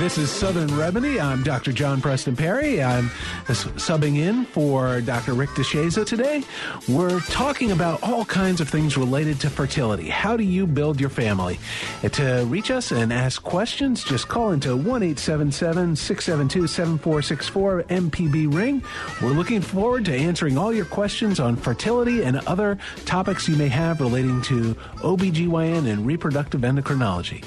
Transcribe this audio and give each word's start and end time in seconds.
This 0.00 0.16
is 0.16 0.30
Southern 0.30 0.74
Remedy. 0.78 1.20
I'm 1.20 1.42
Dr. 1.42 1.72
John 1.72 2.00
Preston 2.00 2.34
Perry. 2.34 2.82
I'm 2.82 3.08
uh, 3.08 3.52
subbing 3.52 4.16
in 4.16 4.46
for 4.46 5.02
Dr. 5.02 5.34
Rick 5.34 5.50
DeShazo 5.50 6.06
today. 6.06 6.42
We're 6.88 7.20
talking 7.20 7.70
about 7.70 8.02
all 8.02 8.24
kinds 8.24 8.62
of 8.62 8.70
things 8.70 8.96
related 8.96 9.38
to 9.40 9.50
fertility. 9.50 10.08
How 10.08 10.38
do 10.38 10.42
you 10.42 10.66
build 10.66 10.98
your 10.98 11.10
family? 11.10 11.60
Uh, 12.02 12.08
to 12.08 12.46
reach 12.46 12.70
us 12.70 12.92
and 12.92 13.12
ask 13.12 13.42
questions, 13.42 14.02
just 14.02 14.26
call 14.26 14.52
into 14.52 14.74
1 14.74 15.02
877 15.02 15.94
672 15.94 16.66
7464 16.66 17.82
MPB 17.82 18.54
Ring. 18.54 18.82
We're 19.20 19.32
looking 19.32 19.60
forward 19.60 20.06
to 20.06 20.14
answering 20.14 20.56
all 20.56 20.72
your 20.72 20.86
questions 20.86 21.38
on 21.38 21.56
fertility 21.56 22.22
and 22.22 22.38
other 22.46 22.78
topics 23.04 23.48
you 23.48 23.56
may 23.56 23.68
have 23.68 24.00
relating 24.00 24.40
to 24.42 24.74
OBGYN 25.02 25.86
and 25.86 26.06
reproductive 26.06 26.62
endocrinology. 26.62 27.44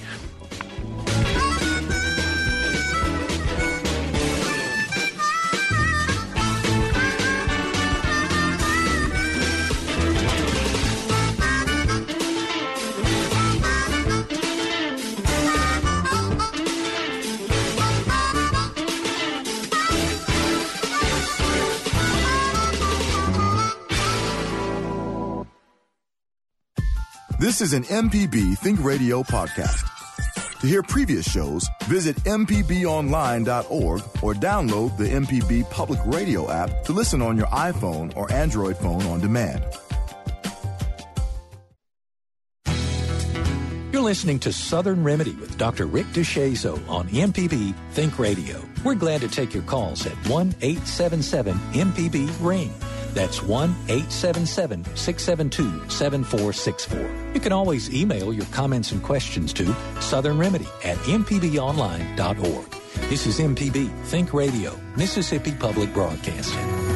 This 27.54 27.72
is 27.72 27.74
an 27.74 27.84
MPB 27.84 28.58
Think 28.58 28.84
Radio 28.84 29.22
podcast. 29.22 29.88
To 30.62 30.66
hear 30.66 30.82
previous 30.82 31.30
shows, 31.30 31.70
visit 31.84 32.16
MPBOnline.org 32.24 34.02
or 34.24 34.34
download 34.34 34.98
the 34.98 35.04
MPB 35.04 35.70
Public 35.70 36.00
Radio 36.04 36.50
app 36.50 36.84
to 36.86 36.94
listen 36.94 37.22
on 37.22 37.38
your 37.38 37.46
iPhone 37.46 38.12
or 38.18 38.32
Android 38.34 38.76
phone 38.78 39.04
on 39.04 39.20
demand. 39.20 39.64
You're 43.92 44.02
listening 44.02 44.40
to 44.40 44.52
Southern 44.52 45.04
Remedy 45.04 45.34
with 45.34 45.56
Dr. 45.56 45.86
Rick 45.86 46.08
DeShazo 46.08 46.90
on 46.90 47.08
MPB 47.10 47.76
Think 47.92 48.18
Radio. 48.18 48.60
We're 48.84 48.96
glad 48.96 49.22
to 49.22 49.28
take 49.28 49.54
your 49.54 49.62
calls 49.62 50.08
at 50.08 50.16
1 50.28 50.56
877 50.60 51.54
MPB 51.54 52.32
Ring. 52.42 52.74
That's 53.14 53.44
1 53.44 53.70
877 53.90 54.84
672 54.96 55.90
7464. 55.90 57.34
You 57.34 57.40
can 57.40 57.52
always 57.52 57.94
email 57.94 58.34
your 58.34 58.46
comments 58.48 58.92
and 58.92 59.02
questions 59.02 59.54
to 59.54 59.76
Southern 60.02 60.38
Remedy 60.38 60.68
at 60.84 60.98
MPBOnline.org. 60.98 62.70
This 63.10 63.28
is 63.28 63.40
MPB 63.40 63.92
Think 64.06 64.34
Radio, 64.34 64.80
Mississippi 64.96 65.52
Public 65.52 65.94
Broadcasting. 65.94 66.93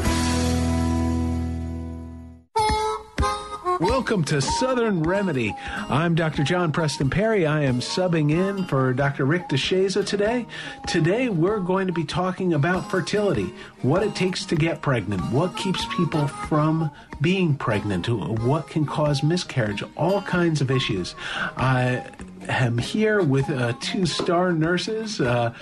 Welcome 3.80 4.24
to 4.26 4.42
Southern 4.42 5.04
Remedy. 5.04 5.56
I'm 5.88 6.16
Dr. 6.16 6.44
John 6.44 6.72
Preston 6.72 7.12
Perry. 7.12 7.46
I 7.46 7.62
am 7.62 7.80
subbing 7.80 8.32
in 8.32 8.66
for 8.66 8.92
Dr. 8.92 9.26
Rick 9.26 9.50
DeShazo 9.50 10.04
today. 10.04 10.48
Today, 10.88 11.30
we're 11.30 11.60
going 11.60 11.86
to 11.86 11.94
be 11.94 12.04
talking 12.04 12.54
about 12.54 12.90
fertility, 12.90 13.54
what 13.84 14.02
it 14.02 14.16
takes 14.16 14.46
to 14.46 14.56
get 14.56 14.82
pregnant, 14.82 15.22
what 15.32 15.56
keeps 15.56 15.86
people 15.96 16.28
from 16.28 16.90
being 17.22 17.56
pregnant, 17.56 18.10
what 18.10 18.68
can 18.68 18.84
cause 18.84 19.22
miscarriage, 19.22 19.84
all 19.96 20.24
kinds 20.24 20.60
of 20.60 20.72
issues. 20.72 21.14
I 21.56 22.04
am 22.48 22.78
here 22.78 23.22
with 23.22 23.50
uh, 23.50 23.74
two 23.80 24.06
star 24.06 24.52
nurses, 24.52 25.20
uh, 25.22 25.54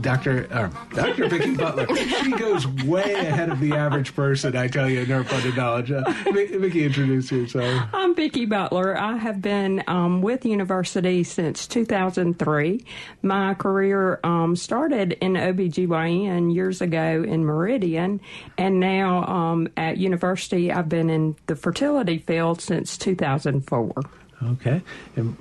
Dr. 0.00 0.46
Uh, 0.50 0.68
Dr. 0.94 1.28
Vicki 1.28 1.54
Butler. 1.54 1.86
She 1.96 2.32
goes 2.32 2.66
way 2.84 3.14
ahead 3.14 3.50
of 3.50 3.60
the 3.60 3.72
average 3.72 4.14
person, 4.14 4.56
I 4.56 4.68
tell 4.68 4.88
you, 4.88 5.00
in 5.00 5.06
her 5.06 5.24
funded 5.24 5.56
knowledge. 5.56 5.90
Uh, 5.90 6.04
Vicki, 6.32 6.84
introduce 6.84 7.30
yourself. 7.30 7.88
I'm 7.92 8.14
Vicki 8.14 8.46
Butler. 8.46 8.98
I 8.98 9.16
have 9.16 9.42
been 9.42 9.82
um, 9.86 10.22
with 10.22 10.44
university 10.44 11.24
since 11.24 11.66
2003. 11.66 12.84
My 13.22 13.54
career 13.54 14.20
um, 14.24 14.56
started 14.56 15.12
in 15.20 15.34
OBGYN 15.34 16.54
years 16.54 16.80
ago 16.80 17.24
in 17.26 17.44
Meridian, 17.44 18.20
and 18.56 18.80
now 18.80 19.24
um, 19.24 19.68
at 19.76 19.98
university, 19.98 20.72
I've 20.72 20.88
been 20.88 21.10
in 21.10 21.36
the 21.46 21.56
fertility 21.56 22.18
field 22.18 22.60
since 22.60 22.96
2004. 22.96 23.92
Okay. 24.42 24.82
And 25.16 25.36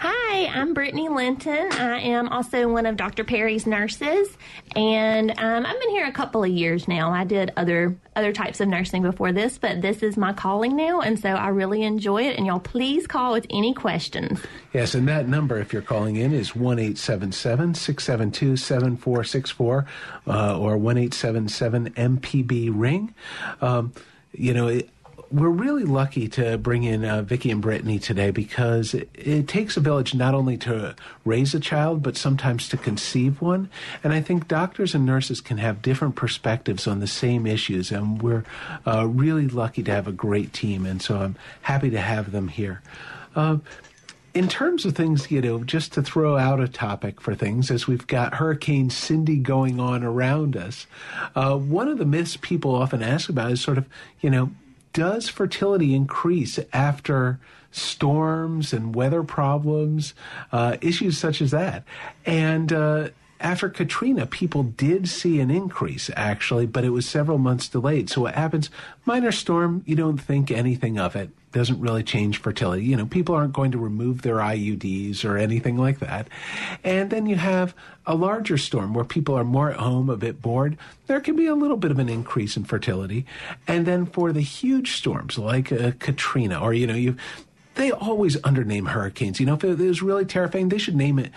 Hi, 0.00 0.46
I'm 0.46 0.74
Brittany 0.74 1.08
Linton. 1.08 1.72
I 1.72 1.98
am 2.00 2.28
also 2.28 2.68
one 2.68 2.86
of 2.86 2.96
Dr. 2.96 3.24
Perry's 3.24 3.66
nurses, 3.66 4.38
and 4.76 5.32
um, 5.32 5.66
I've 5.66 5.80
been 5.80 5.90
here 5.90 6.06
a 6.06 6.12
couple 6.12 6.44
of 6.44 6.50
years 6.50 6.86
now. 6.86 7.10
I 7.10 7.24
did 7.24 7.52
other 7.56 7.96
other 8.14 8.32
types 8.32 8.60
of 8.60 8.68
nursing 8.68 9.02
before 9.02 9.32
this, 9.32 9.58
but 9.58 9.82
this 9.82 10.04
is 10.04 10.16
my 10.16 10.32
calling 10.32 10.76
now, 10.76 11.00
and 11.00 11.18
so 11.18 11.30
I 11.30 11.48
really 11.48 11.82
enjoy 11.82 12.28
it. 12.28 12.36
And 12.36 12.46
y'all, 12.46 12.60
please 12.60 13.08
call 13.08 13.32
with 13.32 13.46
any 13.50 13.74
questions. 13.74 14.40
Yes, 14.72 14.94
and 14.94 15.08
that 15.08 15.26
number, 15.26 15.58
if 15.58 15.72
you're 15.72 15.82
calling 15.82 16.14
in, 16.14 16.32
is 16.32 16.54
one 16.54 16.78
eight 16.78 16.96
seven 16.96 17.32
seven 17.32 17.74
six 17.74 18.04
seven 18.04 18.30
two 18.30 18.56
seven 18.56 18.96
four 18.96 19.24
six 19.24 19.50
four, 19.50 19.86
uh, 20.28 20.56
or 20.56 20.76
one 20.76 20.96
eight 20.96 21.12
seven 21.12 21.48
seven 21.48 21.90
MPB 21.90 22.70
ring. 22.72 23.12
Um, 23.60 23.92
you 24.32 24.54
know. 24.54 24.68
It, 24.68 24.90
we're 25.30 25.48
really 25.48 25.84
lucky 25.84 26.28
to 26.28 26.56
bring 26.56 26.84
in 26.84 27.04
uh, 27.04 27.22
Vicki 27.22 27.50
and 27.50 27.60
Brittany 27.60 27.98
today 27.98 28.30
because 28.30 28.94
it, 28.94 29.10
it, 29.14 29.48
takes 29.48 29.76
a 29.76 29.80
village 29.80 30.14
not 30.14 30.34
only 30.34 30.56
to 30.58 30.94
raise 31.24 31.54
a 31.54 31.60
child, 31.60 32.02
but 32.02 32.16
sometimes 32.16 32.68
to 32.68 32.76
conceive 32.76 33.40
one. 33.40 33.68
And 34.02 34.12
I 34.12 34.20
think 34.20 34.48
doctors 34.48 34.94
and 34.94 35.04
nurses 35.04 35.40
can 35.40 35.58
have 35.58 35.82
different 35.82 36.16
perspectives 36.16 36.86
on 36.86 37.00
the 37.00 37.06
same 37.06 37.46
issues. 37.46 37.90
And 37.90 38.22
we're 38.22 38.44
uh, 38.86 39.06
really 39.06 39.48
lucky 39.48 39.82
to 39.82 39.90
have 39.90 40.08
a 40.08 40.12
great 40.12 40.52
team. 40.52 40.86
And 40.86 41.02
so 41.02 41.18
I'm 41.18 41.36
happy 41.62 41.90
to 41.90 42.00
have 42.00 42.32
them 42.32 42.48
here. 42.48 42.80
Uh, 43.36 43.58
in 44.34 44.48
terms 44.48 44.84
of 44.84 44.94
things, 44.94 45.30
you 45.30 45.40
know, 45.40 45.64
just 45.64 45.92
to 45.94 46.02
throw 46.02 46.36
out 46.36 46.60
a 46.60 46.68
topic 46.68 47.20
for 47.20 47.34
things, 47.34 47.70
as 47.70 47.86
we've 47.86 48.06
got 48.06 48.34
Hurricane 48.34 48.88
Cindy 48.88 49.38
going 49.38 49.80
on 49.80 50.04
around 50.04 50.56
us, 50.56 50.86
uh, 51.34 51.56
one 51.56 51.88
of 51.88 51.98
the 51.98 52.04
myths 52.04 52.36
people 52.36 52.74
often 52.74 53.02
ask 53.02 53.28
about 53.28 53.50
is 53.50 53.60
sort 53.60 53.78
of, 53.78 53.86
you 54.20 54.30
know, 54.30 54.50
does 54.92 55.28
fertility 55.28 55.94
increase 55.94 56.58
after 56.72 57.38
storms 57.70 58.72
and 58.72 58.94
weather 58.94 59.22
problems, 59.22 60.14
uh, 60.52 60.76
issues 60.80 61.18
such 61.18 61.40
as 61.40 61.50
that? 61.50 61.84
And 62.24 62.72
uh, 62.72 63.08
after 63.40 63.68
Katrina, 63.68 64.26
people 64.26 64.62
did 64.62 65.08
see 65.08 65.40
an 65.40 65.50
increase 65.50 66.10
actually, 66.16 66.66
but 66.66 66.84
it 66.84 66.90
was 66.90 67.06
several 67.06 67.38
months 67.38 67.68
delayed. 67.68 68.10
So 68.10 68.22
what 68.22 68.34
happens? 68.34 68.70
Minor 69.04 69.32
storm, 69.32 69.82
you 69.86 69.96
don't 69.96 70.18
think 70.18 70.50
anything 70.50 70.98
of 70.98 71.14
it. 71.14 71.30
Doesn't 71.52 71.80
really 71.80 72.02
change 72.02 72.38
fertility. 72.38 72.84
You 72.84 72.96
know, 72.96 73.06
people 73.06 73.34
aren't 73.34 73.54
going 73.54 73.70
to 73.72 73.78
remove 73.78 74.22
their 74.22 74.36
IUDs 74.36 75.24
or 75.24 75.36
anything 75.36 75.76
like 75.76 75.98
that. 76.00 76.28
And 76.84 77.10
then 77.10 77.26
you 77.26 77.36
have 77.36 77.74
a 78.06 78.14
larger 78.14 78.58
storm 78.58 78.94
where 78.94 79.04
people 79.04 79.34
are 79.34 79.44
more 79.44 79.70
at 79.70 79.78
home, 79.78 80.10
a 80.10 80.16
bit 80.16 80.42
bored. 80.42 80.76
There 81.06 81.20
can 81.20 81.36
be 81.36 81.46
a 81.46 81.54
little 81.54 81.76
bit 81.76 81.90
of 81.90 81.98
an 81.98 82.08
increase 82.08 82.56
in 82.56 82.64
fertility. 82.64 83.24
And 83.66 83.86
then 83.86 84.06
for 84.06 84.32
the 84.32 84.40
huge 84.40 84.96
storms 84.96 85.38
like 85.38 85.72
uh, 85.72 85.92
Katrina, 85.98 86.60
or, 86.60 86.74
you 86.74 86.86
know, 86.86 86.94
you 86.94 87.16
they 87.74 87.92
always 87.92 88.36
undername 88.38 88.88
hurricanes. 88.88 89.38
You 89.38 89.46
know, 89.46 89.54
if 89.54 89.62
it 89.62 89.78
was 89.78 90.02
really 90.02 90.24
terrifying, 90.24 90.68
they 90.68 90.78
should 90.78 90.96
name 90.96 91.18
it 91.18 91.30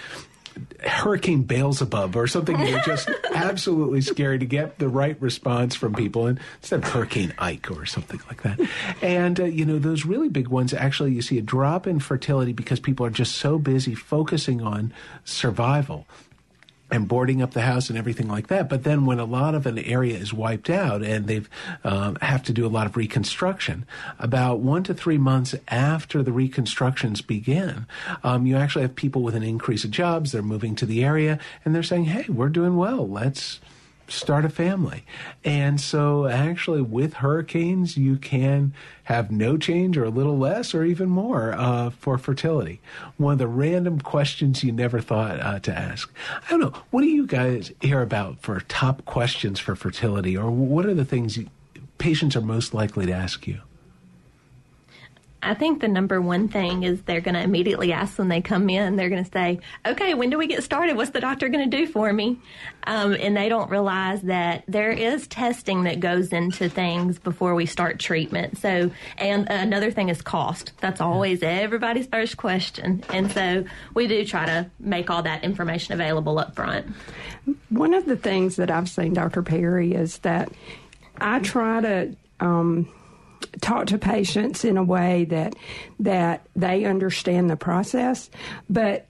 Hurricane 0.81 1.43
Beelzebub 1.43 2.15
or 2.15 2.27
something 2.27 2.57
that 2.57 2.85
just 2.85 3.09
absolutely 3.33 4.01
scary 4.01 4.39
to 4.39 4.45
get 4.45 4.79
the 4.79 4.89
right 4.89 5.19
response 5.21 5.75
from 5.75 5.93
people 5.93 6.27
and 6.27 6.39
instead 6.59 6.83
of 6.83 6.89
Hurricane 6.89 7.33
Ike 7.37 7.71
or 7.71 7.85
something 7.85 8.19
like 8.27 8.43
that. 8.43 8.59
And, 9.01 9.39
uh, 9.39 9.45
you 9.45 9.65
know, 9.65 9.79
those 9.79 10.05
really 10.05 10.29
big 10.29 10.47
ones, 10.47 10.73
actually, 10.73 11.13
you 11.13 11.21
see 11.21 11.37
a 11.37 11.41
drop 11.41 11.87
in 11.87 11.99
fertility 11.99 12.53
because 12.53 12.79
people 12.79 13.05
are 13.05 13.11
just 13.11 13.35
so 13.35 13.57
busy 13.57 13.95
focusing 13.95 14.61
on 14.61 14.93
survival 15.23 16.05
and 16.91 17.07
boarding 17.07 17.41
up 17.41 17.51
the 17.51 17.61
house 17.61 17.89
and 17.89 17.97
everything 17.97 18.27
like 18.27 18.47
that. 18.47 18.69
But 18.69 18.83
then 18.83 19.05
when 19.05 19.19
a 19.19 19.25
lot 19.25 19.55
of 19.55 19.65
an 19.65 19.79
area 19.79 20.17
is 20.17 20.33
wiped 20.33 20.69
out 20.69 21.01
and 21.01 21.27
they've 21.27 21.49
um, 21.83 22.17
have 22.21 22.43
to 22.43 22.53
do 22.53 22.65
a 22.65 22.69
lot 22.69 22.85
of 22.85 22.97
reconstruction, 22.97 23.85
about 24.19 24.59
one 24.59 24.83
to 24.83 24.93
three 24.93 25.17
months 25.17 25.55
after 25.69 26.21
the 26.21 26.31
reconstructions 26.31 27.21
begin, 27.21 27.85
um, 28.23 28.45
you 28.45 28.57
actually 28.57 28.81
have 28.83 28.95
people 28.95 29.23
with 29.23 29.35
an 29.35 29.43
increase 29.43 29.83
of 29.83 29.91
jobs. 29.91 30.31
They're 30.31 30.41
moving 30.41 30.75
to 30.75 30.85
the 30.85 31.03
area 31.03 31.39
and 31.63 31.73
they're 31.73 31.83
saying, 31.83 32.05
"Hey, 32.05 32.25
we're 32.27 32.49
doing 32.49 32.75
well. 32.75 33.07
Let's." 33.07 33.59
Start 34.11 34.45
a 34.45 34.49
family. 34.49 35.05
And 35.43 35.79
so, 35.79 36.27
actually, 36.27 36.81
with 36.81 37.15
hurricanes, 37.15 37.97
you 37.97 38.17
can 38.17 38.73
have 39.03 39.31
no 39.31 39.57
change 39.57 39.97
or 39.97 40.03
a 40.03 40.09
little 40.09 40.37
less 40.37 40.73
or 40.73 40.83
even 40.83 41.09
more 41.09 41.53
uh, 41.53 41.89
for 41.89 42.17
fertility. 42.17 42.79
One 43.17 43.33
of 43.33 43.39
the 43.39 43.47
random 43.47 43.99
questions 43.99 44.63
you 44.63 44.71
never 44.71 45.01
thought 45.01 45.39
uh, 45.39 45.59
to 45.59 45.77
ask. 45.77 46.13
I 46.45 46.49
don't 46.49 46.59
know. 46.59 46.73
What 46.91 47.01
do 47.01 47.07
you 47.07 47.25
guys 47.25 47.71
hear 47.81 48.01
about 48.01 48.39
for 48.41 48.59
top 48.61 49.05
questions 49.05 49.59
for 49.59 49.75
fertility, 49.75 50.37
or 50.37 50.51
what 50.51 50.85
are 50.85 50.93
the 50.93 51.05
things 51.05 51.37
you, 51.37 51.47
patients 51.97 52.35
are 52.35 52.41
most 52.41 52.73
likely 52.73 53.05
to 53.05 53.13
ask 53.13 53.47
you? 53.47 53.61
I 55.43 55.55
think 55.55 55.81
the 55.81 55.87
number 55.87 56.21
one 56.21 56.47
thing 56.47 56.83
is 56.83 57.01
they're 57.01 57.21
going 57.21 57.33
to 57.33 57.41
immediately 57.41 57.93
ask 57.93 58.19
when 58.19 58.27
they 58.27 58.41
come 58.41 58.69
in, 58.69 58.95
they're 58.95 59.09
going 59.09 59.23
to 59.23 59.31
say, 59.31 59.59
okay, 59.85 60.13
when 60.13 60.29
do 60.29 60.37
we 60.37 60.47
get 60.47 60.63
started? 60.63 60.95
What's 60.95 61.11
the 61.11 61.19
doctor 61.19 61.49
going 61.49 61.67
to 61.69 61.77
do 61.77 61.87
for 61.87 62.13
me? 62.13 62.39
Um, 62.83 63.13
and 63.13 63.35
they 63.35 63.49
don't 63.49 63.69
realize 63.69 64.21
that 64.23 64.63
there 64.67 64.91
is 64.91 65.27
testing 65.27 65.83
that 65.83 65.99
goes 65.99 66.31
into 66.31 66.69
things 66.69 67.17
before 67.17 67.55
we 67.55 67.65
start 67.65 67.99
treatment. 67.99 68.59
So, 68.59 68.91
and 69.17 69.47
another 69.49 69.91
thing 69.91 70.09
is 70.09 70.21
cost. 70.21 70.73
That's 70.79 71.01
always 71.01 71.41
everybody's 71.41 72.07
first 72.07 72.37
question. 72.37 73.03
And 73.09 73.31
so 73.31 73.65
we 73.95 74.07
do 74.07 74.23
try 74.25 74.45
to 74.45 74.69
make 74.79 75.09
all 75.09 75.23
that 75.23 75.43
information 75.43 75.93
available 75.93 76.37
up 76.37 76.55
front. 76.55 76.87
One 77.69 77.95
of 77.95 78.05
the 78.05 78.15
things 78.15 78.57
that 78.57 78.69
I've 78.69 78.89
seen, 78.89 79.13
Dr. 79.13 79.41
Perry, 79.41 79.93
is 79.93 80.19
that 80.19 80.51
I 81.17 81.39
try 81.39 81.81
to, 81.81 82.15
um, 82.39 82.87
talk 83.59 83.87
to 83.87 83.97
patients 83.97 84.63
in 84.63 84.77
a 84.77 84.83
way 84.83 85.25
that 85.25 85.55
that 85.99 86.45
they 86.55 86.85
understand 86.85 87.49
the 87.49 87.57
process, 87.57 88.29
but 88.69 89.07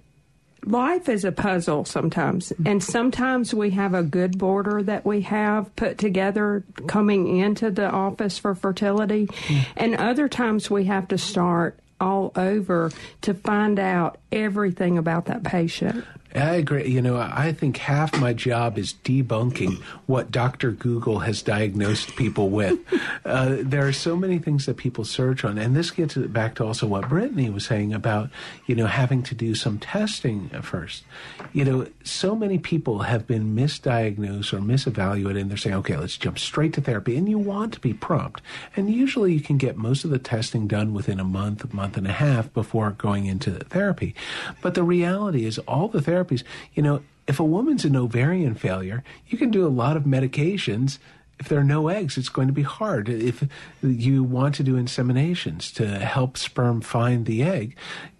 life 0.66 1.10
is 1.10 1.26
a 1.26 1.32
puzzle 1.32 1.86
sometimes. 1.86 2.54
And 2.66 2.84
sometimes 2.84 3.54
we 3.54 3.72
have 3.72 3.94
a 3.94 4.04
good 4.04 4.38
border 4.38 4.84
that 4.84 5.06
we 5.06 5.22
have 5.22 5.76
put 5.76 5.98
together 5.98 6.64
coming 6.88 7.38
into 7.38 7.72
the 7.72 7.90
office 7.90 8.38
for 8.38 8.56
fertility. 8.56 9.28
Hmm. 9.48 9.60
And 9.76 9.96
other 9.96 10.28
times 10.28 10.70
we 10.70 10.86
have 10.86 11.08
to 11.10 11.18
start 11.18 11.80
all 12.00 12.32
over 12.36 12.92
to 13.22 13.34
find 13.34 13.80
out 13.80 14.18
everything 14.32 14.98
about 14.98 15.26
that 15.26 15.44
patient 15.44 16.04
I 16.34 16.56
agree. 16.56 16.88
You 16.88 17.02
know, 17.02 17.18
I 17.18 17.52
think 17.52 17.78
half 17.78 18.18
my 18.18 18.34
job 18.34 18.78
is 18.78 18.94
debunking 19.04 19.82
what 20.06 20.32
Dr. 20.32 20.72
Google 20.72 21.20
has 21.20 21.42
diagnosed 21.42 22.16
people 22.16 22.50
with. 22.50 22.80
uh, 23.26 23.58
there 23.60 23.86
are 23.86 23.94
so 23.94 24.16
many 24.16 24.40
things 24.40 24.66
that 24.66 24.78
people 24.78 25.04
search 25.04 25.44
on, 25.44 25.58
and 25.58 25.76
this 25.76 25.92
gets 25.92 26.16
back 26.16 26.56
to 26.56 26.66
also 26.66 26.88
what 26.88 27.10
Brittany 27.10 27.50
was 27.50 27.66
saying 27.66 27.94
about, 27.94 28.30
you 28.66 28.76
know, 28.76 28.88
having 28.88 29.24
to 29.24 29.36
do 29.36 29.56
some 29.56 29.78
testing 29.78 30.50
first. 30.62 31.04
You 31.52 31.66
know, 31.66 31.88
so 32.04 32.36
many 32.36 32.58
people 32.58 33.00
have 33.00 33.28
been 33.28 33.56
misdiagnosed 33.56 34.54
or 34.54 34.60
misevaluated, 34.60 35.42
and 35.42 35.50
they're 35.50 35.58
saying, 35.58 35.76
okay, 35.78 35.98
let's 35.98 36.18
jump 36.18 36.40
straight 36.40 36.74
to 36.74 36.82
therapy, 36.82 37.18
and 37.18 37.28
you 37.28 37.40
want 37.40 37.74
to 37.74 37.80
be 37.80 37.94
prompt. 37.94 38.42
And 38.76 38.90
usually 38.90 39.34
you 39.34 39.42
can 39.42 39.58
get 39.58 39.76
most 39.76 40.06
of 40.06 40.12
the 40.12 40.20
testing 40.20 40.68
done 40.68 40.94
within 40.94 41.20
a 41.20 41.26
month, 41.26 41.74
month 41.74 41.98
and 41.98 42.08
a 42.08 42.14
half 42.14 42.54
before 42.54 42.92
going 42.92 43.26
into 43.26 43.52
therapy. 43.52 44.16
But 44.62 44.76
the 44.76 44.84
reality 44.84 45.46
is, 45.46 45.60
all 45.60 45.90
the 45.90 46.02
therapy 46.02 46.21
therapies. 46.22 46.44
You 46.74 46.84
know, 46.84 47.04
if 47.28 47.40
a 47.40 47.44
woman's 47.44 47.86
an 47.86 47.96
ovarian 47.96 48.56
failure, 48.56 49.04
you 49.28 49.38
can 49.38 49.52
do 49.52 49.66
a 49.66 49.70
lot 49.70 49.98
of 49.98 50.04
medications. 50.04 50.98
If 51.40 51.50
there 51.50 51.60
are 51.60 51.64
no 51.64 51.88
eggs, 51.88 52.18
it's 52.18 52.30
going 52.30 52.48
to 52.48 52.54
be 52.54 52.62
hard. 52.62 53.10
If 53.10 53.44
you 53.82 54.24
want 54.24 54.56
to 54.56 54.64
do 54.64 54.76
inseminations 54.76 55.74
to 55.74 55.88
help 56.00 56.38
sperm 56.38 56.82
find 56.82 57.26
the 57.26 57.42
egg, 57.42 57.76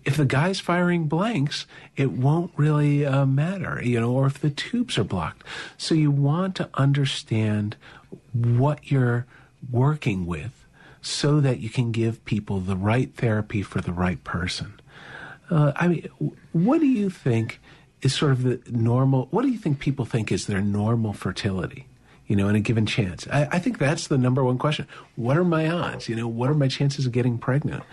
if 0.06 0.18
the 0.18 0.26
guy's 0.26 0.60
firing 0.60 1.08
blanks, 1.08 1.68
it 1.96 2.12
won't 2.12 2.52
really 2.56 3.06
uh, 3.06 3.26
matter, 3.26 3.80
you 3.84 4.00
know, 4.00 4.12
or 4.12 4.26
if 4.26 4.40
the 4.40 4.50
tubes 4.50 4.98
are 4.98 5.04
blocked. 5.04 5.44
So 5.78 5.94
you 5.94 6.10
want 6.10 6.56
to 6.56 6.70
understand 6.74 7.76
what 8.34 8.92
you're 8.92 9.28
working 9.70 10.26
with 10.26 10.66
so 11.02 11.40
that 11.40 11.60
you 11.60 11.70
can 11.70 11.92
give 11.92 12.24
people 12.26 12.60
the 12.60 12.76
right 12.76 13.14
therapy 13.16 13.62
for 13.62 13.82
the 13.82 13.94
right 13.94 14.24
person. 14.24 14.80
Uh, 15.50 15.74
I 15.76 15.88
mean, 15.88 16.08
what 16.54 16.80
do 16.80 16.88
you 16.88 17.10
think 17.10 17.60
is 18.02 18.14
sort 18.14 18.32
of 18.32 18.44
the 18.44 18.60
normal. 18.70 19.28
What 19.32 19.44
do 19.44 19.50
you 19.50 19.58
think 19.58 19.80
people 19.80 20.06
think 20.06 20.32
is 20.32 20.48
their 20.48 20.62
normal 20.62 21.14
fertility? 21.14 21.88
You 22.28 22.38
know, 22.38 22.48
in 22.48 22.56
a 22.56 22.62
given 22.62 22.86
chance. 22.86 23.28
I, 23.30 23.46
I, 23.52 23.60
think 23.60 23.78
that's 23.78 24.08
the 24.08 24.18
number 24.18 24.42
one 24.42 24.58
question. 24.58 24.88
What 25.18 25.36
are 25.36 25.44
my 25.44 25.70
odds? 25.70 26.08
You 26.08 26.16
know, 26.16 26.30
what 26.30 26.50
are 26.50 26.54
my 26.54 26.70
chances 26.70 27.06
of 27.06 27.12
getting 27.12 27.38
pregnant? 27.38 27.84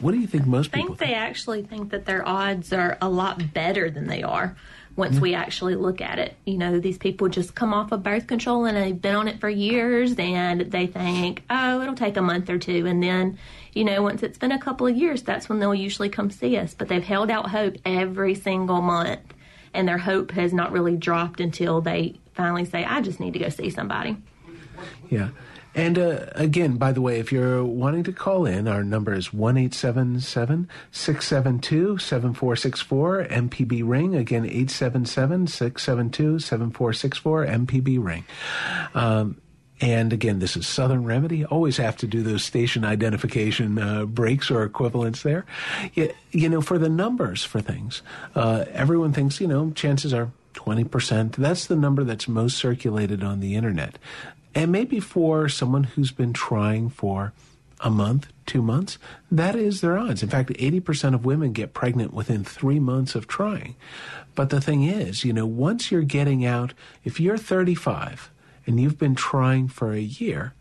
What 0.00 0.10
do 0.10 0.18
you 0.18 0.26
think 0.26 0.44
most 0.44 0.72
people 0.72 0.96
think? 0.96 0.98
they 0.98 1.14
actually 1.14 1.62
think 1.62 1.90
that 1.90 2.04
their 2.04 2.26
odds 2.26 2.72
are 2.72 2.98
a 3.00 3.08
lot 3.08 3.54
better 3.54 3.88
than 3.88 4.08
they 4.08 4.24
are 4.24 4.56
once 4.96 5.14
mm-hmm. 5.14 5.22
we 5.22 5.34
actually 5.34 5.76
look 5.76 6.00
at 6.00 6.18
it. 6.18 6.34
You 6.44 6.58
know, 6.58 6.80
these 6.80 6.98
people 6.98 7.28
just 7.28 7.54
come 7.54 7.72
off 7.72 7.92
of 7.92 8.02
birth 8.02 8.26
control 8.26 8.64
and 8.64 8.76
they've 8.76 9.00
been 9.00 9.14
on 9.14 9.28
it 9.28 9.38
for 9.38 9.48
years 9.48 10.16
and 10.18 10.62
they 10.62 10.88
think, 10.88 11.44
oh, 11.48 11.80
it'll 11.80 11.94
take 11.94 12.16
a 12.16 12.22
month 12.22 12.50
or 12.50 12.58
two. 12.58 12.86
And 12.86 13.00
then, 13.00 13.38
you 13.72 13.84
know, 13.84 14.02
once 14.02 14.24
it's 14.24 14.38
been 14.38 14.52
a 14.52 14.58
couple 14.58 14.88
of 14.88 14.96
years, 14.96 15.22
that's 15.22 15.48
when 15.48 15.60
they'll 15.60 15.74
usually 15.74 16.08
come 16.08 16.30
see 16.30 16.56
us. 16.56 16.74
But 16.74 16.88
they've 16.88 17.04
held 17.04 17.30
out 17.30 17.50
hope 17.50 17.76
every 17.84 18.34
single 18.34 18.80
month 18.80 19.34
and 19.76 19.86
their 19.86 19.98
hope 19.98 20.32
has 20.32 20.52
not 20.52 20.72
really 20.72 20.96
dropped 20.96 21.38
until 21.40 21.80
they 21.80 22.18
finally 22.34 22.64
say, 22.64 22.84
I 22.84 23.00
just 23.00 23.20
need 23.20 23.34
to 23.34 23.38
go 23.38 23.48
see 23.48 23.70
somebody. 23.70 24.16
Yeah. 25.10 25.28
And 25.74 25.98
uh, 25.98 26.26
again, 26.34 26.78
by 26.78 26.92
the 26.92 27.02
way, 27.02 27.20
if 27.20 27.30
you're 27.30 27.62
wanting 27.62 28.02
to 28.04 28.12
call 28.12 28.46
in, 28.46 28.66
our 28.66 28.82
number 28.82 29.12
is 29.12 29.34
1 29.34 29.70
672 29.70 31.98
7464 31.98 33.24
MPB 33.26 33.82
Ring. 33.84 34.16
Again, 34.16 34.46
877 34.46 35.48
672 35.48 36.38
7464 36.38 37.46
MPB 37.46 38.02
Ring. 38.02 38.24
Um, 38.94 39.38
and 39.80 40.12
again, 40.12 40.38
this 40.38 40.56
is 40.56 40.66
Southern 40.66 41.04
Remedy. 41.04 41.44
Always 41.44 41.76
have 41.76 41.96
to 41.98 42.06
do 42.06 42.22
those 42.22 42.42
station 42.42 42.84
identification 42.84 43.78
uh, 43.78 44.06
breaks 44.06 44.50
or 44.50 44.62
equivalents 44.62 45.22
there. 45.22 45.44
You, 45.94 46.12
you, 46.30 46.48
know, 46.48 46.62
for 46.62 46.78
the 46.78 46.88
numbers 46.88 47.44
for 47.44 47.60
things, 47.60 48.02
uh, 48.34 48.64
everyone 48.72 49.12
thinks, 49.12 49.40
you 49.40 49.46
know, 49.46 49.72
chances 49.72 50.14
are 50.14 50.30
20%. 50.54 51.36
That's 51.36 51.66
the 51.66 51.76
number 51.76 52.04
that's 52.04 52.26
most 52.26 52.56
circulated 52.56 53.22
on 53.22 53.40
the 53.40 53.54
internet. 53.54 53.98
And 54.54 54.72
maybe 54.72 55.00
for 55.00 55.48
someone 55.50 55.84
who's 55.84 56.10
been 56.10 56.32
trying 56.32 56.88
for 56.88 57.34
a 57.80 57.90
month, 57.90 58.32
two 58.46 58.62
months, 58.62 58.96
that 59.30 59.54
is 59.54 59.82
their 59.82 59.98
odds. 59.98 60.22
In 60.22 60.30
fact, 60.30 60.48
80% 60.48 61.14
of 61.14 61.26
women 61.26 61.52
get 61.52 61.74
pregnant 61.74 62.14
within 62.14 62.42
three 62.42 62.80
months 62.80 63.14
of 63.14 63.28
trying. 63.28 63.76
But 64.34 64.48
the 64.48 64.62
thing 64.62 64.84
is, 64.84 65.24
you 65.24 65.34
know, 65.34 65.44
once 65.44 65.90
you're 65.90 66.00
getting 66.00 66.46
out, 66.46 66.72
if 67.04 67.20
you're 67.20 67.36
35, 67.36 68.30
and 68.66 68.80
you've 68.80 68.98
been 68.98 69.14
trying 69.14 69.68
for 69.68 69.92
a 69.92 70.00
year, 70.00 70.54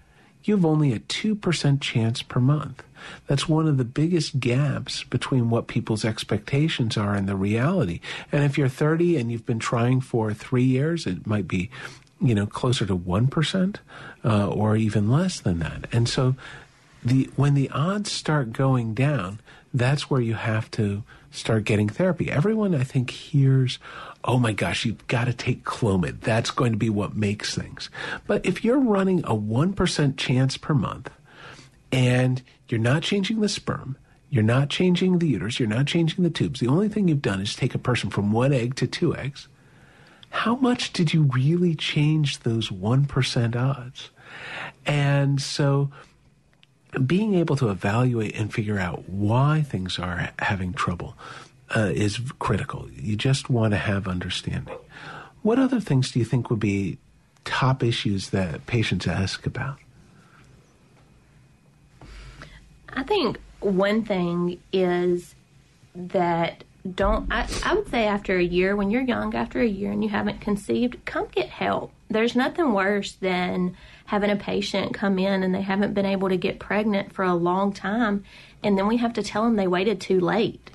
you 0.44 0.56
have 0.56 0.66
only 0.66 0.94
a 0.94 1.00
2% 1.00 1.82
chance 1.82 2.22
per 2.22 2.40
month. 2.40 2.84
That's 3.28 3.50
one 3.50 3.68
of 3.68 3.78
the 3.78 3.86
biggest 3.86 4.40
gaps 4.40 5.04
between 5.04 5.50
what 5.50 5.68
people's 5.68 6.06
expectations 6.06 6.98
are 6.98 7.16
and 7.16 7.28
the 7.28 7.36
reality. 7.36 8.00
And 8.32 8.44
if 8.44 8.58
you're 8.58 8.70
30 8.70 9.18
and 9.18 9.32
you've 9.32 9.46
been 9.46 9.60
trying 9.60 10.02
for 10.02 10.34
three 10.34 10.64
years, 10.64 11.08
it 11.08 11.26
might 11.26 11.48
be, 11.48 11.70
you 12.22 12.36
know, 12.36 12.46
closer 12.46 12.86
to 12.86 12.98
1% 12.98 13.76
uh, 14.24 14.48
or 14.48 14.76
even 14.76 15.10
less 15.10 15.40
than 15.40 15.60
that. 15.60 15.88
And 15.92 16.08
so 16.08 16.36
the, 17.06 17.30
when 17.36 17.54
the 17.54 17.70
odds 17.70 18.12
start 18.12 18.52
going 18.52 18.94
down, 18.94 19.40
that's 19.74 20.10
where 20.10 20.22
you 20.22 20.34
have 20.34 20.72
to 20.72 21.04
start 21.32 21.66
getting 21.66 21.90
therapy. 21.90 22.32
Everyone, 22.32 22.74
I 22.74 22.84
think, 22.84 23.12
hears, 23.12 23.78
oh 24.24 24.40
my 24.40 24.54
gosh, 24.54 24.86
you've 24.86 25.06
got 25.08 25.26
to 25.26 25.34
take 25.34 25.64
Clomid. 25.64 26.22
That's 26.22 26.50
going 26.50 26.72
to 26.72 26.78
be 26.78 26.90
what 26.90 27.16
makes 27.16 27.54
things. 27.54 27.90
But 28.26 28.46
if 28.46 28.64
you're 28.64 28.80
running 28.80 29.20
a 29.20 29.36
1% 29.36 30.18
chance 30.18 30.58
per 30.58 30.74
month 30.74 31.12
and 31.92 32.42
you're 32.70 32.80
not 32.80 33.04
changing 33.04 33.42
the 33.42 33.50
sperm, 33.50 33.98
you're 34.30 34.44
not 34.44 34.70
changing 34.70 35.20
the 35.20 35.28
uterus, 35.28 35.60
you're 35.60 35.70
not 35.70 35.86
changing 35.86 36.24
the 36.24 36.30
tubes, 36.30 36.60
the 36.60 36.68
only 36.68 36.90
thing 36.90 37.08
you've 37.08 37.22
done 37.22 37.42
is 37.42 37.56
take 37.56 37.76
a 37.76 37.80
person 37.80 38.10
from 38.10 38.32
one 38.32 38.52
egg 38.52 38.76
to 38.76 38.88
two 38.88 39.16
eggs, 39.16 39.48
how 40.30 40.56
much 40.56 40.92
did 40.92 41.14
you 41.14 41.24
really 41.24 41.76
change 41.76 42.40
those 42.40 42.70
1% 42.70 43.56
odds? 43.56 44.10
And 44.86 45.42
so 45.42 45.92
being 47.06 47.36
able 47.36 47.56
to 47.58 47.70
evaluate 47.70 48.36
and 48.36 48.54
figure 48.54 48.80
out 48.80 49.08
why 49.10 49.62
things 49.62 50.00
are 50.00 50.30
having 50.40 50.74
trouble 50.74 51.16
uh, 51.76 51.92
is 51.94 52.20
critical. 52.40 52.90
You 52.92 53.16
just 53.16 53.50
want 53.50 53.72
to 53.72 53.78
have 53.78 54.08
understanding. 54.08 54.78
What 55.42 55.60
other 55.60 55.80
things 55.80 56.12
do 56.12 56.20
you 56.20 56.26
think 56.26 56.50
would 56.50 56.60
be 56.60 56.98
top 57.44 57.84
issues 57.84 58.30
that 58.30 58.66
patients 58.66 59.08
ask 59.08 59.46
about? 59.46 59.78
I 62.90 63.04
think 63.04 63.40
one 63.60 64.04
thing 64.04 64.60
is 64.72 65.36
that 65.96 66.64
don't 66.94 67.32
I, 67.32 67.48
I 67.64 67.74
would 67.74 67.90
say 67.90 68.06
after 68.06 68.38
a 68.38 68.44
year 68.44 68.76
when 68.76 68.92
you're 68.92 69.02
young 69.02 69.34
after 69.34 69.60
a 69.60 69.68
year 69.68 69.92
and 69.92 70.04
you 70.04 70.10
haven't 70.10 70.40
conceived 70.40 71.04
come 71.06 71.28
get 71.32 71.50
help 71.50 71.92
there's 72.10 72.36
nothing 72.36 72.74
worse 72.74 73.14
than 73.14 73.76
having 74.06 74.30
a 74.30 74.36
patient 74.36 74.94
come 74.94 75.20
in 75.20 75.44
and 75.44 75.54
they 75.54 75.62
haven't 75.62 75.94
been 75.94 76.06
able 76.06 76.30
to 76.30 76.38
get 76.38 76.60
pregnant 76.60 77.14
for 77.14 77.24
a 77.24 77.34
long 77.34 77.74
time 77.74 78.24
and 78.64 78.78
then 78.78 78.88
we 78.88 78.98
have 78.98 79.14
to 79.14 79.24
tell 79.24 79.44
them 79.44 79.56
they 79.56 79.68
waited 79.68 80.00
too 80.00 80.20
late 80.20 80.72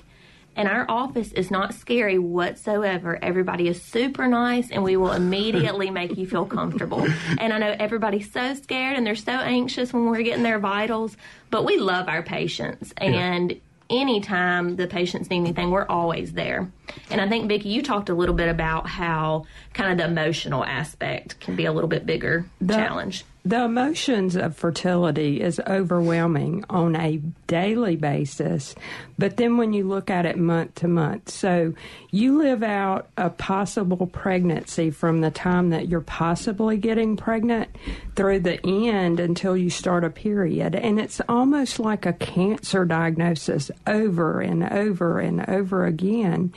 and 0.55 0.67
our 0.67 0.85
office 0.89 1.31
is 1.31 1.49
not 1.49 1.73
scary 1.73 2.19
whatsoever. 2.19 3.17
Everybody 3.21 3.67
is 3.67 3.81
super 3.81 4.27
nice 4.27 4.69
and 4.69 4.83
we 4.83 4.97
will 4.97 5.11
immediately 5.11 5.89
make 5.91 6.17
you 6.17 6.27
feel 6.27 6.45
comfortable. 6.45 7.07
And 7.37 7.53
I 7.53 7.57
know 7.57 7.75
everybody's 7.79 8.31
so 8.31 8.53
scared 8.55 8.97
and 8.97 9.05
they're 9.05 9.15
so 9.15 9.31
anxious 9.31 9.93
when 9.93 10.07
we're 10.07 10.23
getting 10.23 10.43
their 10.43 10.59
vitals, 10.59 11.15
but 11.49 11.63
we 11.63 11.77
love 11.77 12.09
our 12.09 12.21
patients. 12.21 12.93
And 12.97 13.51
yeah. 13.51 13.57
Anytime 13.91 14.75
the 14.77 14.87
patients 14.87 15.29
need 15.29 15.39
anything, 15.39 15.69
we're 15.69 15.85
always 15.87 16.33
there. 16.33 16.71
And 17.09 17.21
I 17.21 17.29
think, 17.29 17.47
Vicki, 17.47 17.69
you 17.69 17.81
talked 17.83 18.09
a 18.09 18.13
little 18.13 18.35
bit 18.35 18.49
about 18.49 18.87
how 18.87 19.45
kind 19.73 19.91
of 19.91 19.97
the 19.97 20.05
emotional 20.05 20.63
aspect 20.63 21.39
can 21.39 21.55
be 21.55 21.65
a 21.65 21.71
little 21.71 21.89
bit 21.89 22.05
bigger 22.05 22.45
the, 22.59 22.73
challenge. 22.73 23.23
the 23.45 23.63
emotions 23.63 24.35
of 24.35 24.55
fertility 24.55 25.41
is 25.41 25.59
overwhelming 25.67 26.65
on 26.69 26.95
a 26.95 27.17
daily 27.47 27.95
basis, 27.95 28.75
but 29.21 29.37
then 29.37 29.55
when 29.55 29.71
you 29.71 29.87
look 29.87 30.09
at 30.09 30.25
it 30.25 30.35
month 30.35 30.73
to 30.73 30.87
month, 30.87 31.29
so 31.29 31.75
you 32.09 32.39
live 32.39 32.63
out 32.63 33.07
a 33.17 33.29
possible 33.29 34.07
pregnancy 34.07 34.89
from 34.89 35.21
the 35.21 35.29
time 35.29 35.69
that 35.69 35.87
you're 35.87 36.01
possibly 36.01 36.75
getting 36.75 37.15
pregnant 37.15 37.69
through 38.15 38.39
the 38.39 38.59
end 38.65 39.19
until 39.19 39.55
you 39.55 39.69
start 39.69 40.03
a 40.03 40.09
period. 40.09 40.73
And 40.73 40.99
it's 40.99 41.21
almost 41.29 41.79
like 41.79 42.07
a 42.07 42.13
cancer 42.13 42.83
diagnosis 42.83 43.69
over 43.85 44.41
and 44.41 44.63
over 44.73 45.19
and 45.19 45.47
over 45.47 45.85
again. 45.85 46.51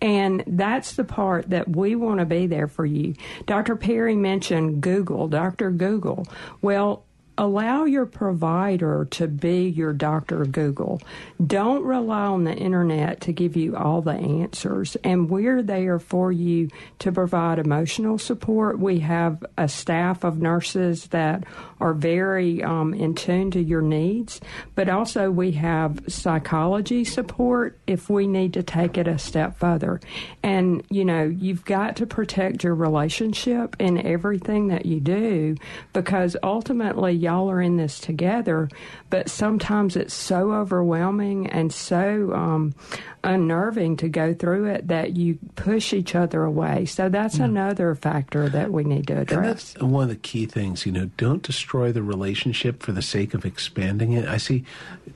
And 0.00 0.42
that's 0.44 0.94
the 0.94 1.04
part 1.04 1.50
that 1.50 1.68
we 1.68 1.94
want 1.94 2.18
to 2.18 2.26
be 2.26 2.48
there 2.48 2.66
for 2.66 2.84
you. 2.84 3.14
Dr. 3.46 3.76
Perry 3.76 4.16
mentioned 4.16 4.80
Google, 4.80 5.28
Dr. 5.28 5.70
Google. 5.70 6.26
Well, 6.62 7.04
allow 7.38 7.84
your 7.84 8.04
provider 8.04 9.06
to 9.12 9.28
be 9.28 9.68
your 9.68 9.92
Dr. 9.92 10.44
Google. 10.44 11.00
Don't 11.44 11.84
rely 11.84 12.26
on 12.26 12.44
the 12.44 12.54
internet 12.54 13.20
to 13.22 13.32
give 13.32 13.56
you 13.56 13.76
all 13.76 14.02
the 14.02 14.12
answers. 14.12 14.96
And 15.04 15.30
we're 15.30 15.62
there 15.62 16.00
for 16.00 16.32
you 16.32 16.68
to 16.98 17.12
provide 17.12 17.60
emotional 17.60 18.18
support. 18.18 18.80
We 18.80 18.98
have 19.00 19.44
a 19.56 19.68
staff 19.68 20.24
of 20.24 20.42
nurses 20.42 21.06
that 21.08 21.44
are 21.80 21.94
very 21.94 22.62
um, 22.62 22.92
in 22.92 23.14
tune 23.14 23.52
to 23.52 23.62
your 23.62 23.82
needs, 23.82 24.40
but 24.74 24.88
also 24.88 25.30
we 25.30 25.52
have 25.52 26.00
psychology 26.08 27.04
support 27.04 27.78
if 27.86 28.10
we 28.10 28.26
need 28.26 28.52
to 28.54 28.64
take 28.64 28.98
it 28.98 29.06
a 29.06 29.18
step 29.18 29.56
further. 29.58 30.00
And, 30.42 30.82
you 30.90 31.04
know, 31.04 31.22
you've 31.22 31.64
got 31.64 31.96
to 31.96 32.06
protect 32.06 32.64
your 32.64 32.74
relationship 32.74 33.76
in 33.78 34.04
everything 34.04 34.68
that 34.68 34.86
you 34.86 34.98
do 34.98 35.54
because 35.92 36.36
ultimately 36.42 37.12
y'all 37.28 37.50
are 37.50 37.60
in 37.60 37.76
this 37.76 38.00
together, 38.00 38.70
but 39.10 39.28
sometimes 39.28 39.96
it's 39.96 40.14
so 40.14 40.50
overwhelming 40.52 41.46
and 41.46 41.70
so 41.70 42.32
um, 42.32 42.74
unnerving 43.22 43.98
to 43.98 44.08
go 44.08 44.32
through 44.32 44.64
it 44.64 44.88
that 44.88 45.14
you 45.14 45.38
push 45.54 45.92
each 45.92 46.14
other 46.14 46.44
away. 46.44 46.86
So 46.86 47.10
that's 47.10 47.36
yeah. 47.36 47.44
another 47.44 47.94
factor 47.94 48.48
that 48.48 48.72
we 48.72 48.84
need 48.84 49.06
to 49.08 49.20
address. 49.20 49.36
And 49.36 49.44
that's 49.44 49.78
one 49.82 50.04
of 50.04 50.08
the 50.08 50.16
key 50.16 50.46
things, 50.46 50.86
you 50.86 50.92
know, 50.92 51.10
don't 51.18 51.42
destroy 51.42 51.92
the 51.92 52.02
relationship 52.02 52.82
for 52.82 52.92
the 52.92 53.02
sake 53.02 53.34
of 53.34 53.44
expanding 53.44 54.12
it. 54.12 54.26
I 54.26 54.38
see 54.38 54.64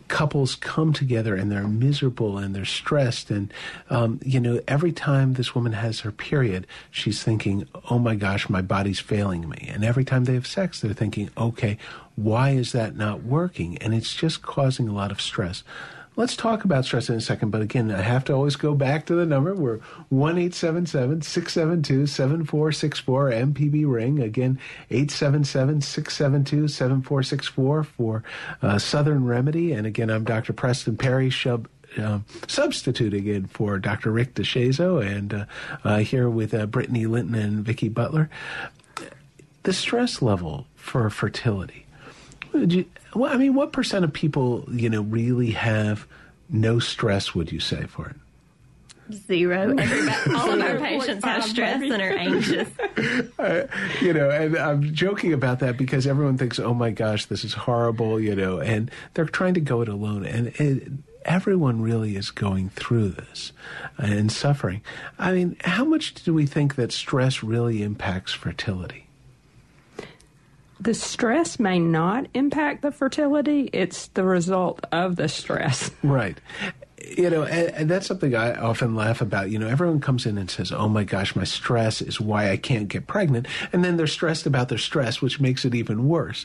couples 0.09 0.54
come 0.57 0.92
together 0.92 1.35
and 1.35 1.50
they're 1.50 1.66
miserable 1.66 2.37
and 2.37 2.54
they're 2.54 2.66
stressed. 2.66 3.31
And, 3.31 3.50
um, 3.88 4.21
you 4.23 4.38
know, 4.38 4.61
every 4.69 4.92
time 4.92 5.35
this 5.35 5.54
woman 5.54 5.73
has 5.73 6.00
her 6.00 6.12
period, 6.12 6.66
she's 6.90 7.23
thinking, 7.23 7.66
oh 7.90 7.99
my 7.99 8.16
gosh, 8.16 8.50
my 8.50 8.61
body's 8.61 9.00
failing 9.00 9.49
me. 9.49 9.71
And 9.73 9.83
every 9.83 10.04
time 10.04 10.25
they 10.25 10.35
have 10.35 10.47
sex, 10.47 10.81
they're 10.81 10.92
thinking, 10.92 11.31
okay, 11.38 11.78
why 12.16 12.50
is 12.50 12.73
that 12.73 12.97
not 12.97 13.23
working? 13.23 13.78
And 13.78 13.95
it's 13.95 14.14
just 14.14 14.42
causing 14.42 14.88
a 14.88 14.92
lot 14.92 15.11
of 15.11 15.21
stress. 15.21 15.62
Let's 16.14 16.37
talk 16.37 16.64
about 16.64 16.85
stress 16.85 17.09
in 17.09 17.14
a 17.14 17.23
second, 17.23 17.50
but 17.50 17.62
again, 17.62 17.90
I 17.90 18.02
have 18.02 18.25
to 18.25 18.35
always 18.35 18.57
go 18.57 18.75
back 18.75 19.07
to 19.07 19.14
the 19.14 19.25
number. 19.25 19.54
We're 19.54 19.78
1 20.11 20.52
672 20.52 22.07
7464 22.07 23.31
MPB 23.31 23.90
ring. 23.90 24.21
Again, 24.21 24.59
877 24.90 25.81
672 25.81 26.69
7464 26.69 27.85
for 27.85 28.23
uh, 28.61 28.78
Southern 28.78 29.25
Remedy. 29.25 29.73
And 29.73 29.87
again, 29.87 30.11
I'm 30.11 30.25
Dr. 30.25 30.52
Preston 30.52 30.99
Perry, 30.99 31.31
Shub, 31.31 31.64
uh, 31.97 32.19
substituting 32.47 33.26
in 33.26 33.47
for 33.47 33.78
Dr. 33.78 34.11
Rick 34.11 34.35
DeShazo 34.35 35.02
and 35.04 35.33
uh, 35.33 35.45
uh, 35.83 35.99
here 35.99 36.28
with 36.28 36.52
uh, 36.52 36.66
Brittany 36.66 37.07
Linton 37.07 37.37
and 37.37 37.64
Vicki 37.64 37.88
Butler. 37.88 38.28
The 39.62 39.73
stress 39.73 40.21
level 40.21 40.66
for 40.75 41.09
fertility 41.09 41.82
you, 42.54 42.85
well, 43.14 43.32
I 43.32 43.37
mean, 43.37 43.54
what 43.54 43.73
percent 43.73 44.04
of 44.04 44.12
people, 44.12 44.64
you 44.71 44.88
know, 44.88 45.02
really 45.02 45.52
have 45.52 46.06
no 46.49 46.78
stress? 46.78 47.35
Would 47.35 47.52
you 47.52 47.61
say 47.61 47.85
for 47.85 48.09
it? 48.09 48.16
Zero. 49.12 49.76
Everybody, 49.76 50.35
all 50.35 50.50
of 50.52 50.61
our 50.61 50.78
patients 50.78 51.25
have 51.25 51.44
stress 51.44 51.82
and 51.82 52.00
are 52.00 52.12
anxious. 52.12 52.68
Uh, 53.38 53.66
you 54.00 54.12
know, 54.12 54.30
and 54.30 54.56
I'm 54.56 54.94
joking 54.94 55.32
about 55.32 55.59
that 55.61 55.76
because 55.76 56.06
everyone 56.06 56.38
thinks, 56.38 56.61
"Oh 56.61 56.75
my 56.75 56.90
gosh, 56.90 57.26
this 57.26 57.44
is 57.44 57.52
horrible," 57.52 58.21
you 58.21 58.37
know, 58.37 58.61
and 58.61 58.90
they're 59.14 59.25
trying 59.25 59.54
to 59.54 59.61
go 59.61 59.80
it 59.80 59.88
alone, 59.88 60.25
and 60.25 60.49
it, 60.61 60.88
everyone 61.25 61.82
really 61.82 62.14
is 62.14 62.30
going 62.30 62.68
through 62.68 63.09
this 63.11 63.52
and 63.99 64.30
suffering. 64.30 64.82
I 65.18 65.32
mean, 65.32 65.56
how 65.64 65.85
much 65.85 66.14
do 66.14 66.32
we 66.32 66.47
think 66.47 66.76
that 66.76 66.92
stress 66.92 67.42
really 67.42 67.82
impacts 67.82 68.32
fertility? 68.32 69.01
The 70.83 70.95
stress 70.95 71.59
may 71.59 71.79
not 71.79 72.27
impact 72.35 72.83
the 72.83 72.91
fertility, 72.91 73.71
it's 73.73 74.09
the 74.09 74.25
result 74.25 74.85
of 74.93 75.17
the 75.17 75.29
stress. 75.29 75.91
Right. 76.03 76.39
You 77.17 77.31
know, 77.31 77.43
and, 77.45 77.71
and, 77.75 77.91
that's 77.91 78.07
something 78.07 78.35
I 78.35 78.55
often 78.55 78.95
laugh 78.95 79.21
about. 79.21 79.51
You 79.51 79.59
know, 79.59 79.67
everyone 79.69 80.01
comes 80.01 80.27
in 80.27 80.37
and 80.37 80.51
says, 80.51 80.71
Oh 80.73 80.89
my 80.89 81.05
gosh, 81.05 81.35
my 81.35 81.45
stress 81.45 82.03
is 82.03 82.21
why 82.21 82.51
I 82.51 82.57
can't 82.57 82.89
get 82.89 83.07
pregnant. 83.07 83.47
And 83.73 83.85
then 83.85 83.97
they're 83.97 84.07
stressed 84.07 84.47
about 84.47 84.69
their 84.69 84.79
stress, 84.79 85.21
which 85.23 85.41
makes 85.41 85.65
it 85.65 85.75
even 85.75 86.09
worse 86.09 86.45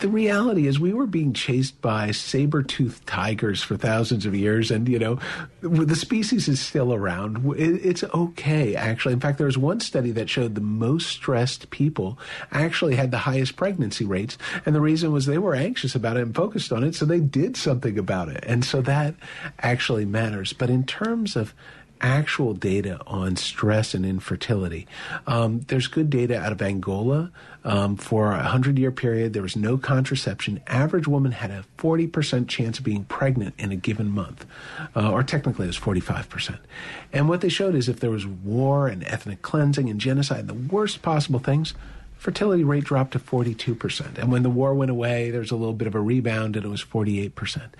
the 0.00 0.08
reality 0.08 0.66
is 0.66 0.78
we 0.78 0.92
were 0.92 1.06
being 1.06 1.32
chased 1.32 1.80
by 1.80 2.10
saber-toothed 2.10 3.06
tigers 3.06 3.62
for 3.62 3.76
thousands 3.76 4.26
of 4.26 4.34
years 4.34 4.70
and 4.70 4.88
you 4.88 4.98
know 4.98 5.18
the 5.60 5.96
species 5.96 6.48
is 6.48 6.60
still 6.60 6.92
around. 6.92 7.54
It's 7.58 8.04
okay 8.04 8.74
actually. 8.74 9.14
In 9.14 9.20
fact 9.20 9.38
there 9.38 9.46
was 9.46 9.58
one 9.58 9.80
study 9.80 10.10
that 10.12 10.30
showed 10.30 10.54
the 10.54 10.60
most 10.60 11.08
stressed 11.08 11.70
people 11.70 12.18
actually 12.52 12.96
had 12.96 13.10
the 13.10 13.18
highest 13.18 13.56
pregnancy 13.56 14.04
rates 14.04 14.38
and 14.64 14.74
the 14.74 14.80
reason 14.80 15.12
was 15.12 15.26
they 15.26 15.38
were 15.38 15.54
anxious 15.54 15.94
about 15.94 16.16
it 16.16 16.22
and 16.22 16.34
focused 16.34 16.72
on 16.72 16.84
it 16.84 16.94
so 16.94 17.04
they 17.04 17.20
did 17.20 17.56
something 17.56 17.98
about 17.98 18.28
it. 18.28 18.44
And 18.46 18.64
so 18.64 18.80
that 18.82 19.14
actually 19.60 20.04
matters. 20.04 20.52
But 20.52 20.70
in 20.70 20.84
terms 20.84 21.36
of 21.36 21.54
actual 22.00 22.54
data 22.54 23.00
on 23.06 23.36
stress 23.36 23.94
and 23.94 24.04
infertility. 24.04 24.86
Um, 25.26 25.60
there's 25.68 25.86
good 25.86 26.10
data 26.10 26.38
out 26.38 26.52
of 26.52 26.62
Angola. 26.62 27.30
Um, 27.64 27.96
for 27.96 28.26
a 28.32 28.36
100 28.36 28.78
year 28.78 28.92
period, 28.92 29.32
there 29.32 29.42
was 29.42 29.56
no 29.56 29.76
contraception. 29.76 30.60
Average 30.68 31.08
woman 31.08 31.32
had 31.32 31.50
a 31.50 31.64
40% 31.78 32.46
chance 32.46 32.78
of 32.78 32.84
being 32.84 33.04
pregnant 33.04 33.54
in 33.58 33.72
a 33.72 33.76
given 33.76 34.08
month, 34.08 34.46
uh, 34.94 35.10
or 35.10 35.24
technically 35.24 35.64
it 35.64 35.68
was 35.68 35.78
45%. 35.78 36.58
And 37.12 37.28
what 37.28 37.40
they 37.40 37.48
showed 37.48 37.74
is 37.74 37.88
if 37.88 37.98
there 37.98 38.10
was 38.10 38.24
war 38.24 38.86
and 38.86 39.02
ethnic 39.04 39.42
cleansing 39.42 39.90
and 39.90 40.00
genocide, 40.00 40.46
the 40.46 40.54
worst 40.54 41.02
possible 41.02 41.40
things, 41.40 41.74
fertility 42.16 42.64
rate 42.64 42.84
dropped 42.84 43.12
to 43.12 43.18
42%. 43.18 44.18
And 44.18 44.32
when 44.32 44.42
the 44.42 44.50
war 44.50 44.74
went 44.74 44.90
away, 44.90 45.30
there 45.30 45.40
was 45.40 45.50
a 45.50 45.56
little 45.56 45.74
bit 45.74 45.86
of 45.86 45.94
a 45.94 46.00
rebound 46.00 46.56
and 46.56 46.64
it 46.64 46.68
was 46.68 46.84
48%. 46.84 47.70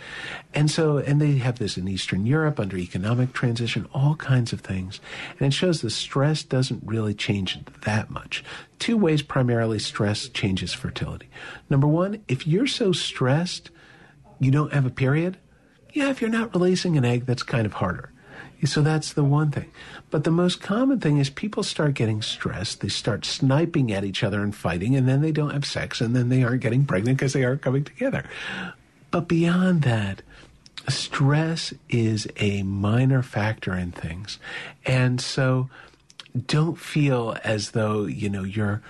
And 0.55 0.71
so, 0.71 0.99
and 0.99 1.21
they 1.21 1.39
have 1.39 1.59
this 1.59 1.77
in 1.77 1.89
Eastern 1.89 2.27
Europe 2.27 2.61
under 2.61 2.77
economic 2.77 3.33
transition, 3.33 3.89
all 3.93 4.15
kinds 4.17 4.53
of 4.53 4.61
things. 4.61 5.01
And 5.39 5.49
it 5.49 5.53
shows 5.53 5.81
the 5.81 5.91
stress 5.91 6.43
doesn't 6.43 6.83
really 6.85 7.15
change 7.15 7.59
that 7.85 8.11
much. 8.11 8.45
Two 8.79 8.97
ways 8.97 9.23
primarily 9.23 9.79
stress 9.79 10.29
changes 10.29 10.73
fertility. 10.73 11.29
Number 11.71 11.87
one, 11.87 12.23
if 12.29 12.47
you're 12.47 12.67
so 12.67 12.93
stressed, 12.93 13.71
you 14.39 14.51
don't 14.51 14.73
have 14.73 14.87
a 14.87 14.91
period. 14.91 15.39
Yeah, 15.93 16.11
if 16.11 16.21
you're 16.21 16.31
not 16.31 16.55
releasing 16.55 16.99
an 16.99 17.05
egg, 17.05 17.25
that's 17.25 17.43
kind 17.43 17.65
of 17.65 17.73
harder. 17.75 18.13
So 18.65 18.81
that's 18.81 19.13
the 19.13 19.25
one 19.25 19.51
thing. 19.51 19.71
But 20.11 20.25
the 20.25 20.31
most 20.31 20.61
common 20.61 20.99
thing 20.99 21.19
is 21.19 21.29
people 21.29 21.63
start 21.63 21.95
getting 21.95 22.23
stressed. 22.23 22.81
They 22.81 22.89
start 22.89 23.25
sniping 23.25 23.93
at 23.93 24.05
each 24.05 24.25
other 24.25 24.43
and 24.43 24.55
fighting, 24.55 24.97
and 24.97 25.07
then 25.07 25.21
they 25.21 25.33
don't 25.33 25.51
have 25.51 25.67
sex, 25.67 26.01
and 26.01 26.17
then 26.17 26.31
they 26.31 26.43
aren't 26.43 26.63
getting 26.63 26.87
pregnant 26.87 27.19
because 27.19 27.33
they 27.33 27.45
aren't 27.45 27.63
coming 27.63 27.85
together. 27.85 28.25
But 29.11 29.29
beyond 29.29 29.83
that, 29.83 30.23
stress 30.89 31.75
is 31.89 32.27
a 32.39 32.63
minor 32.63 33.23
factor 33.23 33.75
in 33.75 33.93
things. 33.93 34.39
And 34.85 35.21
so 35.21 35.69
don't 36.47 36.79
feel 36.79 37.37
as 37.45 37.73
though, 37.73 38.07
you 38.07 38.29
know, 38.29 38.45
your 38.45 38.83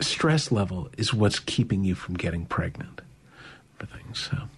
stress 0.00 0.50
level 0.50 0.88
is 0.96 1.14
what's 1.14 1.38
keeping 1.38 1.84
you 1.84 1.94
from 1.94 2.16
getting 2.16 2.46
pregnant 2.46 3.02
for 3.78 3.86
things. 3.86 4.28
So. 4.30 4.48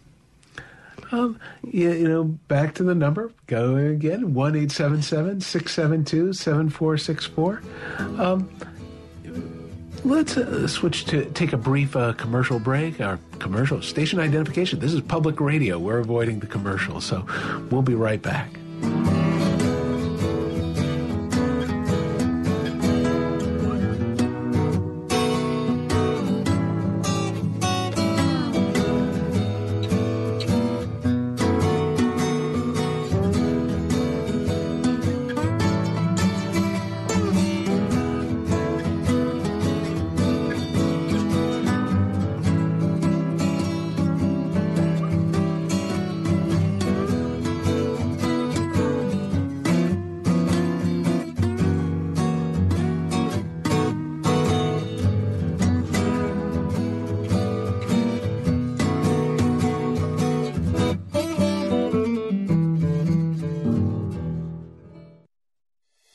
Um, 1.12 1.38
you, 1.62 1.92
you, 1.92 2.08
know, 2.08 2.24
back 2.24 2.74
to 2.76 2.82
the 2.82 2.94
number. 2.94 3.30
Go 3.46 3.76
again, 3.76 4.32
one 4.32 4.56
eight 4.56 4.72
seven 4.72 5.02
seven 5.02 5.40
six 5.40 5.74
seven 5.74 6.04
two 6.04 6.32
seven 6.32 6.70
four 6.70 6.96
six 6.96 7.26
four. 7.26 7.62
Um, 7.98 8.50
let's 10.04 10.36
uh, 10.38 10.66
switch 10.66 11.04
to 11.06 11.26
take 11.32 11.52
a 11.52 11.58
brief 11.58 11.94
uh, 11.94 12.14
commercial 12.14 12.58
break. 12.58 13.00
Our 13.00 13.18
commercial 13.38 13.82
station 13.82 14.20
identification. 14.20 14.80
This 14.80 14.94
is 14.94 15.02
public 15.02 15.38
radio. 15.38 15.78
We're 15.78 15.98
avoiding 15.98 16.40
the 16.40 16.46
commercial, 16.46 17.00
so 17.00 17.26
we'll 17.70 17.82
be 17.82 17.94
right 17.94 18.20
back. 18.20 18.48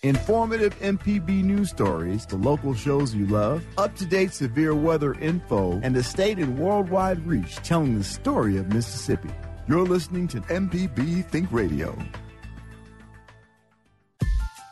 Informative 0.08 0.74
MPB 0.80 1.44
news 1.44 1.70
stories, 1.70 2.26
the 2.26 2.38
local 2.38 2.74
shows 2.74 3.14
you 3.14 3.26
love, 3.28 3.62
up 3.78 3.94
to 3.98 4.06
date 4.06 4.32
severe 4.32 4.74
weather 4.74 5.14
info, 5.16 5.82
and 5.84 5.94
the 5.94 6.02
state 6.02 6.38
and 6.38 6.58
worldwide 6.58 7.28
reach 7.28 7.58
telling 7.58 7.98
the 7.98 8.04
story 8.06 8.56
of 8.56 8.72
Mississippi. 8.72 9.30
You're 9.68 9.84
listening 9.84 10.30
to 10.30 10.40
MPB 10.42 11.26
Think 11.26 11.52
Radio. 11.52 11.98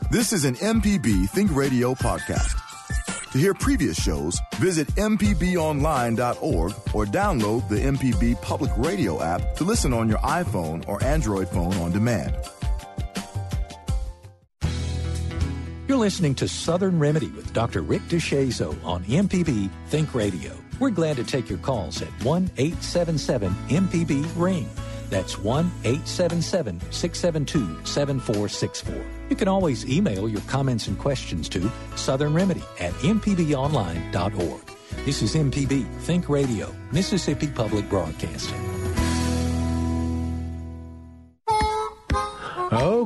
This 0.09 0.31
is 0.31 0.45
an 0.45 0.55
MPB 0.55 1.29
Think 1.31 1.53
Radio 1.53 1.95
podcast. 1.95 2.61
To 3.33 3.37
hear 3.37 3.53
previous 3.53 4.01
shows, 4.01 4.39
visit 4.55 4.87
MPBOnline.org 4.95 6.71
or 6.93 7.05
download 7.05 7.67
the 7.67 7.75
MPB 7.75 8.41
Public 8.41 8.71
Radio 8.77 9.21
app 9.21 9.55
to 9.57 9.65
listen 9.65 9.91
on 9.91 10.07
your 10.07 10.19
iPhone 10.19 10.87
or 10.87 11.03
Android 11.03 11.49
phone 11.49 11.73
on 11.73 11.91
demand. 11.91 12.37
You're 15.87 15.97
listening 15.99 16.33
to 16.35 16.47
Southern 16.47 16.97
Remedy 16.97 17.27
with 17.27 17.53
Dr. 17.53 17.83
Rick 17.83 18.01
DeShazo 18.03 18.83
on 18.83 19.03
MPB 19.03 19.69
Think 19.89 20.15
Radio. 20.15 20.51
We're 20.79 20.89
glad 20.89 21.15
to 21.17 21.23
take 21.23 21.47
your 21.47 21.59
calls 21.59 22.01
at 22.01 22.07
1 22.23 22.49
877 22.57 23.53
MPB 23.69 24.27
Ring. 24.35 24.67
That's 25.11 25.37
1 25.37 25.71
877 25.83 26.81
672 26.89 27.85
7464. 27.85 29.05
You 29.29 29.35
can 29.35 29.47
always 29.47 29.85
email 29.85 30.27
your 30.27 30.41
comments 30.41 30.87
and 30.87 30.97
questions 30.97 31.47
to 31.49 31.71
Southern 31.95 32.33
Remedy 32.33 32.63
at 32.79 32.93
MPBOnline.org. 32.93 34.71
This 35.05 35.21
is 35.21 35.35
MPB 35.35 35.87
Think 35.99 36.29
Radio, 36.29 36.73
Mississippi 36.91 37.47
Public 37.47 37.87
Broadcasting. 37.89 38.94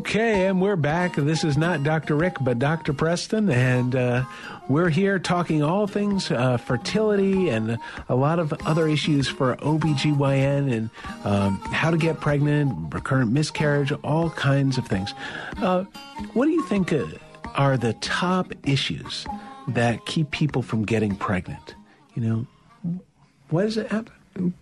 Okay, 0.10 0.48
and 0.48 0.60
we're 0.60 0.76
back. 0.76 1.14
This 1.18 1.44
is 1.44 1.56
not 1.56 1.84
Dr. 1.84 2.16
Rick, 2.16 2.38
but 2.42 2.58
Dr. 2.58 2.94
Preston, 2.94 3.48
and 3.48 3.96
uh, 3.96 4.26
we're 4.68 4.90
here 4.90 5.20
talking 5.20 5.62
all 5.62 5.86
things 5.86 6.32
uh, 6.32 6.58
fertility 6.58 7.50
and 7.50 7.78
a 8.08 8.16
lot 8.16 8.40
of 8.40 8.52
other 8.66 8.88
issues 8.88 9.28
for 9.28 9.56
OBGYN 9.58 10.74
and 10.74 10.90
um, 11.24 11.60
how 11.60 11.92
to 11.92 11.98
get 11.98 12.20
pregnant, 12.20 12.92
recurrent 12.92 13.32
miscarriage, 13.32 13.92
all 14.04 14.32
kinds 14.32 14.80
of 14.80 14.88
things. 14.88 15.14
Uh, 15.58 15.84
what 16.34 16.46
do 16.46 16.52
you 16.54 16.66
think 16.66 16.92
uh, 16.92 17.06
are 17.54 17.78
the 17.78 17.94
top 18.02 18.52
issues 18.64 19.28
that 19.68 20.08
keep 20.08 20.32
people 20.32 20.64
from 20.64 20.86
getting 20.86 21.16
pregnant? 21.16 21.76
You 22.16 22.24
know, 22.24 22.48
why 23.50 23.62
does 23.62 23.78
it 23.78 23.92
happen? 23.92 24.56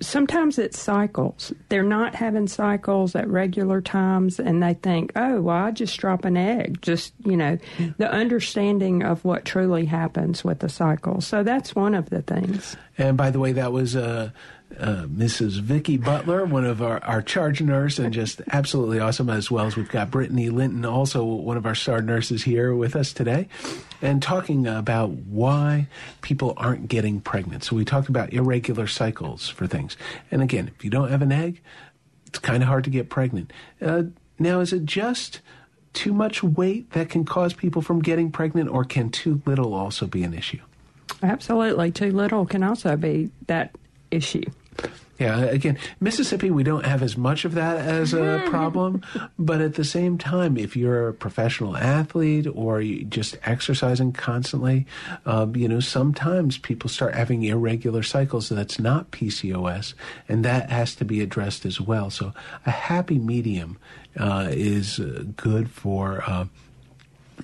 Sometimes 0.00 0.58
it's 0.58 0.78
cycles. 0.78 1.52
They're 1.68 1.82
not 1.82 2.14
having 2.14 2.48
cycles 2.48 3.14
at 3.14 3.28
regular 3.28 3.80
times, 3.80 4.38
and 4.38 4.62
they 4.62 4.74
think, 4.74 5.12
oh, 5.16 5.40
well, 5.42 5.56
I 5.56 5.70
just 5.70 5.98
drop 5.98 6.24
an 6.24 6.36
egg. 6.36 6.82
Just, 6.82 7.12
you 7.24 7.36
know, 7.36 7.58
yeah. 7.78 7.90
the 7.98 8.10
understanding 8.10 9.02
of 9.02 9.24
what 9.24 9.44
truly 9.44 9.84
happens 9.86 10.44
with 10.44 10.60
the 10.60 10.68
cycle. 10.68 11.20
So 11.20 11.42
that's 11.42 11.74
one 11.74 11.94
of 11.94 12.10
the 12.10 12.22
things. 12.22 12.76
And 12.98 13.16
by 13.16 13.30
the 13.30 13.40
way, 13.40 13.52
that 13.52 13.72
was 13.72 13.96
uh, 13.96 14.30
uh, 14.78 15.06
Mrs. 15.06 15.60
Vicki 15.60 15.96
Butler, 15.96 16.44
one 16.44 16.64
of 16.64 16.82
our, 16.82 17.02
our 17.04 17.22
charge 17.22 17.60
nurse, 17.60 17.98
and 17.98 18.12
just 18.12 18.40
absolutely 18.52 18.98
awesome. 18.98 19.30
As 19.30 19.50
well 19.50 19.66
as 19.66 19.76
we've 19.76 19.88
got 19.88 20.10
Brittany 20.10 20.50
Linton, 20.50 20.84
also 20.84 21.24
one 21.24 21.56
of 21.56 21.66
our 21.66 21.74
star 21.74 22.02
nurses 22.02 22.42
here 22.42 22.74
with 22.74 22.96
us 22.96 23.12
today, 23.12 23.48
and 24.02 24.22
talking 24.22 24.66
about 24.66 25.10
why 25.10 25.88
people 26.20 26.54
aren't 26.56 26.88
getting 26.88 27.20
pregnant. 27.20 27.64
So 27.64 27.76
we 27.76 27.84
talked 27.84 28.08
about 28.08 28.32
irregular 28.32 28.86
cycles 28.86 29.48
for 29.48 29.66
things. 29.66 29.96
And 30.30 30.42
again, 30.42 30.70
if 30.76 30.84
you 30.84 30.90
don't 30.90 31.10
have 31.10 31.22
an 31.22 31.32
egg, 31.32 31.60
it's 32.26 32.38
kind 32.38 32.62
of 32.62 32.68
hard 32.68 32.84
to 32.84 32.90
get 32.90 33.10
pregnant. 33.10 33.52
Uh, 33.80 34.04
now, 34.38 34.60
is 34.60 34.72
it 34.72 34.84
just 34.84 35.40
too 35.92 36.12
much 36.12 36.42
weight 36.42 36.90
that 36.90 37.08
can 37.08 37.24
cause 37.24 37.54
people 37.54 37.80
from 37.80 38.02
getting 38.02 38.30
pregnant, 38.30 38.68
or 38.68 38.84
can 38.84 39.10
too 39.10 39.40
little 39.46 39.74
also 39.74 40.06
be 40.06 40.22
an 40.24 40.34
issue? 40.34 40.60
Absolutely. 41.22 41.90
Too 41.92 42.10
little 42.10 42.44
can 42.44 42.62
also 42.62 42.96
be 42.96 43.30
that 43.46 43.74
issue. 44.10 44.44
Yeah, 45.18 45.38
again, 45.42 45.78
Mississippi, 46.00 46.50
we 46.50 46.64
don't 46.64 46.84
have 46.84 47.00
as 47.00 47.16
much 47.16 47.44
of 47.44 47.54
that 47.54 47.76
as 47.76 48.12
a 48.12 48.42
problem, 48.50 49.02
but 49.38 49.60
at 49.60 49.74
the 49.74 49.84
same 49.84 50.18
time, 50.18 50.56
if 50.56 50.76
you're 50.76 51.08
a 51.08 51.14
professional 51.14 51.76
athlete 51.76 52.48
or 52.52 52.80
you 52.80 53.04
just 53.04 53.38
exercising 53.44 54.12
constantly, 54.12 54.86
um, 55.24 55.54
you 55.54 55.68
know, 55.68 55.78
sometimes 55.78 56.58
people 56.58 56.90
start 56.90 57.14
having 57.14 57.44
irregular 57.44 58.02
cycles 58.02 58.48
that's 58.48 58.80
not 58.80 59.12
PCOS, 59.12 59.94
and 60.28 60.44
that 60.44 60.70
has 60.70 60.96
to 60.96 61.04
be 61.04 61.20
addressed 61.20 61.64
as 61.64 61.80
well. 61.80 62.10
So 62.10 62.32
a 62.66 62.72
happy 62.72 63.18
medium 63.18 63.78
uh, 64.18 64.48
is 64.50 64.98
uh, 64.98 65.24
good 65.36 65.70
for. 65.70 66.24
Uh, 66.26 66.46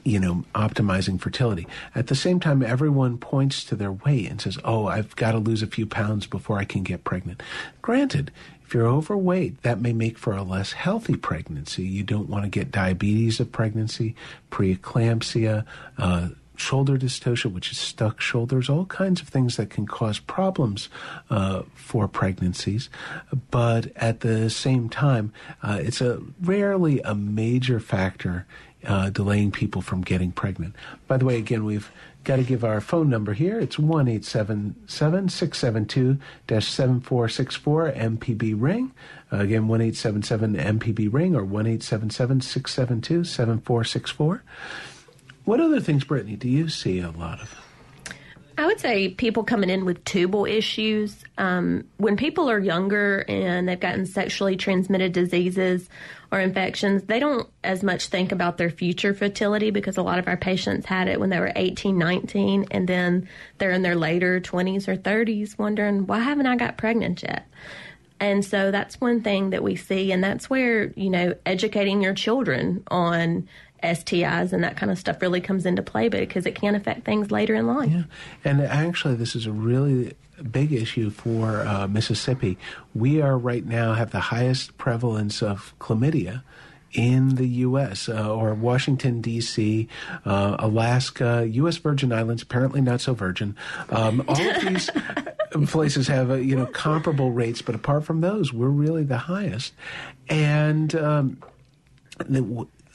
you 0.05 0.19
know, 0.19 0.45
optimizing 0.55 1.21
fertility. 1.21 1.67
At 1.95 2.07
the 2.07 2.15
same 2.15 2.41
time, 2.41 2.63
everyone 2.63 3.19
points 3.19 3.65
to 3.65 3.77
their 3.77 3.93
weight 3.93 4.31
and 4.31 4.41
says, 4.41 4.59
oh, 4.65 4.87
I've 4.87 5.15
got 5.17 5.33
to 5.33 5.39
lose 5.39 5.63
a 5.63 5.67
few 5.67 5.87
pounds 5.87 6.27
before 6.27 6.59
I 6.59 6.65
can 6.65 6.83
get 6.83 7.05
pregnant. 7.05 7.43
Granted, 7.83 8.31
if 8.65 8.75
you're 8.75 8.87
overweight, 8.87 9.63
that 9.63 9.81
may 9.81 9.93
make 9.93 10.17
for 10.17 10.33
a 10.33 10.43
less 10.43 10.73
healthy 10.73 11.17
pregnancy. 11.17 11.83
You 11.83 12.05
don't 12.05 12.29
want 12.29 12.45
to 12.45 12.49
get 12.51 12.71
diabetes 12.71 13.41
of 13.41 13.51
pregnancy, 13.51 14.15
preeclampsia, 14.51 15.65
uh, 15.99 16.29
shoulder 16.61 16.97
dystocia, 16.97 17.51
which 17.51 17.73
is 17.73 17.79
stuck 17.79 18.21
shoulders, 18.21 18.69
all 18.69 18.85
kinds 18.85 19.21
of 19.21 19.29
things 19.29 19.57
that 19.57 19.71
can 19.71 19.87
cause 19.87 20.19
problems 20.21 20.89
uh, 21.31 21.63
for 21.75 22.07
pregnancies. 22.07 22.91
But 23.51 23.91
at 23.97 24.21
the 24.21 24.51
same 24.51 24.89
time, 24.89 25.33
uh, 25.63 25.79
it's 25.81 26.01
a 26.01 26.21
rarely 26.41 27.01
a 27.01 27.15
major 27.15 27.81
factor 27.81 28.47
uh, 28.87 29.11
delaying 29.11 29.51
people 29.51 29.83
from 29.83 30.03
getting 30.03 30.33
pregnant. 30.33 30.75
By 31.07 31.17
the 31.17 31.25
way, 31.25 31.39
again, 31.39 31.65
we've 31.65 31.91
got 32.25 32.37
to 32.37 32.43
give 32.43 32.65
our 32.65 32.81
phone 32.81 33.09
number 33.09 33.33
here. 33.33 33.59
It's 33.59 33.79
1 33.79 34.23
672 34.23 36.19
7464 36.47 37.93
MPB 37.93 38.55
Ring. 38.57 38.93
Uh, 39.33 39.39
again, 39.39 39.69
1 39.69 39.81
MPB 39.81 41.13
Ring 41.13 41.35
or 41.35 41.45
1 41.45 41.81
672 41.81 43.25
7464. 43.25 44.43
What 45.45 45.61
other 45.61 45.81
things, 45.81 46.05
Brittany, 46.05 46.37
do 46.37 46.49
you 46.49 46.69
see 46.69 47.01
a 47.01 47.11
lot 47.11 47.41
of? 47.41 47.60
I 48.59 48.67
would 48.67 48.81
say 48.81 49.09
people 49.09 49.45
coming 49.45 49.71
in 49.71 49.85
with 49.85 50.05
tubal 50.05 50.45
issues. 50.45 51.25
Um, 51.39 51.85
when 51.97 52.17
people 52.17 52.51
are 52.51 52.59
younger 52.59 53.25
and 53.29 53.69
they've 53.69 53.81
gotten 53.81 54.07
sexually 54.07 54.57
transmitted 54.57 55.13
diseases 55.13 55.89
or 56.31 56.41
infections, 56.41 57.05
they 57.05 57.19
don't 57.19 57.49
as 57.65 57.83
much 57.83 58.09
think 58.09 58.33
about 58.33 58.59
their 58.59 58.71
future 58.71 59.15
fertility 59.15 59.71
because 59.71 59.97
a 59.97 60.03
lot 60.03 60.19
of 60.19 60.29
our 60.29 60.37
patients 60.37 60.87
had 60.87 61.09
it 61.09 61.19
when 61.19 61.31
they 61.31 61.41
were 61.41 61.53
18, 61.57 61.97
19, 61.97 62.67
and 62.71 62.89
then 62.89 63.29
they're 63.59 63.73
in 63.73 63.83
their 63.83 63.97
later 63.97 64.41
20s 64.41 64.89
or 64.89 64.97
30s 64.97 65.59
wondering, 65.59 66.07
why 66.07 66.19
haven't 66.19 66.47
I 66.47 66.57
got 66.57 66.77
pregnant 66.77 67.23
yet? 67.23 67.47
And 68.21 68.45
so 68.45 68.71
that's 68.71 69.01
one 69.01 69.23
thing 69.23 69.51
that 69.51 69.63
we 69.63 69.77
see, 69.77 70.13
and 70.13 70.23
that's 70.23 70.51
where, 70.51 70.93
you 70.95 71.09
know, 71.09 71.35
educating 71.47 72.03
your 72.03 72.13
children 72.13 72.85
on 72.89 73.49
STIs 73.83 74.53
and 74.53 74.63
that 74.65 74.77
kind 74.77 74.91
of 74.91 74.99
stuff 74.99 75.21
really 75.21 75.41
comes 75.41 75.67
into 75.67 75.83
play 75.83 76.09
because 76.09 76.47
it 76.47 76.55
can 76.55 76.75
affect 76.75 77.05
things 77.05 77.31
later 77.31 77.55
in 77.55 77.67
life. 77.67 77.91
Yeah. 77.91 78.03
And 78.45 78.61
actually, 78.61 79.15
this 79.15 79.35
is 79.35 79.47
a 79.47 79.53
really 79.53 80.15
big 80.51 80.73
issue 80.73 81.11
for 81.11 81.61
uh, 81.61 81.87
Mississippi. 81.87 82.59
We 82.95 83.21
are 83.21 83.37
right 83.37 83.65
now 83.65 83.95
have 83.95 84.11
the 84.11 84.21
highest 84.21 84.79
prevalence 84.79 85.43
of 85.43 85.75
chlamydia 85.79 86.43
in 86.93 87.37
the 87.37 87.47
U.S. 87.47 88.09
Uh, 88.09 88.35
or 88.35 88.53
Washington 88.55 89.21
D.C., 89.21 89.89
uh, 90.25 90.57
Alaska, 90.59 91.47
U.S. 91.49 91.77
Virgin 91.77 92.13
Islands. 92.13 92.43
Apparently 92.43 92.81
not 92.81 93.01
so 93.01 93.15
virgin. 93.15 93.57
Um, 93.91 94.25
all 94.27 94.41
of 94.41 94.61
these 94.63 94.91
places 95.71 96.09
have 96.09 96.31
uh, 96.31 96.35
you 96.35 96.57
know 96.57 96.67
comparable 96.67 97.31
rates, 97.31 97.63
but 97.63 97.75
apart 97.75 98.05
from 98.05 98.21
those, 98.21 98.53
we're 98.53 98.69
really 98.69 99.05
the 99.05 99.19
highest. 99.19 99.73
And 100.29 100.95
um, 100.95 101.39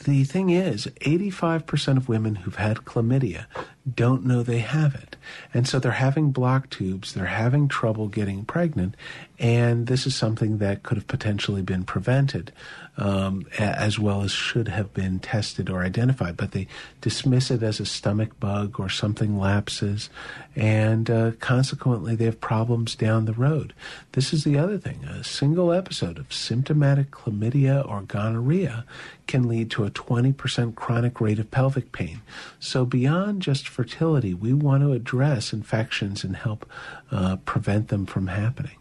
the, 0.06 0.24
thing 0.24 0.52
is, 0.52 0.86
85% 1.02 1.98
of 1.98 2.08
women 2.08 2.36
who've 2.36 2.56
had 2.56 2.78
chlamydia 2.78 3.46
don't 3.94 4.26
know 4.26 4.42
they 4.42 4.60
have 4.60 4.96
it. 4.96 5.16
And 5.54 5.68
so 5.68 5.80
they're 5.80 5.92
having 5.92 6.32
blocked 6.32 6.72
tubes, 6.72 7.14
they're 7.14 7.26
having 7.26 7.68
trouble 7.68 8.08
getting 8.08 8.46
pregnant, 8.46 8.96
and 9.40 9.88
this 9.88 10.08
is 10.08 10.16
something 10.16 10.60
that 10.60 10.84
could 10.84 10.98
have 10.98 11.08
potentially 11.08 11.62
been 11.62 11.84
prevented 11.84 12.52
um, 12.98 13.46
as 13.58 14.00
well 14.00 14.22
as 14.22 14.32
should 14.32 14.68
have 14.68 14.94
been 14.94 15.20
tested 15.20 15.70
or 15.70 15.84
identified. 15.84 16.38
But 16.38 16.52
they 16.52 16.68
dismiss 17.02 17.52
it 17.52 17.62
as 17.64 17.80
a 17.80 17.86
stomach 17.86 18.40
bug 18.40 18.80
or 18.80 18.90
something 18.90 19.38
lapses, 19.38 20.10
and 20.56 21.10
uh, 21.10 21.32
consequently 21.40 22.16
they 22.16 22.26
have 22.26 22.42
problems 22.42 22.96
down 22.96 23.26
the 23.26 23.34
road. 23.34 23.74
This 24.14 24.34
is 24.34 24.44
the 24.44 24.58
other 24.58 24.78
thing 24.78 25.04
a 25.04 25.24
single 25.24 25.72
episode 25.72 26.18
of 26.18 26.32
symptomatic 26.32 27.12
chlamydia 27.12 27.88
or 27.88 28.02
gonorrhea 28.02 28.86
can 29.28 29.48
lead 29.48 29.72
to 29.72 29.86
a 29.86 29.92
20% 29.92 30.76
chronic 30.76 31.20
rate 31.20 31.40
of 31.40 31.52
pelvic 31.52 31.92
pain. 31.92 32.22
So, 32.60 32.86
beyond 32.86 33.42
just 33.42 33.68
fertility, 33.68 34.34
we 34.34 34.54
want 34.54 34.84
to 34.84 34.94
address 34.94 35.52
infections 35.52 36.24
and 36.24 36.36
help 36.36 36.70
uh, 37.12 37.38
prevent 37.38 37.88
them 37.88 38.06
from 38.06 38.28
happening. 38.28 38.78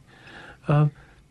Uh, 0.68 0.88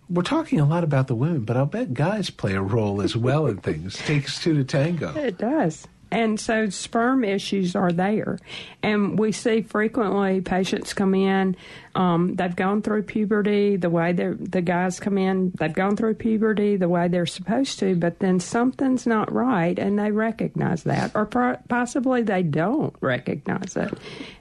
we're 0.10 0.24
talking 0.24 0.60
a 0.60 0.66
lot 0.66 0.84
about 0.84 1.08
the 1.08 1.16
women, 1.16 1.46
but 1.46 1.58
I'll 1.58 1.66
bet 1.66 1.94
guys 1.94 2.30
play 2.30 2.54
a 2.54 2.62
role 2.62 3.02
as 3.02 3.16
well 3.16 3.48
in 3.48 3.58
things. 3.58 3.98
Takes 3.98 4.42
two 4.42 4.54
to 4.56 4.64
tango. 4.64 5.16
It 5.16 5.38
does. 5.38 5.88
And 6.14 6.40
so 6.40 6.70
sperm 6.70 7.24
issues 7.24 7.76
are 7.76 7.92
there. 7.92 8.38
And 8.84 9.18
we 9.18 9.32
see 9.32 9.64
frequently 9.64 10.42
patients 10.42 10.94
come 10.94 11.16
in, 11.16 11.56
um, 11.96 12.36
they've 12.36 12.56
gone 12.56 12.84
through 12.84 13.04
puberty 13.04 13.78
the 13.78 13.90
way 13.90 14.14
the 14.14 14.62
guys 14.62 15.00
come 15.00 15.18
in, 15.18 15.52
they've 15.58 15.74
gone 15.74 15.96
through 15.96 16.14
puberty 16.14 16.76
the 16.76 16.88
way 16.88 17.08
they're 17.08 17.26
supposed 17.26 17.80
to, 17.80 17.96
but 17.96 18.20
then 18.20 18.40
something's 18.40 19.08
not 19.08 19.34
right 19.34 19.80
and 19.80 19.98
they 19.98 20.12
recognize 20.12 20.84
that. 20.84 21.12
Or 21.16 21.26
possibly 21.68 22.22
they 22.22 22.44
don't 22.44 22.96
recognize 23.02 23.76
it. 23.76 23.92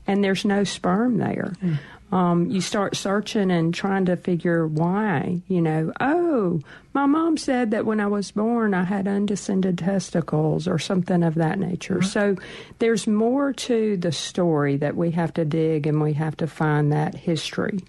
And 0.07 0.23
there's 0.23 0.45
no 0.45 0.65
sperm 0.65 1.17
there. 1.17 1.55
Mm 1.63 1.79
um, 2.13 2.51
you 2.51 2.61
start 2.61 2.95
searching 2.95 3.51
and 3.51 3.75
trying 3.75 4.05
to 4.05 4.17
figure 4.17 4.67
why. 4.67 5.41
You 5.49 5.63
know, 5.63 5.93
oh, 5.99 6.61
my 6.93 7.07
mom 7.07 7.39
said 7.39 7.71
that 7.71 7.87
when 7.87 8.01
I 8.01 8.07
was 8.07 8.31
born 8.31 8.75
I 8.75 8.85
had 8.85 9.09
undescended 9.09 9.79
testicles 9.79 10.69
or 10.69 10.79
something 10.79 11.23
of 11.23 11.35
that 11.37 11.59
nature. 11.59 11.97
Mm-hmm. 11.97 12.09
So 12.09 12.37
there's 12.79 13.07
more 13.07 13.55
to 13.55 13.97
the 13.97 14.13
story 14.13 14.77
that 14.77 14.95
we 14.95 15.11
have 15.13 15.33
to 15.35 15.45
dig 15.45 15.87
and 15.87 16.03
we 16.03 16.13
have 16.13 16.37
to 16.37 16.47
find 16.47 16.93
that 16.93 17.15
history. 17.15 17.81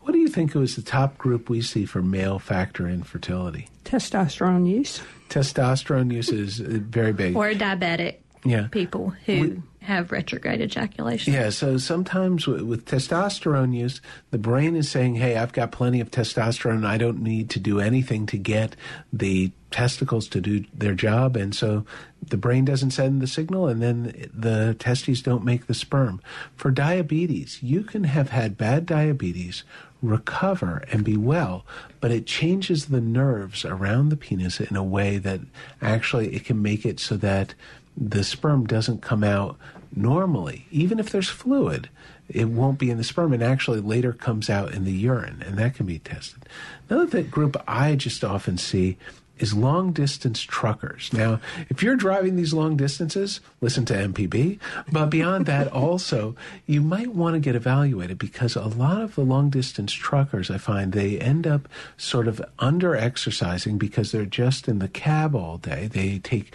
What 0.00 0.12
do 0.12 0.18
you 0.18 0.28
think 0.28 0.54
was 0.54 0.76
the 0.76 0.82
top 0.82 1.18
group 1.18 1.50
we 1.50 1.60
see 1.60 1.84
for 1.84 2.00
male 2.00 2.38
factor 2.38 2.88
infertility? 2.88 3.68
Testosterone 3.84 4.68
use. 4.68 5.02
Testosterone 5.28 6.12
use 6.12 6.30
is 6.30 6.58
very 6.58 7.12
big. 7.12 7.36
Or 7.36 7.50
diabetic 7.50 8.18
yeah. 8.44 8.68
people 8.70 9.10
who 9.26 9.40
we, 9.40 9.62
have 9.86 10.10
retrograde 10.10 10.60
ejaculation. 10.60 11.32
Yeah, 11.32 11.50
so 11.50 11.78
sometimes 11.78 12.46
with, 12.46 12.62
with, 12.62 12.84
testosterone 12.86 13.72
use, 13.72 14.00
the 14.32 14.38
brain 14.38 14.74
is 14.74 14.90
saying, 14.90 15.14
hey, 15.14 15.36
I've 15.36 15.52
got 15.52 15.70
plenty 15.70 16.00
of 16.00 16.10
testosterone. 16.10 16.84
I 16.84 16.98
don't 16.98 17.22
need 17.22 17.50
to 17.50 17.60
do 17.60 17.78
anything 17.78 18.26
to 18.26 18.36
get 18.36 18.74
the 19.12 19.52
testicles 19.70 20.26
to 20.28 20.40
do 20.40 20.64
their 20.74 20.94
job. 20.94 21.36
And 21.36 21.54
so 21.54 21.86
the 22.20 22.36
brain 22.36 22.64
doesn't 22.64 22.90
send 22.90 23.22
the 23.22 23.28
signal, 23.28 23.68
and 23.68 23.80
then 23.80 24.28
the 24.34 24.74
testes 24.78 25.22
don't 25.22 25.44
make 25.44 25.66
the 25.66 25.74
sperm. 25.74 26.20
For 26.56 26.72
diabetes, 26.72 27.62
you 27.62 27.82
can 27.82 28.04
have 28.04 28.30
had 28.30 28.58
bad 28.58 28.86
diabetes, 28.86 29.62
recover, 30.02 30.82
and 30.90 31.04
be 31.04 31.16
well, 31.16 31.64
but 32.00 32.10
it 32.10 32.26
changes 32.26 32.86
the 32.86 33.00
nerves 33.00 33.64
around 33.64 34.08
the 34.08 34.16
penis 34.16 34.60
in 34.60 34.74
a 34.74 34.82
way 34.82 35.18
that 35.18 35.40
actually 35.80 36.34
it 36.34 36.44
can 36.44 36.60
make 36.60 36.84
it 36.84 36.98
so 36.98 37.16
that 37.18 37.54
the 37.96 38.24
sperm 38.24 38.66
doesn't 38.66 39.00
come 39.00 39.24
out 39.24 39.56
normally, 39.96 40.66
even 40.70 40.98
if 40.98 41.10
there's 41.10 41.28
fluid, 41.28 41.88
it 42.28 42.48
won't 42.48 42.78
be 42.78 42.90
in 42.90 42.98
the 42.98 43.04
sperm 43.04 43.32
and 43.32 43.42
actually 43.42 43.80
later 43.80 44.12
comes 44.12 44.50
out 44.50 44.72
in 44.72 44.84
the 44.84 44.92
urine, 44.92 45.42
and 45.46 45.56
that 45.58 45.74
can 45.74 45.86
be 45.86 45.98
tested. 45.98 46.46
Another 46.88 47.22
group 47.22 47.56
I 47.66 47.96
just 47.96 48.22
often 48.22 48.58
see 48.58 48.96
is 49.38 49.54
long 49.54 49.92
distance 49.92 50.40
truckers. 50.40 51.12
Now, 51.12 51.40
if 51.68 51.82
you're 51.82 51.96
driving 51.96 52.36
these 52.36 52.54
long 52.54 52.76
distances, 52.76 53.40
listen 53.60 53.84
to 53.86 53.94
MPB. 53.94 54.58
But 54.90 55.06
beyond 55.06 55.46
that, 55.46 55.68
also, 55.72 56.34
you 56.66 56.80
might 56.80 57.14
want 57.14 57.34
to 57.34 57.40
get 57.40 57.54
evaluated 57.54 58.18
because 58.18 58.56
a 58.56 58.64
lot 58.64 59.02
of 59.02 59.14
the 59.14 59.22
long 59.22 59.50
distance 59.50 59.92
truckers, 59.92 60.50
I 60.50 60.58
find, 60.58 60.92
they 60.92 61.18
end 61.18 61.46
up 61.46 61.68
sort 61.96 62.28
of 62.28 62.40
under 62.58 62.96
exercising 62.96 63.78
because 63.78 64.12
they're 64.12 64.24
just 64.24 64.68
in 64.68 64.78
the 64.78 64.88
cab 64.88 65.34
all 65.34 65.58
day. 65.58 65.86
They 65.86 66.18
take 66.18 66.52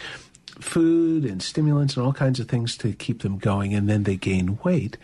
food 0.63 1.25
and 1.25 1.41
stimulants 1.41 1.95
and 1.95 2.05
all 2.05 2.13
kinds 2.13 2.39
of 2.39 2.47
things 2.47 2.77
to 2.77 2.93
keep 2.93 3.21
them 3.21 3.37
going, 3.37 3.73
and 3.73 3.89
then 3.89 4.03
they 4.03 4.15
gain 4.15 4.59
weight. 4.63 4.97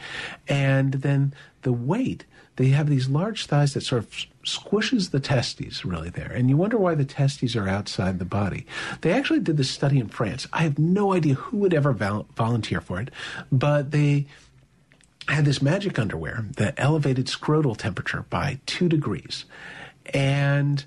And 0.48 0.94
then 0.94 1.34
the 1.64 1.74
weight, 1.74 2.26
they 2.56 2.70
have 2.70 2.90
these 2.90 3.10
large 3.10 3.46
thighs 3.46 3.74
that 3.74 3.82
sort 3.82 4.04
of 4.04 4.12
squishes 4.46 5.12
the 5.12 5.20
testes 5.20 5.84
really 5.84 6.10
there. 6.10 6.32
And 6.32 6.50
you 6.50 6.58
wonder 6.58 6.78
why 6.78 6.96
the 6.96 7.06
testes 7.06 7.56
are 7.56 7.68
outside 7.68 8.18
the 8.18 8.26
body. 8.26 8.66
They 9.02 9.12
actually 9.12 9.42
did 9.42 9.58
this 9.58 9.70
study 9.70 10.00
in 10.00 10.08
France. 10.08 10.48
I 10.54 10.64
have 10.64 10.80
no 10.80 11.14
idea 11.14 11.36
who 11.36 11.58
would 11.58 11.74
ever 11.74 11.92
vol- 11.92 12.28
volunteer 12.36 12.82
for 12.82 13.02
it, 13.02 13.12
but 13.52 13.92
they 13.92 14.26
had 15.28 15.46
this 15.46 15.62
magic 15.62 16.00
underwear 16.00 16.46
that 16.56 16.76
elevated 16.78 17.28
scrotal 17.28 17.76
temperature 17.76 18.26
by 18.30 18.60
two 18.66 18.88
degrees. 18.88 19.46
And 20.14 20.86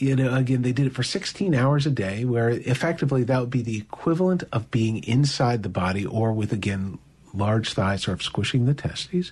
you 0.00 0.16
know, 0.16 0.34
again, 0.34 0.62
they 0.62 0.72
did 0.72 0.86
it 0.86 0.94
for 0.94 1.02
16 1.02 1.54
hours 1.54 1.86
a 1.86 1.90
day, 1.90 2.24
where 2.24 2.48
effectively 2.48 3.22
that 3.24 3.38
would 3.38 3.50
be 3.50 3.62
the 3.62 3.76
equivalent 3.76 4.44
of 4.52 4.70
being 4.70 5.04
inside 5.04 5.62
the 5.62 5.68
body 5.68 6.06
or 6.06 6.32
with, 6.32 6.52
again, 6.52 6.98
large 7.34 7.74
thighs 7.74 8.04
sort 8.04 8.14
of 8.18 8.22
squishing 8.22 8.64
the 8.64 8.74
testes. 8.74 9.30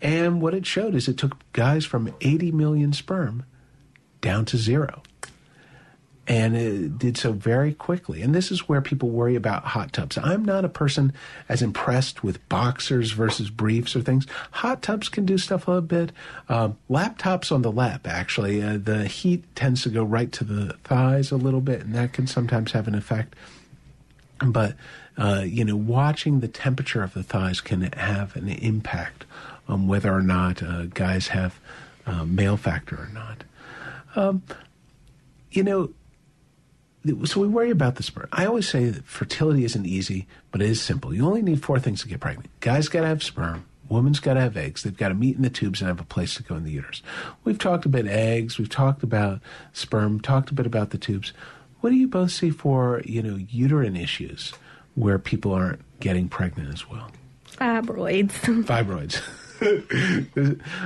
And 0.00 0.40
what 0.40 0.54
it 0.54 0.66
showed 0.66 0.94
is 0.94 1.08
it 1.08 1.18
took 1.18 1.36
guys 1.52 1.84
from 1.84 2.14
80 2.20 2.52
million 2.52 2.92
sperm 2.92 3.44
down 4.20 4.44
to 4.46 4.56
zero 4.56 5.02
and 6.26 6.56
it 6.56 6.98
did 6.98 7.16
so 7.16 7.32
very 7.32 7.74
quickly. 7.74 8.22
And 8.22 8.34
this 8.34 8.50
is 8.50 8.68
where 8.68 8.80
people 8.80 9.10
worry 9.10 9.34
about 9.36 9.64
hot 9.64 9.92
tubs. 9.92 10.16
I'm 10.16 10.44
not 10.44 10.64
a 10.64 10.68
person 10.68 11.12
as 11.48 11.60
impressed 11.60 12.22
with 12.24 12.46
boxers 12.48 13.12
versus 13.12 13.50
briefs 13.50 13.94
or 13.94 14.00
things. 14.00 14.26
Hot 14.52 14.80
tubs 14.80 15.08
can 15.08 15.26
do 15.26 15.36
stuff 15.36 15.68
a 15.68 15.72
little 15.72 15.86
bit. 15.86 16.12
Uh, 16.48 16.70
laptops 16.88 17.52
on 17.52 17.62
the 17.62 17.72
lap, 17.72 18.06
actually, 18.06 18.62
uh, 18.62 18.78
the 18.82 19.06
heat 19.06 19.44
tends 19.54 19.82
to 19.82 19.90
go 19.90 20.02
right 20.02 20.32
to 20.32 20.44
the 20.44 20.74
thighs 20.84 21.30
a 21.30 21.36
little 21.36 21.60
bit, 21.60 21.82
and 21.82 21.94
that 21.94 22.12
can 22.12 22.26
sometimes 22.26 22.72
have 22.72 22.88
an 22.88 22.94
effect. 22.94 23.34
But 24.44 24.76
uh, 25.16 25.44
you 25.46 25.64
know, 25.64 25.76
watching 25.76 26.40
the 26.40 26.48
temperature 26.48 27.02
of 27.02 27.14
the 27.14 27.22
thighs 27.22 27.60
can 27.60 27.82
have 27.92 28.34
an 28.36 28.48
impact 28.48 29.26
on 29.68 29.86
whether 29.86 30.12
or 30.12 30.22
not 30.22 30.62
uh, 30.62 30.86
guys 30.86 31.28
have 31.28 31.60
uh, 32.06 32.24
male 32.24 32.56
factor 32.56 32.96
or 32.96 33.10
not. 33.12 33.44
Um, 34.16 34.42
you 35.50 35.62
know, 35.62 35.90
so 37.24 37.40
we 37.40 37.48
worry 37.48 37.70
about 37.70 37.96
the 37.96 38.02
sperm. 38.02 38.28
I 38.32 38.46
always 38.46 38.68
say 38.68 38.86
that 38.86 39.04
fertility 39.04 39.64
isn't 39.64 39.86
easy, 39.86 40.26
but 40.50 40.62
it 40.62 40.70
is 40.70 40.80
simple. 40.80 41.14
You 41.14 41.26
only 41.26 41.42
need 41.42 41.62
four 41.62 41.78
things 41.78 42.02
to 42.02 42.08
get 42.08 42.20
pregnant. 42.20 42.48
Guys 42.60 42.88
got 42.88 43.02
to 43.02 43.06
have 43.06 43.22
sperm. 43.22 43.66
Woman's 43.88 44.20
got 44.20 44.34
to 44.34 44.40
have 44.40 44.56
eggs. 44.56 44.82
They've 44.82 44.96
got 44.96 45.08
to 45.08 45.14
meet 45.14 45.36
in 45.36 45.42
the 45.42 45.50
tubes 45.50 45.80
and 45.80 45.88
have 45.88 46.00
a 46.00 46.04
place 46.04 46.34
to 46.36 46.42
go 46.42 46.56
in 46.56 46.64
the 46.64 46.70
uterus. 46.70 47.02
We've 47.44 47.58
talked 47.58 47.84
about 47.84 48.06
eggs. 48.06 48.58
We've 48.58 48.68
talked 48.68 49.02
about 49.02 49.40
sperm. 49.74 50.20
Talked 50.20 50.50
a 50.50 50.54
bit 50.54 50.66
about 50.66 50.90
the 50.90 50.98
tubes. 50.98 51.32
What 51.80 51.90
do 51.90 51.96
you 51.96 52.08
both 52.08 52.30
see 52.30 52.48
for 52.48 53.02
you 53.04 53.22
know 53.22 53.36
uterine 53.36 53.96
issues 53.96 54.54
where 54.94 55.18
people 55.18 55.52
aren't 55.52 55.82
getting 56.00 56.28
pregnant 56.28 56.72
as 56.72 56.88
well? 56.88 57.10
Fibroids. 57.50 58.30
Fibroids. 58.64 59.20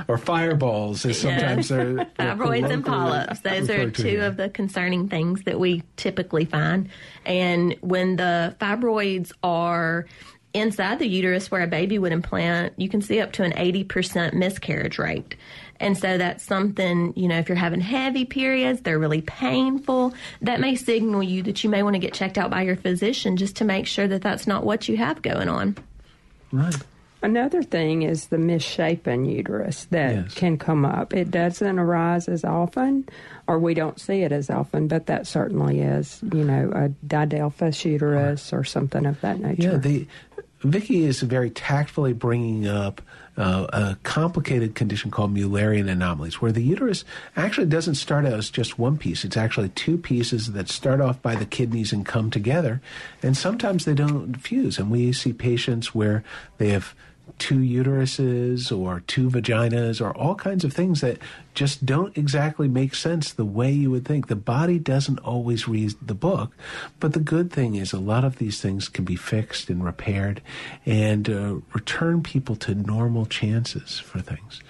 or 0.07 0.17
fireballs, 0.17 1.05
as 1.05 1.19
sometimes 1.19 1.69
they're, 1.69 1.93
they're 1.93 2.05
fibroids 2.19 2.71
and 2.71 2.85
polyps. 2.85 3.41
Those 3.41 3.69
are 3.69 3.89
two 3.89 4.21
of 4.21 4.37
the 4.37 4.49
concerning 4.49 5.07
things 5.09 5.43
that 5.43 5.59
we 5.59 5.83
typically 5.97 6.45
find. 6.45 6.89
And 7.25 7.75
when 7.81 8.15
the 8.15 8.55
fibroids 8.59 9.31
are 9.43 10.05
inside 10.53 10.99
the 10.99 11.07
uterus 11.07 11.51
where 11.51 11.61
a 11.61 11.67
baby 11.67 11.99
would 11.99 12.11
implant, 12.11 12.73
you 12.77 12.89
can 12.89 13.01
see 13.01 13.19
up 13.19 13.31
to 13.33 13.43
an 13.43 13.51
80% 13.51 14.33
miscarriage 14.33 14.97
rate. 14.97 15.35
And 15.79 15.97
so 15.97 16.17
that's 16.17 16.43
something, 16.43 17.13
you 17.15 17.27
know, 17.27 17.37
if 17.37 17.47
you're 17.47 17.55
having 17.55 17.79
heavy 17.79 18.25
periods, 18.25 18.81
they're 18.81 18.99
really 18.99 19.21
painful, 19.21 20.13
that 20.41 20.59
may 20.59 20.75
signal 20.75 21.23
you 21.23 21.43
that 21.43 21.63
you 21.63 21.69
may 21.69 21.83
want 21.83 21.93
to 21.93 21.99
get 21.99 22.13
checked 22.13 22.37
out 22.37 22.49
by 22.49 22.63
your 22.63 22.75
physician 22.75 23.37
just 23.37 23.57
to 23.57 23.65
make 23.65 23.87
sure 23.87 24.07
that 24.07 24.21
that's 24.21 24.45
not 24.45 24.65
what 24.65 24.89
you 24.89 24.97
have 24.97 25.21
going 25.21 25.47
on. 25.47 25.77
Right. 26.51 26.75
Another 27.21 27.61
thing 27.61 28.03
is 28.03 28.27
the 28.27 28.37
misshapen 28.37 29.25
uterus 29.25 29.85
that 29.91 30.15
yes. 30.15 30.33
can 30.35 30.57
come 30.57 30.85
up. 30.85 31.13
It 31.13 31.29
doesn't 31.31 31.77
arise 31.77 32.29
as 32.29 32.45
often, 32.45 33.09
or 33.47 33.59
we 33.59 33.73
don't 33.73 33.99
see 33.99 34.21
it 34.21 34.31
as 34.31 34.49
often, 34.49 34.87
but 34.87 35.07
that 35.07 35.27
certainly 35.27 35.81
is, 35.81 36.21
you 36.33 36.45
know, 36.45 36.71
a 36.73 36.89
didelphys 37.05 37.83
uterus 37.83 38.53
or 38.53 38.63
something 38.63 39.05
of 39.05 39.19
that 39.21 39.39
nature. 39.39 39.61
Yeah, 39.61 39.77
the, 39.77 40.07
Vicki 40.61 41.05
is 41.05 41.21
very 41.21 41.49
tactfully 41.49 42.13
bringing 42.13 42.67
up 42.67 43.01
uh, 43.37 43.67
a 43.71 43.97
complicated 44.03 44.75
condition 44.75 45.11
called 45.11 45.33
Mullerian 45.33 45.89
anomalies, 45.89 46.41
where 46.41 46.51
the 46.51 46.61
uterus 46.61 47.05
actually 47.37 47.67
doesn't 47.67 47.95
start 47.95 48.25
out 48.25 48.33
as 48.33 48.49
just 48.49 48.77
one 48.77 48.97
piece. 48.97 49.23
It's 49.23 49.37
actually 49.37 49.69
two 49.69 49.97
pieces 49.97 50.51
that 50.51 50.67
start 50.67 50.99
off 50.99 51.21
by 51.21 51.35
the 51.35 51.45
kidneys 51.45 51.93
and 51.93 52.05
come 52.05 52.29
together. 52.29 52.81
And 53.23 53.37
sometimes 53.37 53.85
they 53.85 53.93
don't 53.93 54.35
fuse. 54.35 54.77
And 54.77 54.91
we 54.91 55.13
see 55.13 55.31
patients 55.31 55.95
where 55.95 56.23
they 56.57 56.69
have 56.69 56.93
two 57.37 57.59
uteruses 57.59 58.75
or 58.75 59.01
two 59.01 59.29
vaginas 59.29 60.01
or 60.01 60.15
all 60.15 60.35
kinds 60.35 60.63
of 60.63 60.73
things 60.73 61.01
that 61.01 61.17
just 61.53 61.85
don't 61.85 62.17
exactly 62.17 62.67
make 62.67 62.95
sense 62.95 63.31
the 63.31 63.45
way 63.45 63.71
you 63.71 63.91
would 63.91 64.05
think. 64.05 64.27
The 64.27 64.35
body 64.35 64.79
doesn't 64.79 65.19
always 65.19 65.67
read 65.67 65.93
the 66.01 66.13
book, 66.13 66.55
but 66.99 67.13
the 67.13 67.19
good 67.19 67.51
thing 67.51 67.75
is 67.75 67.93
a 67.93 67.99
lot 67.99 68.23
of 68.23 68.37
these 68.37 68.61
things 68.61 68.87
can 68.87 69.05
be 69.05 69.15
fixed 69.15 69.69
and 69.69 69.83
repaired 69.83 70.41
and 70.85 71.29
uh, 71.29 71.55
return 71.73 72.23
people 72.23 72.55
to 72.57 72.73
normal 72.73 73.25
chances 73.25 73.99
for 73.99 74.19
things. 74.19 74.61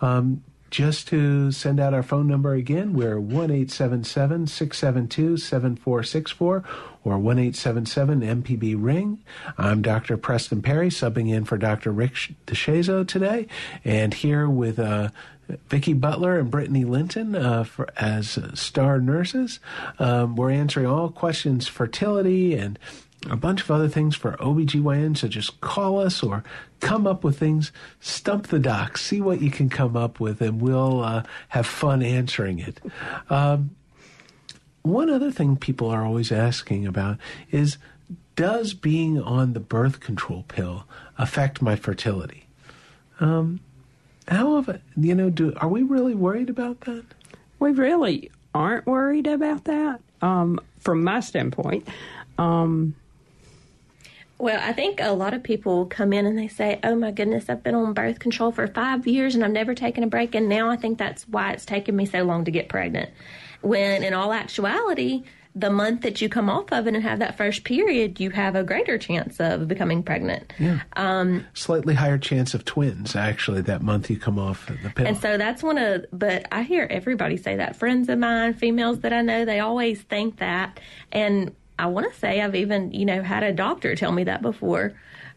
Um, 0.00 0.42
just 0.70 1.08
to 1.08 1.50
send 1.50 1.80
out 1.80 1.94
our 1.94 2.02
phone 2.02 2.28
number 2.28 2.54
again, 2.54 2.92
we're 2.92 3.18
1 3.18 3.68
672 3.68 5.36
7464 5.36 6.64
or 7.02 7.18
1 7.18 7.36
MPB 7.36 8.76
Ring. 8.78 9.22
I'm 9.58 9.82
Dr. 9.82 10.16
Preston 10.16 10.62
Perry, 10.62 10.88
subbing 10.88 11.32
in 11.32 11.44
for 11.44 11.58
Dr. 11.58 11.90
Rick 11.90 12.12
DeShazo 12.46 13.06
today, 13.06 13.46
and 13.84 14.14
here 14.14 14.48
with 14.48 14.78
uh, 14.78 15.08
Vicki 15.68 15.92
Butler 15.92 16.38
and 16.38 16.50
Brittany 16.50 16.84
Linton 16.84 17.34
uh, 17.34 17.64
for, 17.64 17.88
as 17.96 18.38
star 18.54 19.00
nurses. 19.00 19.58
Um, 19.98 20.36
we're 20.36 20.50
answering 20.50 20.86
all 20.86 21.10
questions 21.10 21.66
fertility 21.66 22.54
and 22.54 22.78
a 23.28 23.36
bunch 23.36 23.62
of 23.62 23.70
other 23.70 23.88
things 23.88 24.16
for 24.16 24.32
OBGYN, 24.38 25.16
so 25.16 25.28
just 25.28 25.60
call 25.60 25.98
us 26.00 26.22
or 26.22 26.42
come 26.80 27.06
up 27.06 27.22
with 27.22 27.38
things. 27.38 27.70
Stump 28.00 28.48
the 28.48 28.58
doc, 28.58 28.96
see 28.96 29.20
what 29.20 29.42
you 29.42 29.50
can 29.50 29.68
come 29.68 29.96
up 29.96 30.20
with, 30.20 30.40
and 30.40 30.60
we'll 30.60 31.02
uh, 31.02 31.22
have 31.48 31.66
fun 31.66 32.02
answering 32.02 32.60
it. 32.60 32.80
Um, 33.28 33.70
one 34.82 35.10
other 35.10 35.30
thing 35.30 35.56
people 35.56 35.88
are 35.90 36.04
always 36.04 36.32
asking 36.32 36.86
about 36.86 37.18
is 37.50 37.76
does 38.36 38.72
being 38.72 39.20
on 39.20 39.52
the 39.52 39.60
birth 39.60 40.00
control 40.00 40.44
pill 40.48 40.84
affect 41.18 41.60
my 41.60 41.76
fertility? 41.76 42.46
Um, 43.18 43.60
how 44.26 44.56
of 44.56 44.80
you 44.96 45.14
know, 45.14 45.28
do 45.28 45.52
are 45.58 45.68
we 45.68 45.82
really 45.82 46.14
worried 46.14 46.48
about 46.48 46.80
that? 46.82 47.04
We 47.58 47.72
really 47.72 48.30
aren't 48.54 48.86
worried 48.86 49.26
about 49.26 49.64
that 49.64 50.00
um, 50.22 50.58
from 50.78 51.04
my 51.04 51.20
standpoint. 51.20 51.86
Um, 52.38 52.94
well, 54.40 54.60
I 54.62 54.72
think 54.72 55.00
a 55.00 55.12
lot 55.12 55.34
of 55.34 55.42
people 55.42 55.86
come 55.86 56.12
in 56.12 56.26
and 56.26 56.38
they 56.38 56.48
say, 56.48 56.80
"Oh 56.82 56.94
my 56.94 57.10
goodness, 57.10 57.48
I've 57.48 57.62
been 57.62 57.74
on 57.74 57.92
birth 57.92 58.18
control 58.18 58.52
for 58.52 58.66
five 58.66 59.06
years 59.06 59.34
and 59.34 59.44
I've 59.44 59.50
never 59.50 59.74
taken 59.74 60.02
a 60.02 60.06
break, 60.06 60.34
and 60.34 60.48
now 60.48 60.70
I 60.70 60.76
think 60.76 60.98
that's 60.98 61.28
why 61.28 61.52
it's 61.52 61.64
taken 61.64 61.94
me 61.96 62.06
so 62.06 62.22
long 62.22 62.44
to 62.44 62.50
get 62.50 62.68
pregnant." 62.68 63.10
When 63.60 64.02
in 64.02 64.14
all 64.14 64.32
actuality, 64.32 65.24
the 65.54 65.70
month 65.70 66.02
that 66.02 66.20
you 66.20 66.28
come 66.28 66.48
off 66.48 66.72
of 66.72 66.86
it 66.86 66.94
and 66.94 67.02
have 67.02 67.18
that 67.18 67.36
first 67.36 67.64
period, 67.64 68.20
you 68.20 68.30
have 68.30 68.54
a 68.54 68.62
greater 68.62 68.98
chance 68.98 69.40
of 69.40 69.66
becoming 69.66 70.02
pregnant. 70.02 70.52
Yeah. 70.58 70.80
Um, 70.96 71.44
Slightly 71.54 71.94
higher 71.94 72.18
chance 72.18 72.54
of 72.54 72.64
twins, 72.64 73.16
actually, 73.16 73.60
that 73.62 73.82
month 73.82 74.08
you 74.10 74.16
come 74.16 74.38
off 74.38 74.66
the 74.66 74.90
pill. 74.90 75.06
And 75.06 75.18
so 75.18 75.36
that's 75.36 75.62
one 75.62 75.76
of, 75.76 76.06
but 76.12 76.46
I 76.52 76.62
hear 76.62 76.86
everybody 76.88 77.36
say 77.36 77.56
that. 77.56 77.76
Friends 77.76 78.08
of 78.08 78.18
mine, 78.18 78.54
females 78.54 79.00
that 79.00 79.12
I 79.12 79.22
know, 79.22 79.44
they 79.44 79.60
always 79.60 80.00
think 80.02 80.38
that. 80.38 80.78
And 81.10 81.54
I 81.80 81.86
want 81.86 82.12
to 82.12 82.18
say 82.18 82.40
I've 82.40 82.54
even, 82.54 82.92
you 82.92 83.06
know, 83.06 83.22
had 83.22 83.42
a 83.42 83.52
doctor 83.52 83.94
tell 83.94 84.12
me 84.12 84.24
that 84.24 84.42
before. 84.42 84.92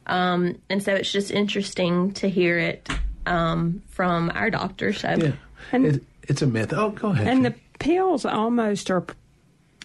Um, 0.06 0.60
and 0.69 0.84
so 0.84 0.93
it's 0.93 1.12
just 1.12 1.32
interesting 1.32 2.12
to 2.13 2.29
hear 2.29 2.60
it 2.60 2.88
um, 3.25 3.82
from 3.89 4.32
our 4.36 4.49
doctor. 4.49 4.91
So, 4.91 5.10
yeah. 5.10 5.32
and, 5.71 5.86
it, 5.86 6.03
it's 6.23 6.41
a 6.41 6.47
myth. 6.47 6.73
Oh, 6.73 6.89
go 6.89 7.12
ahead. 7.12 7.27
And 7.27 7.45
the 7.45 7.56
pills 7.79 8.25
almost 8.25 8.91
are 8.91 9.06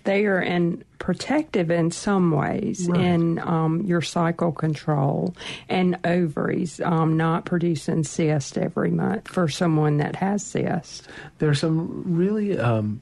there 0.04 0.40
and 0.40 0.84
protective 0.98 1.70
in 1.70 1.90
some 1.90 2.30
ways 2.32 2.88
right. 2.88 3.00
in 3.00 3.38
um, 3.40 3.82
your 3.82 4.00
cycle 4.00 4.52
control 4.52 5.36
and 5.68 5.98
ovaries 6.04 6.80
um, 6.80 7.16
not 7.16 7.44
producing 7.44 8.02
cyst 8.04 8.56
every 8.56 8.90
month 8.90 9.28
for 9.28 9.48
someone 9.48 9.98
that 9.98 10.16
has 10.16 10.42
cyst. 10.42 11.06
There 11.38 11.50
are 11.50 11.54
some 11.54 12.02
really 12.06 12.58
um, 12.58 13.00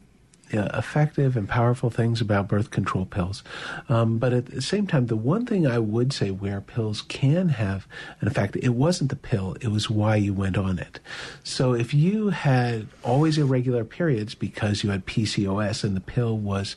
uh, 0.55 0.69
effective 0.75 1.37
and 1.37 1.49
powerful 1.49 1.91
things 1.91 2.21
about 2.21 2.49
birth 2.49 2.71
control 2.71 3.05
pills. 3.05 3.43
Um, 3.89 4.19
but 4.19 4.33
at 4.33 4.47
the 4.47 4.63
same 4.63 4.87
time, 4.87 5.07
the 5.07 5.17
one 5.17 5.47
thing 5.47 5.67
I 5.67 5.79
would 5.79 6.13
say 6.13 6.31
where 6.31 6.61
pills 6.61 7.03
can 7.03 7.51
have 7.51 7.87
an 8.21 8.29
effect, 8.29 8.57
it 8.57 8.71
wasn't 8.71 9.11
the 9.11 9.17
pill, 9.17 9.57
it 9.61 9.69
was 9.69 9.91
why 9.91 10.17
you 10.17 10.33
went 10.33 10.57
on 10.57 10.79
it. 10.79 11.01
So 11.43 11.73
if 11.73 11.93
you 11.93 12.29
had 12.31 12.87
always 13.03 13.39
irregular 13.39 13.85
periods 13.85 14.35
because 14.35 14.85
you 14.85 14.91
had 14.91 15.07
PCOS 15.07 15.85
and 15.85 15.97
the 15.97 16.01
pill 16.01 16.37
was 16.37 16.77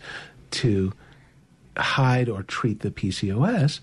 to 0.52 0.94
hide 1.78 2.30
or 2.30 2.44
treat 2.44 2.82
the 2.82 2.92
PCOS, 2.92 3.80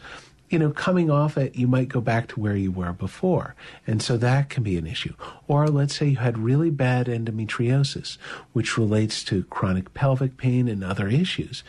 you 0.49 0.59
know, 0.59 0.71
coming 0.71 1.11
off 1.11 1.37
it, 1.37 1.57
you 1.57 1.67
might 1.67 1.89
go 1.89 2.01
back 2.01 2.29
to 2.29 2.41
where 2.41 2.57
you 2.57 2.71
were 2.71 2.93
before. 2.93 3.55
And 3.87 4.01
so 4.03 4.17
that 4.19 4.49
can 4.49 4.63
be 4.63 4.77
an 4.77 4.87
issue. 4.87 5.15
Or 5.49 5.67
let's 5.69 5.97
say 5.97 6.09
you 6.09 6.17
had 6.17 6.39
really 6.39 6.71
bad 6.71 7.07
endometriosis, 7.07 8.17
which 8.53 8.79
relates 8.79 9.25
to 9.25 9.45
chronic 9.45 9.93
pelvic 9.95 10.37
pain 10.37 10.69
and 10.69 10.85
other 10.85 11.09
issues. 11.09 11.65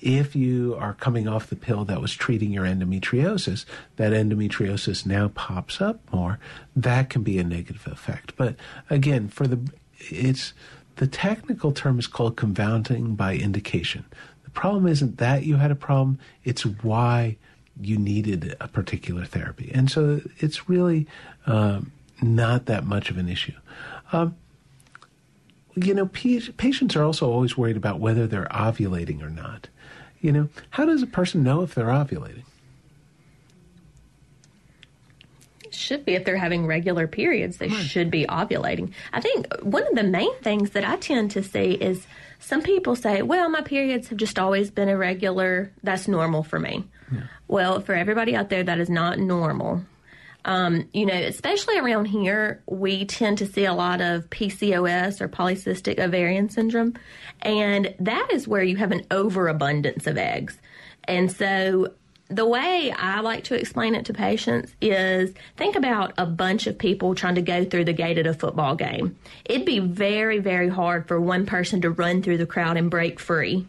If 0.00 0.34
you 0.34 0.76
are 0.76 0.94
coming 0.94 1.28
off 1.28 1.50
the 1.50 1.56
pill 1.56 1.84
that 1.84 2.00
was 2.00 2.14
treating 2.14 2.52
your 2.52 2.64
endometriosis, 2.64 3.66
that 3.96 4.12
endometriosis 4.12 5.04
now 5.04 5.28
pops 5.28 5.80
up 5.80 6.00
more, 6.12 6.38
that 6.74 7.10
can 7.10 7.22
be 7.22 7.38
a 7.38 7.44
negative 7.44 7.86
effect. 7.86 8.34
But 8.36 8.56
again, 8.88 9.28
for 9.28 9.46
the, 9.46 9.60
it's, 9.98 10.54
the 10.96 11.06
technical 11.06 11.72
term 11.72 11.98
is 11.98 12.06
called 12.06 12.36
confounding 12.36 13.14
by 13.14 13.34
indication. 13.34 14.04
The 14.44 14.50
problem 14.50 14.86
isn't 14.86 15.18
that 15.18 15.44
you 15.44 15.56
had 15.56 15.70
a 15.70 15.76
problem, 15.76 16.18
it's 16.44 16.64
why 16.64 17.36
you 17.80 17.98
needed 17.98 18.56
a 18.60 18.68
particular 18.68 19.24
therapy. 19.24 19.70
And 19.74 19.90
so 19.90 20.20
it's 20.38 20.68
really 20.68 21.06
um, 21.46 21.92
not 22.22 22.66
that 22.66 22.84
much 22.84 23.10
of 23.10 23.18
an 23.18 23.28
issue. 23.28 23.54
Um, 24.12 24.36
you 25.76 25.94
know, 25.94 26.06
patients 26.06 26.96
are 26.96 27.04
also 27.04 27.30
always 27.30 27.56
worried 27.56 27.76
about 27.76 28.00
whether 28.00 28.26
they're 28.26 28.48
ovulating 28.50 29.22
or 29.22 29.30
not. 29.30 29.68
You 30.20 30.32
know, 30.32 30.48
how 30.70 30.84
does 30.84 31.02
a 31.02 31.06
person 31.06 31.42
know 31.42 31.62
if 31.62 31.74
they're 31.74 31.86
ovulating? 31.86 32.42
should 35.72 36.04
be 36.04 36.14
if 36.14 36.24
they're 36.24 36.36
having 36.36 36.66
regular 36.66 37.06
periods 37.06 37.58
they 37.58 37.68
right. 37.68 37.76
should 37.76 38.10
be 38.10 38.26
ovulating 38.26 38.92
i 39.12 39.20
think 39.20 39.46
one 39.62 39.86
of 39.86 39.94
the 39.94 40.02
main 40.02 40.34
things 40.40 40.70
that 40.70 40.84
i 40.84 40.96
tend 40.96 41.30
to 41.30 41.42
see 41.42 41.72
is 41.72 42.06
some 42.40 42.60
people 42.60 42.96
say 42.96 43.22
well 43.22 43.48
my 43.48 43.60
periods 43.60 44.08
have 44.08 44.18
just 44.18 44.38
always 44.38 44.70
been 44.70 44.88
irregular 44.88 45.70
that's 45.82 46.08
normal 46.08 46.42
for 46.42 46.58
me. 46.58 46.84
Well 47.50 47.80
for 47.80 47.94
everybody 47.94 48.34
out 48.34 48.48
there 48.48 48.62
that 48.62 48.78
is 48.78 48.88
not 48.88 49.18
normal 49.18 49.82
um, 50.44 50.88
you 50.92 51.06
know, 51.06 51.14
especially 51.14 51.78
around 51.78 52.06
here, 52.06 52.62
we 52.66 53.04
tend 53.04 53.38
to 53.38 53.46
see 53.46 53.64
a 53.64 53.74
lot 53.74 54.00
of 54.00 54.28
PCOS 54.30 55.20
or 55.20 55.28
polycystic 55.28 55.98
ovarian 55.98 56.48
syndrome, 56.48 56.94
and 57.42 57.94
that 58.00 58.28
is 58.32 58.48
where 58.48 58.62
you 58.62 58.76
have 58.76 58.92
an 58.92 59.04
overabundance 59.10 60.06
of 60.06 60.16
eggs. 60.16 60.58
And 61.04 61.30
so 61.30 61.92
the 62.28 62.46
way 62.46 62.92
I 62.92 63.20
like 63.20 63.44
to 63.44 63.54
explain 63.54 63.94
it 63.94 64.06
to 64.06 64.14
patients 64.14 64.74
is 64.80 65.34
think 65.56 65.74
about 65.74 66.14
a 66.16 66.26
bunch 66.26 66.66
of 66.66 66.78
people 66.78 67.14
trying 67.14 67.34
to 67.34 67.42
go 67.42 67.64
through 67.64 67.86
the 67.86 67.92
gate 67.92 68.18
at 68.18 68.26
a 68.26 68.34
football 68.34 68.76
game. 68.76 69.18
It'd 69.44 69.66
be 69.66 69.80
very, 69.80 70.38
very 70.38 70.68
hard 70.68 71.08
for 71.08 71.20
one 71.20 71.44
person 71.44 71.80
to 71.82 71.90
run 71.90 72.22
through 72.22 72.38
the 72.38 72.46
crowd 72.46 72.76
and 72.76 72.90
break 72.90 73.18
free 73.18 73.66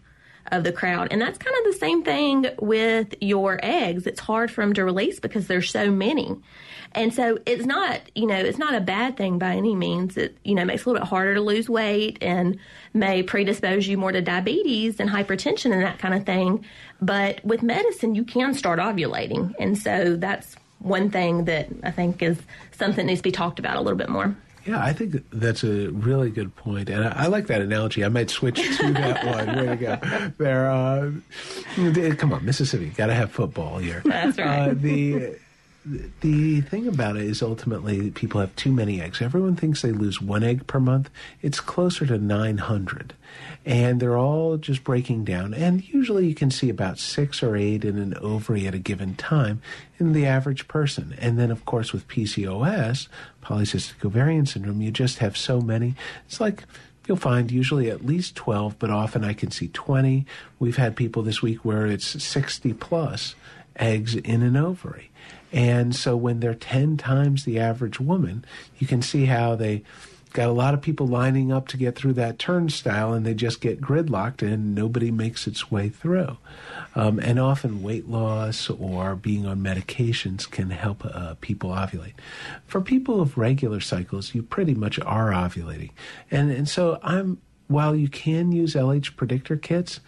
of 0.51 0.63
the 0.63 0.71
crowd. 0.71 1.09
And 1.11 1.21
that's 1.21 1.37
kind 1.37 1.55
of 1.57 1.73
the 1.73 1.77
same 1.77 2.03
thing 2.03 2.47
with 2.59 3.15
your 3.21 3.59
eggs. 3.63 4.07
It's 4.07 4.19
hard 4.19 4.51
for 4.51 4.61
them 4.61 4.73
to 4.73 4.83
release 4.83 5.19
because 5.19 5.47
there's 5.47 5.69
so 5.69 5.91
many. 5.91 6.35
And 6.93 7.13
so 7.13 7.39
it's 7.45 7.65
not, 7.65 8.01
you 8.15 8.27
know, 8.27 8.35
it's 8.35 8.57
not 8.57 8.75
a 8.75 8.81
bad 8.81 9.15
thing 9.15 9.39
by 9.39 9.55
any 9.55 9.75
means. 9.75 10.17
It, 10.17 10.37
you 10.43 10.55
know, 10.55 10.65
makes 10.65 10.81
it 10.81 10.85
a 10.85 10.89
little 10.89 11.05
bit 11.05 11.09
harder 11.09 11.35
to 11.35 11.41
lose 11.41 11.69
weight 11.69 12.17
and 12.21 12.59
may 12.93 13.23
predispose 13.23 13.87
you 13.87 13.97
more 13.97 14.11
to 14.11 14.21
diabetes 14.21 14.99
and 14.99 15.09
hypertension 15.09 15.71
and 15.71 15.83
that 15.83 15.99
kind 15.99 16.13
of 16.13 16.25
thing. 16.25 16.65
But 17.01 17.43
with 17.45 17.63
medicine, 17.63 18.15
you 18.15 18.25
can 18.25 18.53
start 18.53 18.79
ovulating. 18.79 19.53
And 19.57 19.77
so 19.77 20.17
that's 20.17 20.55
one 20.79 21.09
thing 21.09 21.45
that 21.45 21.69
I 21.83 21.91
think 21.91 22.21
is 22.21 22.37
something 22.71 23.05
that 23.05 23.09
needs 23.09 23.19
to 23.19 23.23
be 23.23 23.31
talked 23.31 23.59
about 23.59 23.77
a 23.77 23.81
little 23.81 23.97
bit 23.97 24.09
more. 24.09 24.35
Yeah, 24.65 24.83
I 24.83 24.93
think 24.93 25.23
that's 25.31 25.63
a 25.63 25.89
really 25.89 26.29
good 26.29 26.55
point, 26.55 26.89
and 26.89 27.03
I, 27.03 27.23
I 27.23 27.27
like 27.27 27.47
that 27.47 27.61
analogy. 27.61 28.05
I 28.05 28.09
might 28.09 28.29
switch 28.29 28.57
to 28.77 28.93
that 28.93 29.25
one. 29.25 29.55
Way 29.57 29.65
to 29.65 29.75
go! 29.75 30.31
There, 30.37 30.69
uh, 30.69 31.11
come 32.15 32.33
on, 32.33 32.45
Mississippi, 32.45 32.89
got 32.89 33.07
to 33.07 33.13
have 33.13 33.31
football 33.31 33.79
here. 33.79 34.01
That's 34.05 34.37
right. 34.37 34.69
Uh, 34.69 34.73
the 34.73 35.35
the 36.21 36.61
thing 36.61 36.87
about 36.87 37.17
it 37.17 37.23
is 37.23 37.41
ultimately 37.41 38.11
people 38.11 38.39
have 38.39 38.55
too 38.55 38.71
many 38.71 39.01
eggs. 39.01 39.21
Everyone 39.21 39.55
thinks 39.55 39.81
they 39.81 39.91
lose 39.91 40.21
one 40.21 40.43
egg 40.43 40.67
per 40.67 40.79
month. 40.79 41.09
It's 41.41 41.59
closer 41.59 42.05
to 42.05 42.19
900. 42.19 43.15
And 43.65 43.99
they're 43.99 44.17
all 44.17 44.57
just 44.57 44.83
breaking 44.83 45.23
down. 45.23 45.53
And 45.53 45.87
usually 45.87 46.27
you 46.27 46.33
can 46.33 46.49
see 46.49 46.69
about 46.69 46.97
six 46.97 47.43
or 47.43 47.55
eight 47.55 47.85
in 47.85 47.99
an 47.99 48.15
ovary 48.17 48.65
at 48.65 48.73
a 48.73 48.79
given 48.79 49.15
time 49.15 49.61
in 49.99 50.13
the 50.13 50.25
average 50.25 50.67
person. 50.67 51.15
And 51.19 51.37
then, 51.37 51.51
of 51.51 51.65
course, 51.65 51.93
with 51.93 52.07
PCOS, 52.07 53.07
polycystic 53.43 54.03
ovarian 54.03 54.47
syndrome, 54.47 54.81
you 54.81 54.89
just 54.89 55.19
have 55.19 55.37
so 55.37 55.61
many. 55.61 55.95
It's 56.25 56.39
like 56.39 56.63
you'll 57.07 57.17
find 57.17 57.51
usually 57.51 57.89
at 57.89 58.05
least 58.05 58.35
12, 58.35 58.79
but 58.79 58.89
often 58.89 59.23
I 59.23 59.33
can 59.33 59.51
see 59.51 59.67
20. 59.67 60.25
We've 60.59 60.77
had 60.77 60.95
people 60.95 61.23
this 61.23 61.41
week 61.41 61.63
where 61.63 61.85
it's 61.85 62.23
60 62.23 62.73
plus 62.73 63.35
eggs 63.75 64.15
in 64.15 64.41
an 64.41 64.57
ovary. 64.57 65.11
And 65.51 65.95
so 65.95 66.15
when 66.15 66.39
they're 66.39 66.53
10 66.55 66.97
times 66.97 67.43
the 67.43 67.59
average 67.59 67.99
woman, 67.99 68.45
you 68.79 68.87
can 68.87 69.01
see 69.01 69.25
how 69.25 69.55
they 69.55 69.83
got 70.33 70.49
a 70.49 70.53
lot 70.53 70.73
of 70.73 70.81
people 70.81 71.07
lining 71.07 71.51
up 71.51 71.67
to 71.69 71.77
get 71.77 71.95
through 71.95 72.13
that 72.13 72.39
turnstile 72.39 73.13
and 73.13 73.25
they 73.25 73.33
just 73.33 73.61
get 73.61 73.81
gridlocked 73.81 74.41
and 74.41 74.73
nobody 74.73 75.11
makes 75.11 75.47
its 75.47 75.69
way 75.69 75.89
through. 75.89 76.37
Um, 76.95 77.19
and 77.19 77.39
often 77.39 77.83
weight 77.83 78.09
loss 78.09 78.69
or 78.69 79.15
being 79.15 79.45
on 79.45 79.59
medications 79.61 80.49
can 80.49 80.69
help 80.69 81.05
uh, 81.05 81.35
people 81.41 81.71
ovulate. 81.71 82.13
For 82.67 82.81
people 82.81 83.21
of 83.21 83.37
regular 83.37 83.79
cycles, 83.79 84.33
you 84.33 84.43
pretty 84.43 84.73
much 84.73 84.99
are 84.99 85.31
ovulating. 85.31 85.91
And, 86.29 86.51
and 86.51 86.67
so 86.67 86.99
I'm, 87.03 87.41
while 87.67 87.95
you 87.95 88.09
can 88.09 88.51
use 88.51 88.73
LH 88.73 89.15
predictor 89.15 89.55
kits, 89.55 89.99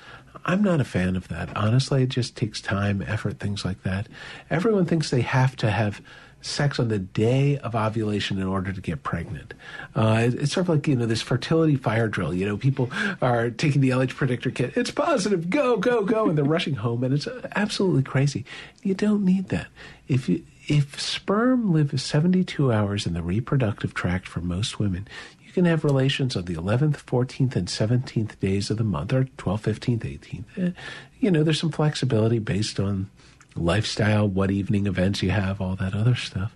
I'm 0.45 0.61
not 0.61 0.81
a 0.81 0.85
fan 0.85 1.15
of 1.15 1.29
that. 1.29 1.55
Honestly, 1.55 2.03
it 2.03 2.09
just 2.09 2.35
takes 2.35 2.59
time, 2.59 3.01
effort, 3.01 3.39
things 3.39 3.63
like 3.63 3.83
that. 3.83 4.07
Everyone 4.49 4.85
thinks 4.85 5.09
they 5.09 5.21
have 5.21 5.55
to 5.57 5.71
have 5.71 6.01
sex 6.45 6.79
on 6.79 6.89
the 6.89 6.99
day 6.99 7.57
of 7.59 7.75
ovulation 7.75 8.37
in 8.37 8.45
order 8.45 8.71
to 8.71 8.81
get 8.81 9.03
pregnant. 9.03 9.53
Uh, 9.95 10.29
it's 10.33 10.53
sort 10.53 10.65
of 10.65 10.69
like, 10.69 10.87
you 10.87 10.95
know, 10.95 11.05
this 11.05 11.21
fertility 11.21 11.75
fire 11.75 12.07
drill. 12.07 12.33
You 12.33 12.45
know, 12.45 12.57
people 12.57 12.89
are 13.21 13.49
taking 13.49 13.81
the 13.81 13.89
LH 13.89 14.15
predictor 14.15 14.51
kit. 14.51 14.75
It's 14.75 14.91
positive. 14.91 15.49
Go, 15.49 15.77
go, 15.77 16.03
go. 16.03 16.27
And 16.27 16.37
they're 16.37 16.45
rushing 16.45 16.75
home. 16.75 17.03
And 17.03 17.13
it's 17.13 17.27
absolutely 17.55 18.03
crazy. 18.03 18.45
You 18.81 18.93
don't 18.93 19.23
need 19.23 19.49
that. 19.49 19.67
If 20.07 20.27
you, 20.27 20.43
if 20.67 20.99
sperm 20.99 21.73
live 21.73 21.99
72 21.99 22.71
hours 22.71 23.05
in 23.05 23.13
the 23.13 23.21
reproductive 23.21 23.93
tract 23.93 24.27
for 24.27 24.41
most 24.41 24.79
women, 24.79 25.07
you 25.45 25.51
can 25.51 25.65
have 25.65 25.83
relations 25.83 26.35
on 26.35 26.45
the 26.45 26.55
11th, 26.55 27.03
14th, 27.03 27.55
and 27.55 27.67
17th 27.67 28.39
days 28.39 28.69
of 28.69 28.77
the 28.77 28.83
month, 28.83 29.13
or 29.13 29.25
12th, 29.37 29.61
15th, 29.61 29.99
18th. 29.99 30.43
Eh, 30.57 30.71
you 31.19 31.31
know, 31.31 31.43
there's 31.43 31.59
some 31.59 31.71
flexibility 31.71 32.39
based 32.39 32.79
on 32.79 33.09
lifestyle, 33.55 34.27
what 34.27 34.51
evening 34.51 34.87
events 34.87 35.21
you 35.21 35.31
have, 35.31 35.61
all 35.61 35.75
that 35.75 35.95
other 35.95 36.15
stuff. 36.15 36.55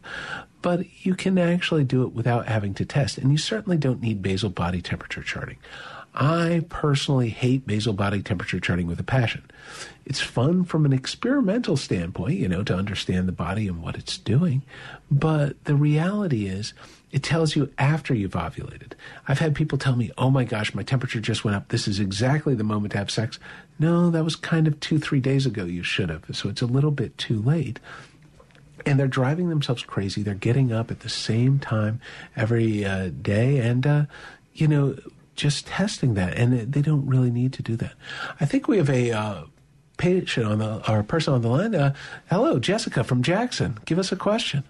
But 0.62 0.86
you 1.06 1.16
can 1.16 1.38
actually 1.38 1.84
do 1.84 2.04
it 2.04 2.14
without 2.14 2.48
having 2.48 2.74
to 2.76 2.86
test. 2.86 3.18
And 3.18 3.32
you 3.32 3.38
certainly 3.38 3.78
don't 3.78 4.02
need 4.02 4.22
basal 4.22 4.50
body 4.50 4.82
temperature 4.82 5.24
charting. 5.24 5.58
I 6.20 6.66
personally 6.70 7.30
hate 7.30 7.68
basal 7.68 7.94
body 7.94 8.24
temperature 8.24 8.60
charting 8.60 8.88
with 8.88 9.00
a 9.00 9.04
passion. 9.04 9.44
It's 10.04 10.20
fun 10.20 10.64
from 10.64 10.84
an 10.84 10.92
experimental 10.92 11.78
standpoint, 11.78 12.40
you 12.40 12.48
know, 12.48 12.64
to 12.64 12.74
understand 12.74 13.28
the 13.28 13.34
body 13.34 13.68
and 13.68 13.84
what 13.84 13.96
it's 13.96 14.18
doing. 14.18 14.64
But 15.12 15.64
the 15.66 15.76
reality 15.76 16.48
is, 16.48 16.74
it 17.12 17.24
tells 17.24 17.56
you 17.56 17.72
after 17.78 18.14
you've 18.16 18.32
ovulated. 18.32 18.94
I've 19.28 19.40
had 19.40 19.56
people 19.56 19.78
tell 19.78 19.96
me, 19.96 20.12
oh 20.18 20.30
my 20.30 20.44
gosh, 20.44 20.74
my 20.74 20.84
temperature 20.84 21.20
just 21.20 21.46
went 21.46 21.56
up. 21.56 21.70
This 21.70 21.88
is 21.88 22.00
exactly 22.00 22.56
the 22.56 22.64
moment 22.64 22.94
to 22.94 22.98
have 22.98 23.12
sex. 23.12 23.40
No, 23.80 24.10
that 24.10 24.24
was 24.24 24.36
kind 24.36 24.68
of 24.68 24.80
two, 24.80 25.00
three 25.00 25.20
days 25.20 25.46
ago. 25.46 25.66
You 25.66 25.84
should 25.84 26.10
have. 26.10 26.24
So 26.34 26.50
it's 26.50 26.62
a 26.62 26.66
little 26.66 26.92
bit 26.92 27.18
too 27.18 27.42
late. 27.42 27.80
And 28.86 29.00
they're 29.00 29.08
driving 29.08 29.50
themselves 29.50 29.84
crazy. 29.84 30.24
They're 30.24 30.34
getting 30.34 30.72
up 30.72 30.92
at 30.92 31.02
the 31.02 31.10
same 31.10 31.60
time 31.60 32.00
every 32.36 32.86
uh, 32.86 33.10
day 33.22 33.60
and, 33.60 33.86
uh, 33.86 34.06
you 34.54 34.68
know, 34.68 34.98
just 35.36 35.68
testing 35.68 36.14
that. 36.16 36.36
And 36.38 36.72
they 36.72 36.82
don't 36.82 37.06
really 37.06 37.30
need 37.32 37.54
to 37.54 37.64
do 37.64 37.76
that. 37.78 37.94
I 38.40 38.46
think 38.46 38.68
we 38.68 38.78
have 38.78 38.90
a 38.90 39.12
uh, 39.12 39.44
patient 39.98 40.48
on 40.48 40.60
the, 40.60 40.82
our 40.88 41.04
person 41.04 41.34
on 41.34 41.42
the 41.42 41.50
line. 41.50 41.76
Uh, 41.76 41.94
hello, 42.30 42.60
Jessica 42.60 43.04
from 43.04 43.22
Jackson. 43.22 43.78
Give 43.86 44.00
us 44.00 44.12
a 44.12 44.16
question. 44.16 44.64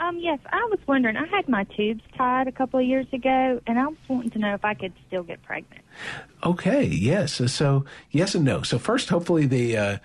Um, 0.00 0.18
yes, 0.18 0.38
I 0.52 0.66
was 0.70 0.78
wondering. 0.86 1.16
I 1.16 1.26
had 1.26 1.48
my 1.48 1.64
tubes 1.64 2.02
tied 2.16 2.46
a 2.46 2.52
couple 2.52 2.78
of 2.78 2.86
years 2.86 3.06
ago, 3.12 3.60
and 3.66 3.78
I 3.78 3.86
was 3.86 3.96
wanting 4.08 4.30
to 4.30 4.38
know 4.38 4.54
if 4.54 4.64
I 4.64 4.74
could 4.74 4.92
still 5.06 5.24
get 5.24 5.42
pregnant. 5.42 5.82
Okay, 6.44 6.84
yes. 6.84 7.40
So 7.52 7.84
yes 8.10 8.34
and 8.34 8.44
no. 8.44 8.62
So 8.62 8.78
first, 8.78 9.08
hopefully 9.08 9.46
they. 9.46 9.76
Uh, 9.76 9.98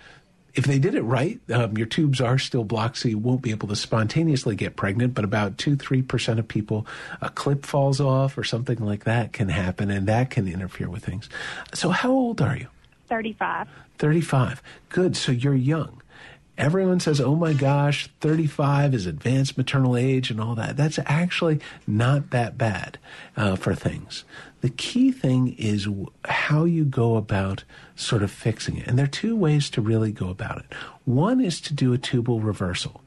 if 0.54 0.66
they 0.66 0.78
did 0.78 0.94
it 0.94 1.02
right, 1.02 1.40
um, 1.50 1.76
your 1.76 1.86
tubes 1.86 2.20
are 2.20 2.38
still 2.38 2.62
blocked, 2.62 2.98
so 2.98 3.08
you 3.08 3.18
won't 3.18 3.42
be 3.42 3.50
able 3.50 3.66
to 3.66 3.74
spontaneously 3.74 4.54
get 4.54 4.76
pregnant. 4.76 5.12
But 5.12 5.24
about 5.24 5.58
two, 5.58 5.74
three 5.74 6.02
percent 6.02 6.38
of 6.38 6.46
people, 6.46 6.86
a 7.20 7.28
clip 7.28 7.66
falls 7.66 8.00
off 8.00 8.38
or 8.38 8.44
something 8.44 8.78
like 8.78 9.04
that 9.04 9.32
can 9.32 9.48
happen, 9.48 9.90
and 9.90 10.06
that 10.06 10.30
can 10.30 10.46
interfere 10.46 10.88
with 10.88 11.04
things. 11.04 11.28
So, 11.72 11.90
how 11.90 12.10
old 12.10 12.40
are 12.40 12.56
you? 12.56 12.68
Thirty-five. 13.08 13.68
Thirty-five. 13.98 14.62
Good. 14.88 15.16
So 15.16 15.32
you're 15.32 15.54
young 15.54 16.00
everyone 16.56 17.00
says, 17.00 17.20
oh 17.20 17.34
my 17.34 17.52
gosh, 17.52 18.08
35 18.20 18.94
is 18.94 19.06
advanced 19.06 19.58
maternal 19.58 19.96
age 19.96 20.30
and 20.30 20.40
all 20.40 20.54
that. 20.54 20.76
That's 20.76 20.98
actually 21.06 21.60
not 21.86 22.30
that 22.30 22.56
bad 22.56 22.98
uh, 23.36 23.56
for 23.56 23.74
things. 23.74 24.24
The 24.60 24.70
key 24.70 25.12
thing 25.12 25.54
is 25.58 25.88
how 26.24 26.64
you 26.64 26.84
go 26.84 27.16
about 27.16 27.64
sort 27.96 28.22
of 28.22 28.30
fixing 28.30 28.78
it. 28.78 28.86
And 28.86 28.98
there 28.98 29.04
are 29.04 29.08
two 29.08 29.36
ways 29.36 29.68
to 29.70 29.80
really 29.80 30.12
go 30.12 30.28
about 30.28 30.58
it. 30.58 30.72
One 31.04 31.40
is 31.40 31.60
to 31.62 31.74
do 31.74 31.92
a 31.92 31.98
tubal 31.98 32.40
reversal. 32.40 33.02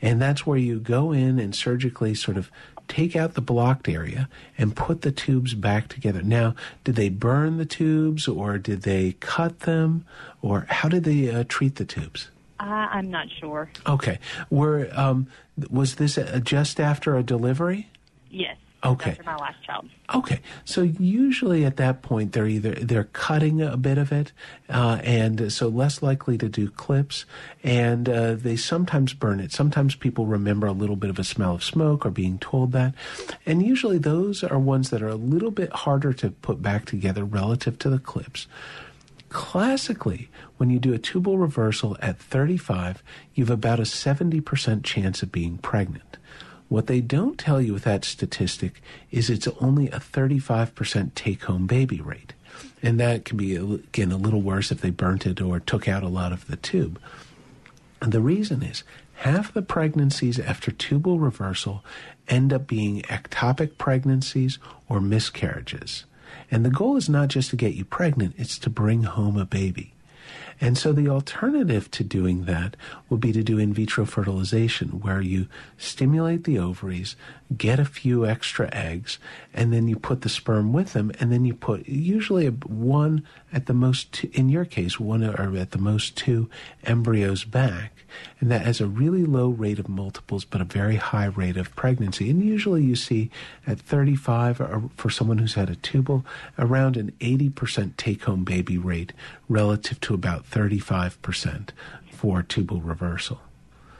And 0.00 0.20
that's 0.20 0.46
where 0.46 0.58
you 0.58 0.80
go 0.80 1.12
in 1.12 1.38
and 1.38 1.54
surgically 1.54 2.14
sort 2.14 2.36
of 2.36 2.50
take 2.88 3.14
out 3.14 3.34
the 3.34 3.40
blocked 3.40 3.88
area 3.88 4.28
and 4.58 4.74
put 4.76 5.02
the 5.02 5.12
tubes 5.12 5.54
back 5.54 5.88
together. 5.88 6.22
Now, 6.22 6.54
did 6.84 6.96
they 6.96 7.08
burn 7.08 7.58
the 7.58 7.64
tubes 7.64 8.26
or 8.26 8.58
did 8.58 8.82
they 8.82 9.12
cut 9.20 9.60
them 9.60 10.04
or 10.40 10.66
how 10.68 10.88
did 10.88 11.04
they 11.04 11.30
uh, 11.30 11.44
treat 11.48 11.76
the 11.76 11.84
tubes? 11.84 12.28
Uh, 12.62 12.86
I'm 12.92 13.10
not 13.10 13.26
sure. 13.40 13.68
Okay. 13.88 14.20
Were 14.48 14.88
um, 14.92 15.26
was 15.68 15.96
this 15.96 16.16
a, 16.16 16.38
just 16.38 16.78
after 16.78 17.16
a 17.16 17.22
delivery? 17.24 17.88
Yes. 18.30 18.56
Okay. 18.84 19.10
After 19.10 19.22
my 19.24 19.36
last 19.36 19.62
child. 19.64 19.88
Okay. 20.14 20.40
So 20.64 20.82
usually 20.82 21.64
at 21.64 21.76
that 21.78 22.02
point 22.02 22.32
they're 22.32 22.46
either 22.46 22.74
they're 22.74 23.08
cutting 23.12 23.60
a 23.60 23.76
bit 23.76 23.98
of 23.98 24.12
it, 24.12 24.30
uh, 24.68 25.00
and 25.02 25.52
so 25.52 25.66
less 25.66 26.02
likely 26.02 26.38
to 26.38 26.48
do 26.48 26.70
clips, 26.70 27.24
and 27.64 28.08
uh, 28.08 28.34
they 28.34 28.54
sometimes 28.54 29.12
burn 29.12 29.40
it. 29.40 29.50
Sometimes 29.50 29.96
people 29.96 30.26
remember 30.26 30.68
a 30.68 30.72
little 30.72 30.96
bit 30.96 31.10
of 31.10 31.18
a 31.18 31.24
smell 31.24 31.56
of 31.56 31.64
smoke 31.64 32.06
or 32.06 32.10
being 32.10 32.38
told 32.38 32.70
that, 32.72 32.94
and 33.44 33.66
usually 33.66 33.98
those 33.98 34.44
are 34.44 34.58
ones 34.58 34.90
that 34.90 35.02
are 35.02 35.08
a 35.08 35.16
little 35.16 35.50
bit 35.50 35.72
harder 35.72 36.12
to 36.12 36.30
put 36.30 36.62
back 36.62 36.84
together 36.84 37.24
relative 37.24 37.76
to 37.80 37.90
the 37.90 37.98
clips. 37.98 38.46
Classically, 39.30 40.28
when 40.62 40.70
you 40.70 40.78
do 40.78 40.94
a 40.94 40.98
tubal 40.98 41.38
reversal 41.38 41.96
at 42.00 42.20
35, 42.20 43.02
you 43.34 43.42
have 43.42 43.50
about 43.50 43.80
a 43.80 43.82
70% 43.82 44.84
chance 44.84 45.20
of 45.20 45.32
being 45.32 45.58
pregnant. 45.58 46.18
What 46.68 46.86
they 46.86 47.00
don't 47.00 47.36
tell 47.36 47.60
you 47.60 47.72
with 47.72 47.82
that 47.82 48.04
statistic 48.04 48.80
is 49.10 49.28
it's 49.28 49.48
only 49.60 49.88
a 49.88 49.98
35% 49.98 51.16
take 51.16 51.42
home 51.42 51.66
baby 51.66 52.00
rate. 52.00 52.34
And 52.80 53.00
that 53.00 53.24
can 53.24 53.38
be, 53.38 53.56
again, 53.56 54.12
a 54.12 54.16
little 54.16 54.40
worse 54.40 54.70
if 54.70 54.82
they 54.82 54.90
burnt 54.90 55.26
it 55.26 55.40
or 55.40 55.58
took 55.58 55.88
out 55.88 56.04
a 56.04 56.08
lot 56.08 56.32
of 56.32 56.46
the 56.46 56.54
tube. 56.54 57.00
And 58.00 58.12
the 58.12 58.20
reason 58.20 58.62
is 58.62 58.84
half 59.14 59.52
the 59.52 59.62
pregnancies 59.62 60.38
after 60.38 60.70
tubal 60.70 61.18
reversal 61.18 61.84
end 62.28 62.52
up 62.52 62.68
being 62.68 63.02
ectopic 63.08 63.78
pregnancies 63.78 64.60
or 64.88 65.00
miscarriages. 65.00 66.04
And 66.52 66.64
the 66.64 66.70
goal 66.70 66.96
is 66.96 67.08
not 67.08 67.30
just 67.30 67.50
to 67.50 67.56
get 67.56 67.74
you 67.74 67.84
pregnant, 67.84 68.36
it's 68.38 68.60
to 68.60 68.70
bring 68.70 69.02
home 69.02 69.36
a 69.36 69.44
baby. 69.44 69.92
And 70.62 70.78
so 70.78 70.92
the 70.92 71.08
alternative 71.08 71.90
to 71.90 72.04
doing 72.04 72.44
that 72.44 72.76
would 73.08 73.18
be 73.18 73.32
to 73.32 73.42
do 73.42 73.58
in 73.58 73.74
vitro 73.74 74.04
fertilization, 74.04 75.00
where 75.00 75.20
you 75.20 75.48
stimulate 75.76 76.44
the 76.44 76.60
ovaries, 76.60 77.16
get 77.58 77.80
a 77.80 77.84
few 77.84 78.24
extra 78.24 78.72
eggs, 78.72 79.18
and 79.52 79.72
then 79.72 79.88
you 79.88 79.96
put 79.96 80.20
the 80.20 80.28
sperm 80.28 80.72
with 80.72 80.92
them, 80.92 81.10
and 81.18 81.32
then 81.32 81.44
you 81.44 81.52
put 81.52 81.88
usually 81.88 82.46
one 82.46 83.26
at 83.52 83.66
the 83.66 83.74
most, 83.74 84.12
two, 84.12 84.30
in 84.34 84.48
your 84.48 84.64
case, 84.64 85.00
one 85.00 85.24
or 85.24 85.56
at 85.56 85.72
the 85.72 85.78
most 85.78 86.16
two 86.16 86.48
embryos 86.84 87.42
back. 87.42 88.04
And 88.40 88.50
that 88.50 88.64
has 88.64 88.80
a 88.80 88.86
really 88.86 89.24
low 89.24 89.48
rate 89.48 89.78
of 89.78 89.88
multiples, 89.88 90.44
but 90.44 90.60
a 90.60 90.64
very 90.64 90.96
high 90.96 91.26
rate 91.26 91.56
of 91.56 91.74
pregnancy. 91.74 92.30
And 92.30 92.44
usually 92.44 92.84
you 92.84 92.94
see 92.94 93.30
at 93.66 93.80
35, 93.80 94.60
or 94.60 94.90
for 94.96 95.10
someone 95.10 95.38
who's 95.38 95.54
had 95.54 95.70
a 95.70 95.76
tubal, 95.76 96.24
around 96.58 96.96
an 96.96 97.12
80% 97.20 97.96
take 97.96 98.24
home 98.24 98.44
baby 98.44 98.78
rate 98.78 99.12
relative 99.48 100.00
to 100.02 100.14
about 100.14 100.44
35% 100.52 101.70
for 102.12 102.42
tubal 102.42 102.80
reversal. 102.80 103.40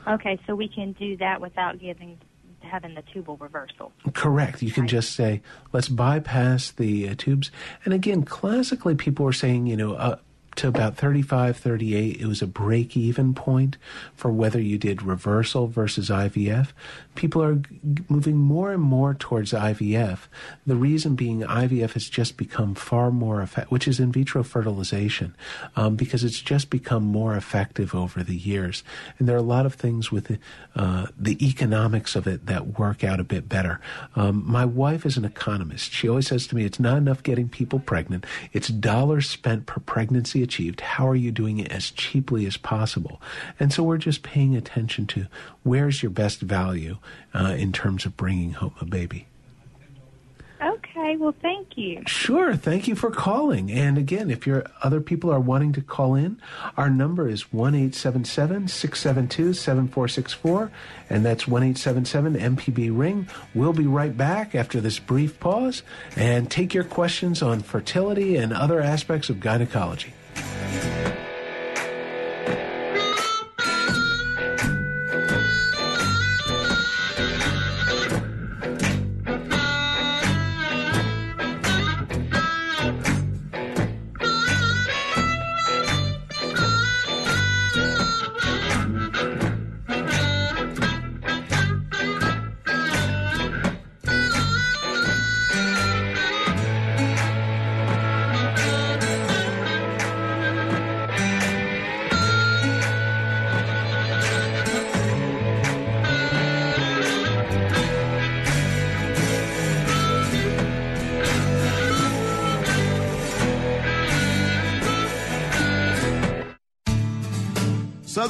Okay, 0.07 0.39
so 0.47 0.55
we 0.55 0.69
can 0.69 0.93
do 0.93 1.17
that 1.17 1.41
without 1.41 1.79
giving 1.79 2.19
having 2.61 2.95
the 2.95 3.03
tubal 3.03 3.37
reversal. 3.39 3.93
Correct. 4.15 4.63
You 4.63 4.71
can 4.71 4.85
right. 4.85 4.91
just 4.91 5.13
say, 5.15 5.43
let's 5.73 5.89
bypass 5.89 6.71
the 6.71 7.09
uh, 7.09 7.15
tubes. 7.19 7.51
And 7.85 7.93
again, 7.93 8.23
classically, 8.23 8.95
people 8.95 9.27
are 9.27 9.33
saying, 9.33 9.67
you 9.67 9.77
know, 9.77 9.95
uh, 9.95 10.19
to 10.57 10.69
about 10.69 10.97
35, 10.97 11.57
38, 11.57 12.21
it 12.21 12.27
was 12.27 12.43
a 12.43 12.47
break 12.47 12.97
even 12.97 13.35
point 13.35 13.79
for 14.15 14.31
whether 14.31 14.61
you 14.61 14.79
did 14.79 15.03
reversal 15.03 15.67
versus 15.67 16.11
IVF. 16.11 16.69
People 17.15 17.43
are 17.43 17.57
g- 17.57 17.71
moving 18.09 18.37
more 18.37 18.73
and 18.73 18.83
more 18.83 19.15
towards 19.15 19.53
IVF. 19.53 20.21
The 20.67 20.77
reason 20.77 21.15
being 21.15 21.41
IVF 21.43 21.93
has 21.93 22.09
just 22.09 22.37
become 22.37 22.75
far 22.75 23.11
more 23.11 23.43
effective, 23.43 23.71
which 23.71 23.87
is 23.87 24.01
in 24.01 24.13
vitro 24.13 24.43
fertilization, 24.43 25.35
um, 25.77 25.97
because 25.97 26.25
it's 26.25 26.41
just 26.41 26.71
become 26.71 27.05
more 27.05 27.37
effective 27.37 27.95
over 27.95 28.23
the 28.23 28.37
years. 28.37 28.83
And 29.19 29.29
there 29.29 29.37
are 29.37 29.41
a 29.41 29.43
lot 29.43 29.67
of 29.67 29.75
things 29.75 30.11
with 30.11 30.27
the, 30.27 30.39
uh, 30.75 31.07
the 31.19 31.45
economics 31.47 32.17
of 32.17 32.27
it 32.27 32.47
that 32.47 32.79
work 32.79 33.05
out 33.05 33.21
a 33.21 33.25
bit 33.25 33.49
better. 33.49 33.81
Um, 34.17 34.43
my 34.47 34.65
wife 34.65 35.05
is 35.05 35.17
an 35.17 35.25
economist. 35.25 35.93
She 35.93 36.09
always 36.09 36.29
says 36.29 36.47
to 36.49 36.57
me, 36.57 36.65
it's 36.65 36.81
not 36.81 36.97
enough 36.97 37.23
getting 37.23 37.49
people 37.49 37.79
pregnant, 37.79 38.25
it's 38.53 38.69
dollars 38.69 39.29
spent 39.29 39.67
per 39.67 39.81
pregnancy 39.81 40.43
achieved, 40.43 40.81
how 40.81 41.07
are 41.09 41.17
you 41.17 41.31
doing 41.31 41.59
it 41.59 41.71
as 41.71 41.91
cheaply 41.91 42.47
as 42.47 42.57
possible? 42.57 43.21
And 43.61 43.73
so 43.73 43.83
we're 43.83 43.99
just 43.99 44.23
paying 44.23 44.57
attention 44.57 45.07
to 45.09 45.27
where's 45.63 46.03
your 46.03 46.11
best 46.11 46.41
value 46.41 46.99
uh, 47.35 47.55
in 47.59 47.73
terms 47.73 48.05
of 48.07 48.17
bringing 48.17 48.53
home 48.53 48.75
a 48.81 48.85
baby. 48.85 49.27
Okay, 50.63 51.17
well, 51.17 51.35
thank 51.43 51.77
you. 51.77 52.03
Sure, 52.07 52.55
thank 52.55 52.87
you 52.87 52.95
for 52.95 53.11
calling. 53.11 53.71
And 53.73 53.99
again, 53.99 54.31
if 54.31 54.47
your 54.47 54.65
other 54.83 55.01
people 55.01 55.33
are 55.33 55.41
wanting 55.41 55.73
to 55.73 55.81
call 55.81 56.15
in, 56.15 56.41
our 56.77 56.89
number 56.89 57.29
is 57.29 57.53
one 57.53 57.75
eight 57.75 57.97
seven 57.97 58.25
seven 58.25 58.69
six 58.69 59.01
seven 59.01 59.27
two 59.27 59.55
seven 59.55 59.89
four 59.89 60.07
six 60.07 60.33
four, 60.33 60.71
and 61.11 61.25
that's 61.25 61.49
one 61.49 61.65
eight 61.65 61.79
seven 61.79 62.05
seven 62.05 62.35
MPB 62.35 62.97
ring. 62.97 63.27
We'll 63.55 63.73
be 63.73 63.87
right 63.87 64.17
back 64.17 64.55
after 64.55 64.81
this 64.81 65.01
brief 65.01 65.41
pause 65.41 65.83
and 66.15 66.49
take 66.49 66.75
your 66.75 66.85
questions 66.85 67.43
on 67.43 67.61
fertility 67.61 68.37
and 68.37 68.53
other 68.53 68.81
aspects 68.81 69.31
of 69.31 69.41
gynecology. 69.41 70.15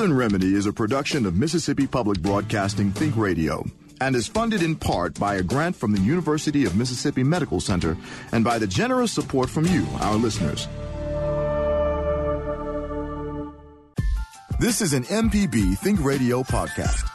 Southern 0.02 0.16
Remedy 0.16 0.56
is 0.56 0.66
a 0.66 0.72
production 0.72 1.24
of 1.26 1.36
Mississippi 1.36 1.86
Public 1.86 2.20
Broadcasting 2.20 2.90
Think 2.90 3.16
Radio 3.16 3.64
and 4.00 4.16
is 4.16 4.26
funded 4.26 4.60
in 4.60 4.74
part 4.74 5.14
by 5.14 5.36
a 5.36 5.44
grant 5.44 5.76
from 5.76 5.92
the 5.92 6.00
University 6.00 6.64
of 6.64 6.74
Mississippi 6.74 7.22
Medical 7.22 7.60
Center 7.60 7.96
and 8.32 8.44
by 8.44 8.58
the 8.58 8.66
generous 8.66 9.12
support 9.12 9.48
from 9.48 9.64
you, 9.66 9.86
our 10.00 10.16
listeners. 10.16 10.66
This 14.58 14.80
is 14.80 14.92
an 14.92 15.04
MPB 15.04 15.78
Think 15.78 16.04
Radio 16.04 16.42
podcast. 16.42 17.08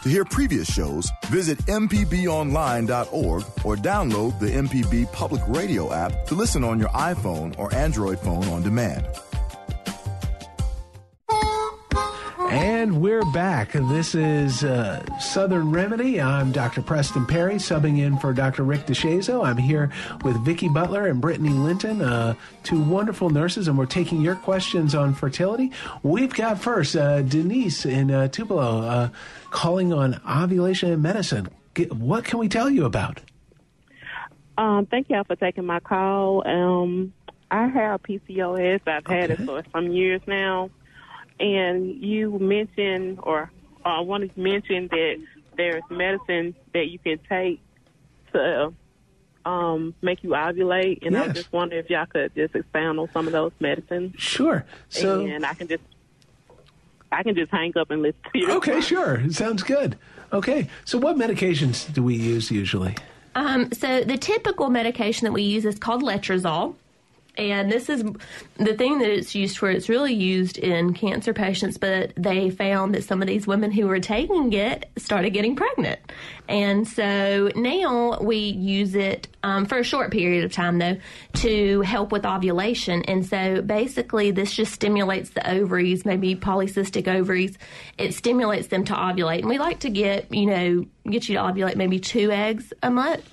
To 0.00 0.08
hear 0.08 0.24
previous 0.24 0.72
shows, 0.72 1.10
visit 1.26 1.58
MPBOnline.org 1.66 3.42
or 3.66 3.76
download 3.76 4.40
the 4.40 4.48
MPB 4.48 5.12
Public 5.12 5.42
Radio 5.46 5.92
app 5.92 6.24
to 6.28 6.34
listen 6.34 6.64
on 6.64 6.78
your 6.78 6.88
iPhone 6.88 7.54
or 7.58 7.74
Android 7.74 8.18
phone 8.18 8.48
on 8.48 8.62
demand. 8.62 9.06
And 12.54 13.00
we're 13.00 13.24
back. 13.32 13.72
This 13.72 14.14
is 14.14 14.62
uh, 14.62 15.04
Southern 15.18 15.72
Remedy. 15.72 16.20
I'm 16.20 16.52
Dr. 16.52 16.82
Preston 16.82 17.26
Parry, 17.26 17.56
subbing 17.56 17.98
in 17.98 18.16
for 18.16 18.32
Dr. 18.32 18.62
Rick 18.62 18.86
DeShazo. 18.86 19.44
I'm 19.44 19.56
here 19.56 19.90
with 20.22 20.36
Vicki 20.44 20.68
Butler 20.68 21.08
and 21.08 21.20
Brittany 21.20 21.48
Linton, 21.48 22.00
uh, 22.00 22.34
two 22.62 22.80
wonderful 22.80 23.28
nurses, 23.28 23.66
and 23.66 23.76
we're 23.76 23.86
taking 23.86 24.20
your 24.20 24.36
questions 24.36 24.94
on 24.94 25.14
fertility. 25.14 25.72
We've 26.04 26.32
got 26.32 26.60
first 26.60 26.94
uh, 26.94 27.22
Denise 27.22 27.84
in 27.84 28.12
uh, 28.12 28.28
Tupelo 28.28 28.82
uh, 28.82 29.08
calling 29.50 29.92
on 29.92 30.20
ovulation 30.24 30.92
and 30.92 31.02
medicine. 31.02 31.48
What 31.90 32.24
can 32.24 32.38
we 32.38 32.48
tell 32.48 32.70
you 32.70 32.84
about? 32.84 33.20
Um, 34.56 34.86
thank 34.86 35.10
y'all 35.10 35.24
for 35.24 35.34
taking 35.34 35.66
my 35.66 35.80
call. 35.80 36.46
Um, 36.46 37.14
I 37.50 37.66
have 37.66 38.04
PCOS. 38.04 38.82
I've 38.86 39.06
had 39.08 39.32
it 39.32 39.40
for 39.40 39.64
some 39.72 39.90
years 39.90 40.20
now 40.28 40.70
and 41.40 42.02
you 42.02 42.38
mentioned, 42.38 43.20
or 43.22 43.50
I 43.84 44.00
wanted 44.00 44.34
to 44.34 44.40
mention 44.40 44.88
that 44.88 45.16
there's 45.56 45.82
medicine 45.90 46.54
that 46.72 46.88
you 46.88 46.98
can 46.98 47.18
take 47.28 47.60
to 48.32 48.72
um, 49.44 49.94
make 50.02 50.22
you 50.22 50.30
ovulate, 50.30 51.02
and 51.02 51.12
Yes. 51.12 51.28
I 51.28 51.32
just 51.32 51.52
wonder 51.52 51.76
if 51.76 51.90
y'all 51.90 52.06
could 52.06 52.34
just 52.34 52.54
expound 52.54 52.98
on 52.98 53.08
some 53.12 53.26
of 53.26 53.32
those 53.32 53.52
medicines. 53.60 54.14
Sure. 54.16 54.64
So, 54.88 55.20
and 55.20 55.44
I 55.44 55.54
can 55.54 55.68
just, 55.68 55.82
I 57.12 57.22
can 57.22 57.34
just 57.34 57.50
hang 57.50 57.76
up 57.76 57.90
and 57.90 58.02
listen 58.02 58.20
to 58.32 58.38
you. 58.38 58.50
okay, 58.52 58.80
sure. 58.92 59.16
It 59.16 59.34
sounds 59.34 59.62
good. 59.62 59.98
Okay. 60.32 60.68
So, 60.84 60.98
what 60.98 61.16
medications 61.16 61.92
do 61.92 62.02
we 62.02 62.14
use 62.16 62.50
usually? 62.50 62.96
Um, 63.36 63.72
so 63.72 64.02
the 64.04 64.16
typical 64.16 64.70
medication 64.70 65.24
that 65.24 65.32
we 65.32 65.42
use 65.42 65.64
is 65.64 65.78
called 65.78 66.02
letrozole. 66.02 66.76
And 67.36 67.70
this 67.70 67.88
is 67.88 68.04
the 68.56 68.74
thing 68.74 68.98
that 68.98 69.10
it's 69.10 69.34
used 69.34 69.58
for. 69.58 69.68
It's 69.68 69.88
really 69.88 70.14
used 70.14 70.56
in 70.56 70.94
cancer 70.94 71.34
patients, 71.34 71.78
but 71.78 72.12
they 72.16 72.50
found 72.50 72.94
that 72.94 73.02
some 73.02 73.20
of 73.22 73.28
these 73.28 73.46
women 73.46 73.72
who 73.72 73.88
were 73.88 73.98
taking 73.98 74.52
it 74.52 74.88
started 74.96 75.30
getting 75.30 75.56
pregnant. 75.56 75.98
And 76.48 76.86
so 76.86 77.50
now 77.56 78.18
we 78.20 78.36
use 78.36 78.94
it 78.94 79.26
um, 79.42 79.66
for 79.66 79.78
a 79.78 79.84
short 79.84 80.12
period 80.12 80.44
of 80.44 80.52
time, 80.52 80.78
though, 80.78 80.96
to 81.34 81.80
help 81.80 82.12
with 82.12 82.24
ovulation. 82.24 83.02
And 83.02 83.26
so 83.26 83.62
basically, 83.62 84.30
this 84.30 84.54
just 84.54 84.72
stimulates 84.72 85.30
the 85.30 85.50
ovaries, 85.50 86.04
maybe 86.04 86.36
polycystic 86.36 87.08
ovaries. 87.08 87.58
It 87.98 88.14
stimulates 88.14 88.68
them 88.68 88.84
to 88.84 88.92
ovulate. 88.92 89.40
And 89.40 89.48
we 89.48 89.58
like 89.58 89.80
to 89.80 89.90
get, 89.90 90.32
you 90.32 90.46
know, 90.46 90.86
get 91.10 91.28
you 91.28 91.36
to 91.36 91.42
ovulate 91.42 91.74
maybe 91.74 91.98
two 91.98 92.30
eggs 92.30 92.72
a 92.82 92.90
month 92.90 93.28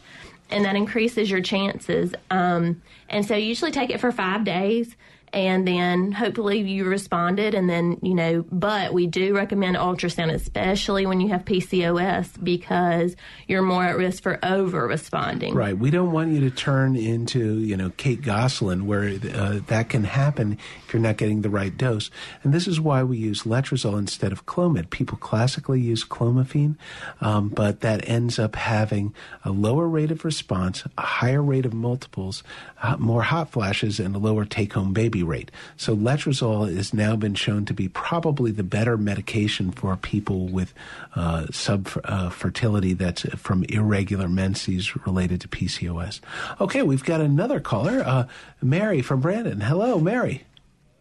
and 0.52 0.66
that 0.66 0.76
increases 0.76 1.30
your 1.30 1.42
chances. 1.42 2.14
Um, 2.30 2.82
and 3.10 3.26
so 3.26 3.36
usually 3.36 3.72
take 3.72 3.90
it 3.90 4.00
for 4.00 4.12
five 4.12 4.44
days. 4.44 4.96
And 5.34 5.68
then 5.68 6.12
hopefully 6.12 6.60
you 6.60 6.86
responded, 6.86 7.54
and 7.54 7.70
then 7.70 7.98
you 8.02 8.14
know. 8.14 8.46
But 8.52 8.94
we 8.94 9.08
do 9.08 9.36
recommend 9.36 9.78
ultrasound, 9.78 10.34
especially 10.34 11.06
when 11.06 11.22
you 11.22 11.30
have 11.30 11.46
PCOS, 11.46 12.44
because 12.44 13.16
you're 13.48 13.62
more 13.62 13.84
at 13.84 13.98
risk 13.98 14.24
for 14.24 14.40
over 14.44 14.86
responding. 14.88 15.54
Right. 15.54 15.78
We 15.78 15.90
don't 15.90 16.12
want 16.12 16.32
you 16.32 16.42
to 16.42 16.52
turn 16.52 16.96
into, 16.96 17.60
you 17.60 17.78
know, 17.78 17.92
Kate 17.98 18.22
Gosselin, 18.22 18.86
where 18.86 19.20
uh, 19.34 19.60
that 19.68 19.90
can 19.90 20.04
happen 20.04 20.58
if 20.86 20.94
you're 20.94 21.02
not 21.02 21.18
getting 21.18 21.42
the 21.42 21.50
right 21.50 21.76
dose. 21.76 22.12
And 22.44 22.54
this 22.54 22.68
is 22.68 22.80
why 22.80 23.04
we 23.04 23.18
use 23.18 23.44
letrozole 23.44 23.98
instead 23.98 24.32
of 24.32 24.46
Clomid. 24.46 24.90
People 24.90 25.18
classically 25.18 25.80
use 25.80 26.04
clomiphene, 26.04 26.76
um, 27.22 27.50
but 27.50 27.82
that 27.82 28.08
ends 28.08 28.38
up 28.38 28.56
having 28.56 29.14
a 29.46 29.52
lower 29.52 29.88
rate 29.88 30.12
of 30.12 30.26
response, 30.26 30.84
a 30.98 31.02
higher 31.02 31.42
rate 31.42 31.66
of 31.66 31.74
multiples, 31.74 32.44
uh, 32.84 32.98
more 32.98 33.24
hot 33.24 33.50
flashes, 33.50 34.00
and 34.00 34.16
a 34.16 34.20
lower 34.20 34.46
take-home 34.46 34.94
baby 34.94 35.21
rate. 35.24 35.52
So 35.78 35.96
letrozole 35.96 36.74
has 36.76 36.94
now 36.94 37.16
been 37.16 37.36
shown 37.36 37.66
to 37.66 37.74
be 37.74 37.88
probably 37.88 38.52
the 38.52 38.64
better 38.64 38.98
medication 38.98 39.72
for 39.72 39.96
people 39.98 40.48
with 40.48 40.74
uh, 41.16 41.44
subfertility 41.52 42.98
that's 42.98 43.24
from 43.38 43.64
irregular 43.66 44.28
menses 44.28 44.96
related 45.06 45.42
to 45.42 45.48
PCOS. 45.48 46.20
Okay, 46.60 46.82
we've 46.82 47.04
got 47.04 47.22
another 47.22 47.60
caller, 47.60 48.02
uh, 48.06 48.28
Mary 48.62 49.02
from 49.02 49.22
Brandon. 49.22 49.62
Hello, 49.62 50.00
Mary. 50.00 50.44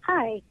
Hi. 0.03 0.43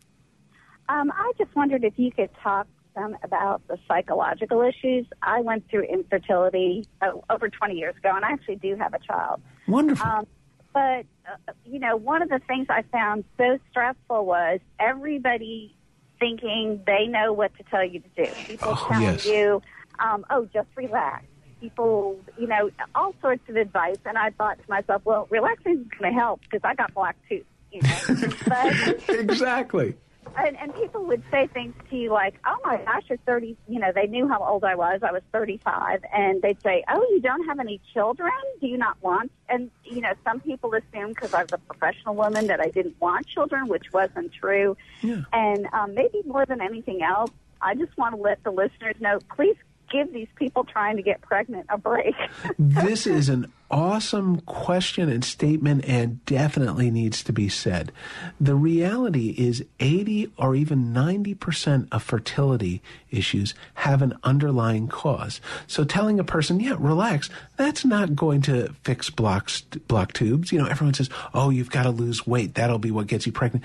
Um, 0.87 1.11
I 1.11 1.31
just 1.37 1.55
wondered 1.55 1.83
if 1.83 1.93
you 1.97 2.11
could 2.11 2.29
talk 2.41 2.67
some 2.95 3.15
about 3.23 3.61
the 3.67 3.77
psychological 3.87 4.61
issues. 4.61 5.05
I 5.21 5.41
went 5.41 5.69
through 5.69 5.83
infertility 5.83 6.85
uh, 7.01 7.11
over 7.29 7.49
20 7.49 7.75
years 7.75 7.95
ago, 7.97 8.11
and 8.15 8.25
I 8.25 8.31
actually 8.31 8.55
do 8.57 8.75
have 8.75 8.93
a 8.93 8.99
child. 8.99 9.41
Wonderful. 9.67 10.09
Um, 10.09 10.27
but, 10.73 10.79
uh, 10.79 11.18
you 11.65 11.79
know, 11.79 11.95
one 11.95 12.21
of 12.21 12.29
the 12.29 12.39
things 12.47 12.67
I 12.69 12.83
found 12.91 13.23
so 13.37 13.57
stressful 13.69 14.25
was 14.25 14.59
everybody 14.79 15.75
thinking 16.19 16.81
they 16.85 17.07
know 17.07 17.31
what 17.33 17.55
to 17.57 17.63
tell 17.63 17.83
you 17.85 18.01
to 18.01 18.25
do. 18.25 18.31
People 18.45 18.69
Oh, 18.71 18.85
telling 18.89 19.03
yes. 19.03 19.25
you, 19.25 19.61
um, 19.99 20.25
oh, 20.29 20.45
just 20.53 20.67
relax. 20.75 21.25
People, 21.61 22.19
you 22.37 22.47
know, 22.47 22.69
all 22.95 23.13
sorts 23.21 23.47
of 23.49 23.55
advice. 23.55 23.97
And 24.05 24.17
I 24.17 24.29
thought 24.31 24.57
to 24.57 24.69
myself, 24.69 25.01
well, 25.05 25.27
relaxing 25.29 25.81
is 25.81 25.99
going 25.99 26.13
to 26.13 26.19
help 26.19 26.41
because 26.41 26.61
I 26.63 26.73
got 26.75 26.93
black 26.93 27.15
tooth, 27.27 27.45
you 27.71 27.81
know. 27.81 28.31
but 28.47 29.09
exactly. 29.09 29.95
And, 30.37 30.57
and 30.57 30.73
people 30.75 31.05
would 31.05 31.23
say 31.31 31.47
things 31.47 31.73
to 31.89 31.95
you 31.95 32.11
like, 32.11 32.39
"Oh 32.45 32.57
my 32.63 32.77
gosh, 32.77 33.03
you're 33.09 33.17
30." 33.25 33.55
You 33.67 33.79
know, 33.79 33.91
they 33.93 34.07
knew 34.07 34.27
how 34.27 34.43
old 34.43 34.63
I 34.63 34.75
was. 34.75 35.01
I 35.03 35.11
was 35.11 35.21
35, 35.31 36.03
and 36.13 36.41
they'd 36.41 36.61
say, 36.61 36.83
"Oh, 36.89 37.01
you 37.11 37.19
don't 37.21 37.45
have 37.45 37.59
any 37.59 37.79
children? 37.93 38.31
Do 38.61 38.67
you 38.67 38.77
not 38.77 38.97
want?" 39.01 39.31
And 39.47 39.71
you 39.83 40.01
know, 40.01 40.13
some 40.23 40.39
people 40.39 40.73
assume 40.73 41.09
because 41.09 41.33
I 41.33 41.43
was 41.43 41.53
a 41.53 41.57
professional 41.57 42.15
woman 42.15 42.47
that 42.47 42.59
I 42.59 42.69
didn't 42.69 42.99
want 42.99 43.27
children, 43.27 43.67
which 43.67 43.91
wasn't 43.93 44.33
true. 44.33 44.77
Yeah. 45.01 45.21
And 45.33 45.67
um, 45.73 45.93
maybe 45.93 46.21
more 46.25 46.45
than 46.45 46.61
anything 46.61 47.01
else, 47.01 47.31
I 47.61 47.75
just 47.75 47.95
want 47.97 48.15
to 48.15 48.21
let 48.21 48.43
the 48.43 48.51
listeners 48.51 48.95
know, 48.99 49.19
please 49.35 49.57
give 49.91 50.13
these 50.13 50.27
people 50.35 50.63
trying 50.63 50.97
to 50.97 51.01
get 51.01 51.21
pregnant 51.21 51.65
a 51.69 51.77
break. 51.77 52.15
this 52.59 53.07
is 53.07 53.29
an 53.29 53.51
awesome 53.71 54.41
question 54.41 55.09
and 55.09 55.23
statement 55.23 55.85
and 55.85 56.23
definitely 56.25 56.89
needs 56.89 57.23
to 57.23 57.31
be 57.31 57.47
said. 57.47 57.91
The 58.39 58.55
reality 58.55 59.35
is 59.37 59.63
80 59.79 60.31
or 60.37 60.55
even 60.55 60.93
90% 60.93 61.87
of 61.91 62.01
fertility 62.01 62.81
issues 63.11 63.53
have 63.75 64.01
an 64.01 64.17
underlying 64.23 64.87
cause. 64.87 65.39
So 65.67 65.83
telling 65.83 66.19
a 66.19 66.23
person, 66.23 66.59
yeah, 66.59 66.75
relax, 66.79 67.29
that's 67.57 67.85
not 67.85 68.15
going 68.15 68.41
to 68.43 68.73
fix 68.83 69.09
block, 69.09 69.51
block 69.87 70.13
tubes. 70.13 70.51
You 70.51 70.59
know, 70.59 70.65
everyone 70.65 70.95
says, 70.95 71.09
oh, 71.33 71.49
you've 71.49 71.71
got 71.71 71.83
to 71.83 71.91
lose 71.91 72.25
weight. 72.25 72.55
That'll 72.55 72.79
be 72.79 72.91
what 72.91 73.07
gets 73.07 73.25
you 73.25 73.31
pregnant 73.31 73.63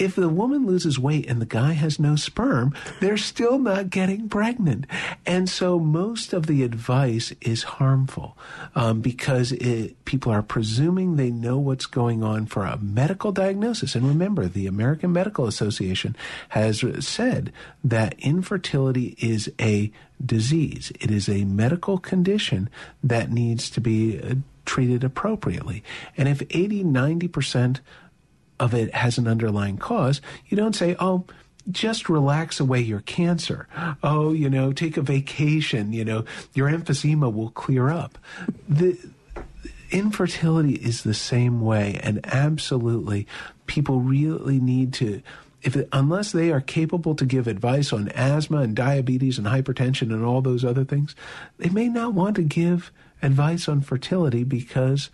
if 0.00 0.16
the 0.16 0.28
woman 0.28 0.66
loses 0.66 0.98
weight 0.98 1.28
and 1.28 1.40
the 1.40 1.46
guy 1.46 1.72
has 1.72 2.00
no 2.00 2.16
sperm, 2.16 2.74
they're 3.00 3.18
still 3.18 3.58
not 3.58 3.90
getting 3.90 4.28
pregnant. 4.28 4.86
And 5.26 5.48
so 5.48 5.78
most 5.78 6.32
of 6.32 6.46
the 6.46 6.62
advice 6.62 7.32
is 7.42 7.62
harmful 7.62 8.36
um, 8.74 9.02
because 9.02 9.52
it, 9.52 10.02
people 10.06 10.32
are 10.32 10.42
presuming 10.42 11.16
they 11.16 11.30
know 11.30 11.58
what's 11.58 11.86
going 11.86 12.22
on 12.24 12.46
for 12.46 12.64
a 12.64 12.78
medical 12.78 13.30
diagnosis. 13.30 13.94
And 13.94 14.08
remember, 14.08 14.46
the 14.46 14.66
American 14.66 15.12
Medical 15.12 15.46
Association 15.46 16.16
has 16.50 16.82
said 17.00 17.52
that 17.84 18.14
infertility 18.18 19.16
is 19.18 19.52
a 19.60 19.92
disease. 20.24 20.92
It 20.98 21.10
is 21.10 21.28
a 21.28 21.44
medical 21.44 21.98
condition 21.98 22.70
that 23.04 23.30
needs 23.30 23.68
to 23.70 23.80
be 23.80 24.20
uh, 24.20 24.34
treated 24.64 25.04
appropriately. 25.04 25.82
And 26.16 26.28
if 26.28 26.42
80, 26.50 26.84
90% 26.84 27.80
of 28.60 28.74
it 28.74 28.94
has 28.94 29.18
an 29.18 29.26
underlying 29.26 29.78
cause, 29.78 30.20
you 30.46 30.56
don't 30.56 30.76
say, 30.76 30.94
oh, 31.00 31.24
just 31.70 32.08
relax 32.08 32.60
away 32.60 32.80
your 32.80 33.00
cancer. 33.00 33.66
Oh, 34.02 34.32
you 34.32 34.48
know, 34.48 34.72
take 34.72 34.96
a 34.96 35.02
vacation, 35.02 35.92
you 35.92 36.04
know, 36.04 36.24
your 36.54 36.68
emphysema 36.68 37.32
will 37.32 37.50
clear 37.50 37.88
up. 37.88 38.18
The 38.68 38.98
infertility 39.90 40.74
is 40.74 41.02
the 41.02 41.14
same 41.14 41.60
way 41.60 41.98
and 42.02 42.20
absolutely 42.24 43.26
people 43.66 44.00
really 44.00 44.60
need 44.60 44.92
to 44.94 45.20
if 45.62 45.76
it, 45.76 45.88
unless 45.92 46.32
they 46.32 46.50
are 46.50 46.60
capable 46.60 47.14
to 47.14 47.26
give 47.26 47.46
advice 47.46 47.92
on 47.92 48.08
asthma 48.10 48.58
and 48.62 48.74
diabetes 48.74 49.36
and 49.36 49.46
hypertension 49.46 50.12
and 50.12 50.24
all 50.24 50.40
those 50.40 50.64
other 50.64 50.84
things, 50.84 51.14
they 51.58 51.68
may 51.68 51.86
not 51.88 52.14
want 52.14 52.36
to 52.36 52.42
give 52.42 52.90
advice 53.20 53.68
on 53.68 53.82
fertility 53.82 54.42
because 54.42 55.10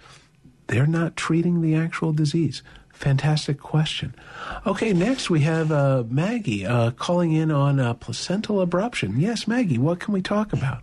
they're 0.68 0.86
not 0.86 1.16
treating 1.16 1.62
the 1.62 1.74
actual 1.74 2.12
disease. 2.12 2.62
Fantastic 2.96 3.60
question. 3.60 4.14
Okay, 4.66 4.92
next 4.94 5.28
we 5.28 5.40
have 5.40 5.70
uh, 5.70 6.04
Maggie 6.08 6.64
uh, 6.66 6.92
calling 6.92 7.32
in 7.32 7.50
on 7.50 7.78
uh, 7.78 7.92
placental 7.94 8.66
abruption. 8.66 9.14
Yes, 9.20 9.46
Maggie, 9.46 9.76
what 9.78 10.00
can 10.00 10.14
we 10.14 10.22
talk 10.22 10.52
about? 10.54 10.82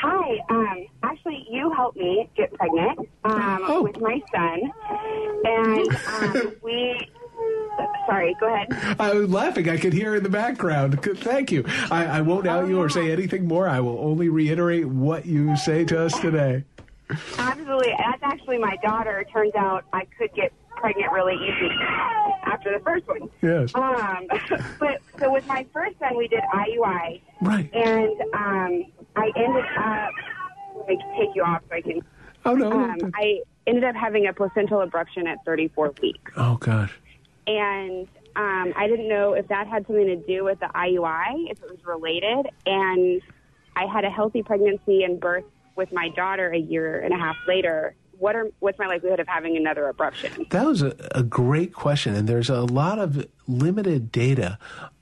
Hi. 0.00 0.38
Um, 0.48 0.86
actually, 1.02 1.46
you 1.50 1.70
helped 1.72 1.98
me 1.98 2.28
get 2.36 2.52
pregnant 2.54 2.98
um, 3.24 3.58
Oh. 3.68 3.82
with 3.82 4.00
my 4.00 4.20
son, 4.34 4.72
and 5.44 5.88
um, 6.46 6.52
we. 6.62 7.08
Sorry, 8.06 8.34
go 8.40 8.52
ahead. 8.52 8.96
I 8.98 9.12
was 9.12 9.28
laughing. 9.30 9.68
I 9.68 9.76
could 9.76 9.92
hear 9.92 10.14
in 10.16 10.22
the 10.22 10.30
background. 10.30 11.02
Thank 11.18 11.52
you. 11.52 11.64
I, 11.90 12.06
I 12.06 12.20
won't 12.22 12.46
out 12.46 12.66
you 12.68 12.78
or 12.80 12.88
say 12.88 13.10
anything 13.12 13.46
more. 13.46 13.68
I 13.68 13.80
will 13.80 13.98
only 13.98 14.30
reiterate 14.30 14.86
what 14.86 15.26
you 15.26 15.54
say 15.58 15.84
to 15.84 16.00
us 16.06 16.18
today. 16.20 16.64
Absolutely. 17.38 17.92
That's 17.98 18.22
actually 18.22 18.56
my 18.58 18.76
daughter. 18.82 19.24
Turns 19.30 19.54
out 19.54 19.84
I 19.92 20.06
could 20.18 20.32
get 20.34 20.50
pregnant 20.76 21.12
really 21.12 21.34
easy 21.34 21.70
after 22.44 22.72
the 22.72 22.82
first 22.84 23.06
one. 23.06 23.28
Yes. 23.42 23.74
Um, 23.74 24.26
but 24.78 25.00
so 25.18 25.32
with 25.32 25.46
my 25.46 25.66
first 25.72 25.98
son, 25.98 26.16
we 26.16 26.28
did 26.28 26.40
IUI, 26.54 27.20
Right. 27.42 27.72
and 27.74 28.20
um, 28.34 28.84
I 29.16 29.30
ended 29.36 29.64
up. 29.78 30.10
Let 30.76 30.88
me 30.88 30.98
take 31.18 31.34
you 31.34 31.42
off 31.42 31.62
so 31.68 31.74
I 31.76 31.80
can. 31.80 32.00
Oh, 32.44 32.54
no. 32.54 32.70
Um, 32.70 32.98
I 33.14 33.40
ended 33.66 33.84
up 33.84 33.96
having 33.96 34.26
a 34.28 34.32
placental 34.32 34.86
abruption 34.86 35.26
at 35.26 35.38
34 35.44 35.94
weeks. 36.00 36.32
oh, 36.36 36.56
gosh. 36.58 36.92
and 37.46 38.06
um, 38.36 38.72
I 38.76 38.86
didn't 38.86 39.08
know 39.08 39.32
if 39.32 39.48
that 39.48 39.66
had 39.66 39.86
something 39.86 40.06
to 40.06 40.16
do 40.16 40.44
with 40.44 40.60
the 40.60 40.66
IUI, 40.66 41.50
if 41.50 41.62
it 41.62 41.70
was 41.70 41.78
related. 41.86 42.46
And 42.66 43.22
I 43.74 43.86
had 43.86 44.04
a 44.04 44.10
healthy 44.10 44.42
pregnancy 44.42 45.02
and 45.04 45.18
birth 45.18 45.44
with 45.74 45.90
my 45.92 46.10
daughter 46.10 46.50
a 46.52 46.58
year 46.58 47.00
and 47.00 47.12
a 47.14 47.16
half 47.16 47.36
later. 47.48 47.94
What 48.18 48.36
are 48.36 48.48
what's 48.60 48.78
my 48.78 48.86
likelihood 48.86 49.20
of 49.20 49.28
having 49.28 49.56
another 49.56 49.92
abruption? 49.92 50.48
That 50.50 50.66
was 50.66 50.82
a, 50.82 50.96
a 51.12 51.22
great 51.22 51.72
question, 51.72 52.14
and 52.14 52.28
there's 52.28 52.50
a 52.50 52.62
lot 52.62 52.98
of 52.98 53.26
limited 53.46 54.10
data 54.12 54.58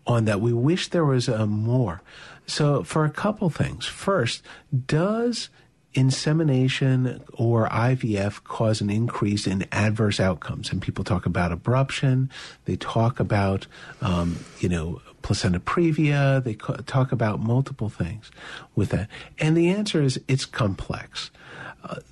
on 0.07 0.25
that. 0.27 0.41
We 0.41 0.53
wish 0.53 0.89
there 0.89 1.05
was 1.05 1.29
uh, 1.29 1.47
more. 1.47 2.03
So, 2.47 2.83
for 2.83 3.05
a 3.05 3.11
couple 3.11 3.49
things. 3.51 3.87
First, 3.87 4.43
does 4.87 5.49
insemination 5.95 7.23
or 7.33 7.69
IVF 7.69 8.43
cause 8.45 8.81
an 8.81 8.91
increase 8.91 9.47
in 9.47 9.67
adverse 9.73 10.21
outcomes? 10.21 10.71
And 10.71 10.83
people 10.83 11.05
talk 11.05 11.25
about 11.25 11.53
abruption. 11.53 12.29
They 12.65 12.77
talk 12.77 13.21
about, 13.21 13.67
um, 14.03 14.45
you 14.61 14.69
know, 14.69 15.01
placenta 15.23 15.61
previa. 15.61 16.43
They 16.43 16.55
talk 16.55 17.12
about 17.12 17.41
multiple 17.41 17.89
things 17.89 18.31
with 18.75 18.91
that. 18.91 19.09
And 19.39 19.57
the 19.57 19.71
answer 19.71 20.03
is 20.03 20.21
it's 20.29 20.45
complex. 20.45 21.31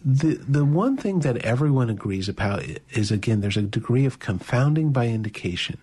The 0.05 0.35
the 0.35 0.65
one 0.65 0.97
thing 0.97 1.21
that 1.21 1.39
everyone 1.39 1.89
agrees 1.89 2.29
about 2.29 2.65
is 2.91 3.11
again 3.11 3.41
there's 3.41 3.57
a 3.57 3.63
degree 3.63 4.05
of 4.05 4.19
confounding 4.19 4.93
by 4.93 5.07
indication. 5.07 5.79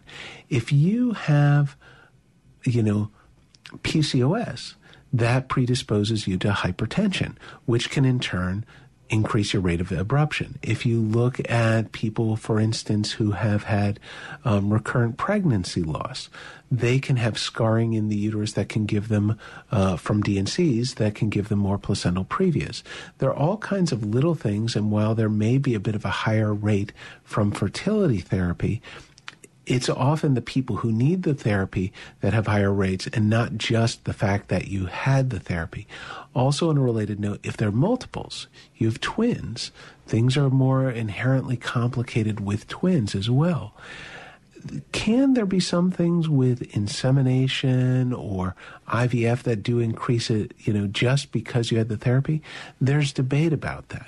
If 0.50 0.72
you 0.72 1.14
have, 1.14 1.76
you 2.64 2.84
know, 2.84 3.10
PCOS, 3.78 4.76
that 5.12 5.48
predisposes 5.48 6.28
you 6.28 6.38
to 6.38 6.50
hypertension, 6.50 7.36
which 7.66 7.90
can 7.90 8.06
in 8.06 8.20
turn 8.20 8.66
increase 9.10 9.54
your 9.54 9.62
rate 9.62 9.82
of 9.82 9.90
abruption. 9.90 10.56
If 10.62 10.86
you 10.86 11.02
look 11.02 11.40
at 11.50 11.92
people, 11.92 12.36
for 12.36 12.60
instance, 12.60 13.14
who 13.14 13.32
have 13.32 13.64
had 13.64 14.00
um, 14.46 14.72
recurrent 14.72 15.18
pregnancy 15.18 15.82
loss, 15.82 16.30
they 16.72 17.00
can 17.00 17.16
have 17.16 17.38
scarring 17.38 17.94
in 17.94 18.10
the 18.10 18.16
uterus 18.16 18.54
that 18.54 18.70
can 18.70 18.86
give 18.86 19.08
them, 19.08 19.40
uh, 19.72 19.98
from 19.98 20.22
DNCs, 20.22 20.96
that 20.96 21.16
can 21.16 21.30
give 21.30 21.50
them 21.50 21.60
more 21.60 21.80
placental 21.80 22.26
previas. 22.26 22.84
There 23.18 23.30
are 23.30 23.36
all 23.36 23.58
kinds 23.58 23.92
of 23.92 24.06
little 24.06 24.36
things, 24.36 24.76
and 24.76 24.92
while 24.92 25.16
there 25.16 25.30
may 25.30 25.58
be 25.58 25.74
a 25.74 25.80
bit 25.80 25.96
of 25.96 26.06
a 26.06 26.10
higher 26.10 26.54
rate 26.54 26.94
from 27.24 27.52
fertility 27.52 28.20
therapy, 28.20 28.82
it's 29.70 29.88
often 29.88 30.34
the 30.34 30.42
people 30.42 30.78
who 30.78 30.92
need 30.92 31.22
the 31.22 31.36
therapy 31.36 31.94
that 32.22 32.34
have 32.34 32.48
higher 32.48 32.74
rates 32.74 33.08
and 33.14 33.30
not 33.30 33.56
just 33.56 34.04
the 34.06 34.14
fact 34.14 34.48
that 34.50 34.68
you 34.68 34.88
had 34.88 35.30
the 35.30 35.40
therapy. 35.40 35.88
Also, 36.34 36.70
on 36.70 36.78
a 36.78 36.82
related 36.82 37.20
note, 37.20 37.40
if 37.44 37.56
they're 37.56 37.72
multiples, 37.72 38.48
you 38.76 38.88
have 38.88 39.00
twins, 39.00 39.72
things 40.08 40.36
are 40.36 40.50
more 40.50 40.90
inherently 40.90 41.56
complicated 41.56 42.40
with 42.40 42.68
twins 42.68 43.14
as 43.14 43.30
well. 43.30 43.74
Can 44.92 45.36
there 45.36 45.46
be 45.46 45.60
some 45.60 45.92
things 45.92 46.28
with 46.28 46.64
insemination 46.76 48.12
or 48.12 48.56
IVF 48.90 49.44
that 49.44 49.64
do 49.64 49.80
increase 49.80 50.32
it, 50.32 50.54
you 50.58 50.74
know, 50.74 50.88
just 50.88 51.32
because 51.32 51.72
you 51.72 51.78
had 51.78 51.90
the 51.90 51.96
therapy? 51.96 52.42
There's 52.82 53.14
debate 53.14 53.54
about 53.54 53.90
that. 53.90 54.08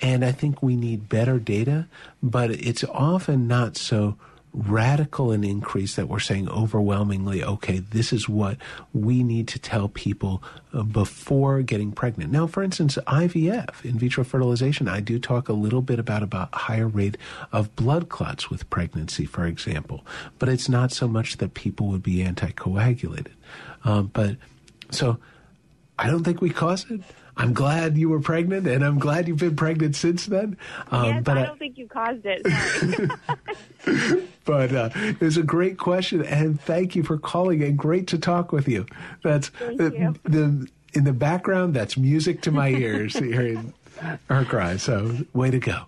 And 0.00 0.24
I 0.24 0.32
think 0.32 0.62
we 0.62 0.76
need 0.76 1.08
better 1.08 1.38
data, 1.38 1.86
but 2.20 2.50
it's 2.50 2.84
often 2.84 3.48
not 3.48 3.76
so 3.76 4.16
radical 4.52 5.30
an 5.30 5.44
increase 5.44 5.96
that 5.96 6.08
we're 6.08 6.18
saying 6.18 6.48
overwhelmingly, 6.48 7.44
okay, 7.44 7.78
this 7.78 8.12
is 8.12 8.28
what 8.28 8.56
we 8.92 9.22
need 9.22 9.48
to 9.48 9.58
tell 9.58 9.88
people 9.88 10.42
uh, 10.72 10.82
before 10.82 11.62
getting 11.62 11.92
pregnant. 11.92 12.32
Now, 12.32 12.46
for 12.46 12.62
instance, 12.62 12.98
IVF, 13.06 13.84
in 13.84 13.98
vitro 13.98 14.24
fertilization, 14.24 14.88
I 14.88 15.00
do 15.00 15.18
talk 15.18 15.48
a 15.48 15.52
little 15.52 15.82
bit 15.82 15.98
about 15.98 16.22
about 16.22 16.54
higher 16.54 16.88
rate 16.88 17.16
of 17.52 17.74
blood 17.76 18.08
clots 18.08 18.50
with 18.50 18.68
pregnancy, 18.70 19.26
for 19.26 19.46
example, 19.46 20.04
but 20.38 20.48
it's 20.48 20.68
not 20.68 20.92
so 20.92 21.06
much 21.06 21.36
that 21.38 21.54
people 21.54 21.88
would 21.88 22.02
be 22.02 22.16
anticoagulated. 22.18 23.32
Um, 23.84 24.10
but 24.12 24.36
so 24.90 25.18
I 25.98 26.08
don't 26.08 26.24
think 26.24 26.40
we 26.40 26.50
cause 26.50 26.86
it. 26.90 27.00
I'm 27.38 27.54
glad 27.54 27.96
you 27.96 28.10
were 28.10 28.20
pregnant, 28.20 28.66
and 28.66 28.84
I'm 28.84 28.98
glad 28.98 29.28
you've 29.28 29.38
been 29.38 29.56
pregnant 29.56 29.96
since 29.96 30.26
then. 30.26 30.58
Um, 30.90 31.04
yes, 31.04 31.22
but 31.24 31.38
I 31.38 31.46
don't 31.46 31.58
think 31.58 31.78
you 31.78 31.86
caused 31.86 32.26
it. 32.26 32.44
But 34.48 34.74
uh, 34.74 34.88
it 34.94 35.20
was 35.20 35.36
a 35.36 35.42
great 35.42 35.76
question, 35.76 36.24
and 36.24 36.58
thank 36.58 36.96
you 36.96 37.02
for 37.02 37.18
calling. 37.18 37.62
And 37.62 37.76
great 37.76 38.06
to 38.06 38.18
talk 38.18 38.50
with 38.50 38.66
you. 38.66 38.86
That's 39.22 39.48
Thank 39.48 39.78
uh, 39.78 40.12
the 40.24 40.66
in 40.94 41.04
the 41.04 41.12
background. 41.12 41.74
That's 41.74 41.98
music 41.98 42.40
to 42.42 42.50
my 42.50 42.70
ears 42.70 43.12
hearing 43.18 43.74
her 44.30 44.46
cry. 44.46 44.78
So 44.78 45.18
way 45.34 45.50
to 45.50 45.58
go. 45.58 45.82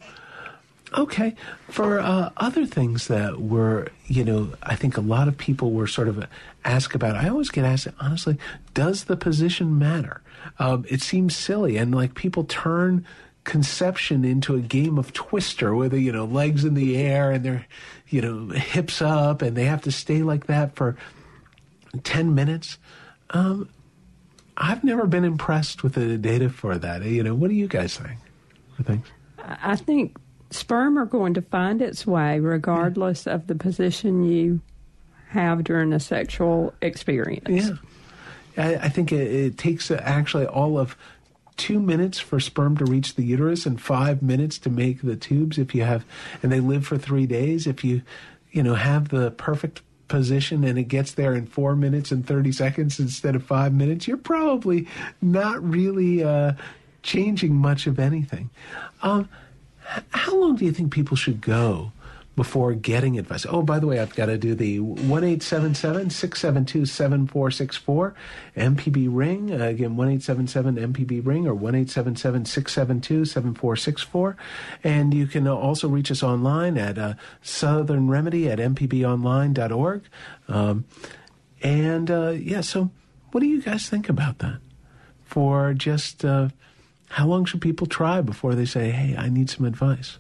Okay, 0.93 1.37
for 1.69 2.01
uh, 2.01 2.33
other 2.37 2.67
things 2.67 3.09
that 3.09 3.41
were, 3.41 3.89
you 4.05 4.25
know, 4.25 4.53
I 4.63 4.77
think 4.77 4.99
a 4.99 5.01
lot 5.01 5.27
of 5.27 5.39
people 5.39 5.71
were 5.71 5.87
sort 5.87 6.09
of 6.09 6.27
asked 6.63 6.95
about. 6.95 7.17
I 7.17 7.31
always 7.31 7.49
get 7.49 7.65
asked, 7.65 7.89
honestly, 7.99 8.37
does 8.75 9.05
the 9.05 9.17
position 9.17 9.79
matter? 9.79 10.21
Um, 10.59 10.85
it 10.89 11.03
seems 11.03 11.37
silly, 11.37 11.77
and 11.77 11.95
like 11.95 12.15
people 12.15 12.45
turn 12.45 13.07
conception 13.45 14.25
into 14.25 14.55
a 14.55 14.61
game 14.61 14.99
of 14.99 15.13
twister 15.13 15.75
with 15.75 15.93
the 15.93 16.01
you 16.01 16.13
know 16.13 16.25
legs 16.25 16.65
in 16.65 16.75
the 16.75 16.97
air 16.99 17.31
and 17.31 17.45
their 17.45 17.67
you 18.09 18.21
know 18.21 18.55
hips 18.55 19.01
up 19.01 19.41
and 19.41 19.57
they 19.57 19.65
have 19.65 19.81
to 19.81 19.91
stay 19.91 20.23
like 20.23 20.47
that 20.47 20.77
for 20.77 20.97
10 22.05 22.35
minutes. 22.35 22.79
Um, 23.31 23.69
i've 24.57 24.85
never 24.85 25.07
been 25.07 25.25
impressed 25.25 25.83
with 25.83 25.95
the 25.95 26.19
data 26.19 26.51
for 26.51 26.77
that. 26.79 27.03
You 27.03 27.23
know 27.23 27.35
what 27.35 27.49
do 27.49 27.55
you 27.55 27.67
guys 27.67 27.97
think? 27.97 28.19
I 29.39 29.77
think 29.77 30.17
sperm 30.51 30.99
are 30.99 31.07
going 31.07 31.35
to 31.35 31.43
find 31.43 31.81
its 31.81 32.07
way 32.07 32.41
regardless 32.41 33.27
of 33.27 33.47
the 33.47 33.55
position 33.55 34.25
you 34.25 34.61
have 35.29 35.65
during 35.65 35.93
a 35.93 36.01
sexual 36.01 36.75
experience. 36.83 37.49
yeah 37.49 37.77
i, 38.57 38.75
I 38.77 38.89
think 38.89 39.13
it, 39.13 39.33
it 39.33 39.59
takes 39.59 39.91
actually 39.91 40.47
all 40.47 40.79
of 40.79 40.97
two 41.57 41.79
minutes 41.79 42.19
for 42.19 42.41
sperm 42.41 42.77
to 42.79 42.87
reach 42.87 43.17
the 43.17 43.23
uterus 43.23 43.67
and 43.67 43.81
five 43.81 44.23
minutes 44.23 44.59
to 44.59 44.71
make 44.71 45.03
the 45.03 45.17
tubes 45.17 45.59
if 45.59 45.75
you 45.75 45.83
have 45.83 46.07
and 46.43 46.51
they 46.51 46.61
live 46.61 46.87
for 46.87 46.97
three 46.97 47.27
days 47.27 47.67
if 47.67 47.85
you 47.85 48.03
you 48.53 48.63
know, 48.63 48.75
have 48.75 49.09
the 49.09 49.31
perfect 49.33 49.83
position 50.09 50.65
and 50.65 50.79
it 50.79 50.85
gets 50.85 51.13
there 51.13 51.35
in 51.35 51.47
four 51.47 51.77
minutes 51.77 52.11
and 52.11 52.27
30 52.27 52.53
seconds 52.53 52.99
instead 52.99 53.37
of 53.37 53.45
five 53.45 53.73
minutes, 53.73 54.09
you're 54.09 54.17
probably 54.17 54.89
not 55.23 55.63
really 55.63 56.25
uh, 56.25 56.53
changing 57.03 57.55
much 57.55 57.87
of 57.87 57.99
anything. 57.99 58.51
Um, 59.03 59.29
how 60.11 60.37
long 60.37 60.57
do 60.57 60.65
you 60.65 60.73
think 60.73 60.93
people 60.93 61.17
should 61.17 61.41
go 61.41 61.93
before 62.37 62.75
getting 62.75 63.19
advice? 63.19 63.45
Oh, 63.49 63.63
by 63.63 63.79
the 63.79 63.87
way, 63.87 63.99
I've 63.99 64.15
got 64.15 64.27
to 64.27 64.39
do 64.39 64.55
the 64.55 64.81
1 64.81 65.41
672 65.41 66.87
7464 66.87 68.15
MPB 68.57 69.09
ring. 69.11 69.53
Uh, 69.53 69.65
again, 69.67 69.97
1 69.97 70.21
MPB 70.21 71.27
ring 71.27 71.47
or 71.47 71.55
1 71.55 71.87
672 71.87 73.25
7464. 73.25 74.37
And 74.85 75.13
you 75.13 75.27
can 75.27 75.47
also 75.47 75.89
reach 75.89 76.11
us 76.11 76.23
online 76.23 76.79
at 76.79 76.99
uh, 76.99 77.15
Southern 77.43 78.09
Remedy 78.09 78.49
at 78.49 78.59
mpbonline.org. 78.59 80.03
Um, 80.49 80.85
and 81.63 82.11
uh, 82.11 82.31
yeah, 82.31 82.63
so 82.63 82.91
what 83.33 83.41
do 83.41 83.47
you 83.47 83.63
guys 83.63 83.89
think 83.89 84.09
about 84.09 84.39
that? 84.39 84.59
For 85.25 85.75
just 85.75 86.25
uh, 86.25 86.49
how 87.11 87.27
long 87.27 87.45
should 87.45 87.61
people 87.61 87.87
try 87.87 88.21
before 88.21 88.55
they 88.55 88.65
say, 88.65 88.91
hey, 88.91 89.17
I 89.17 89.29
need 89.29 89.51
some 89.51 89.65
advice? 89.65 90.19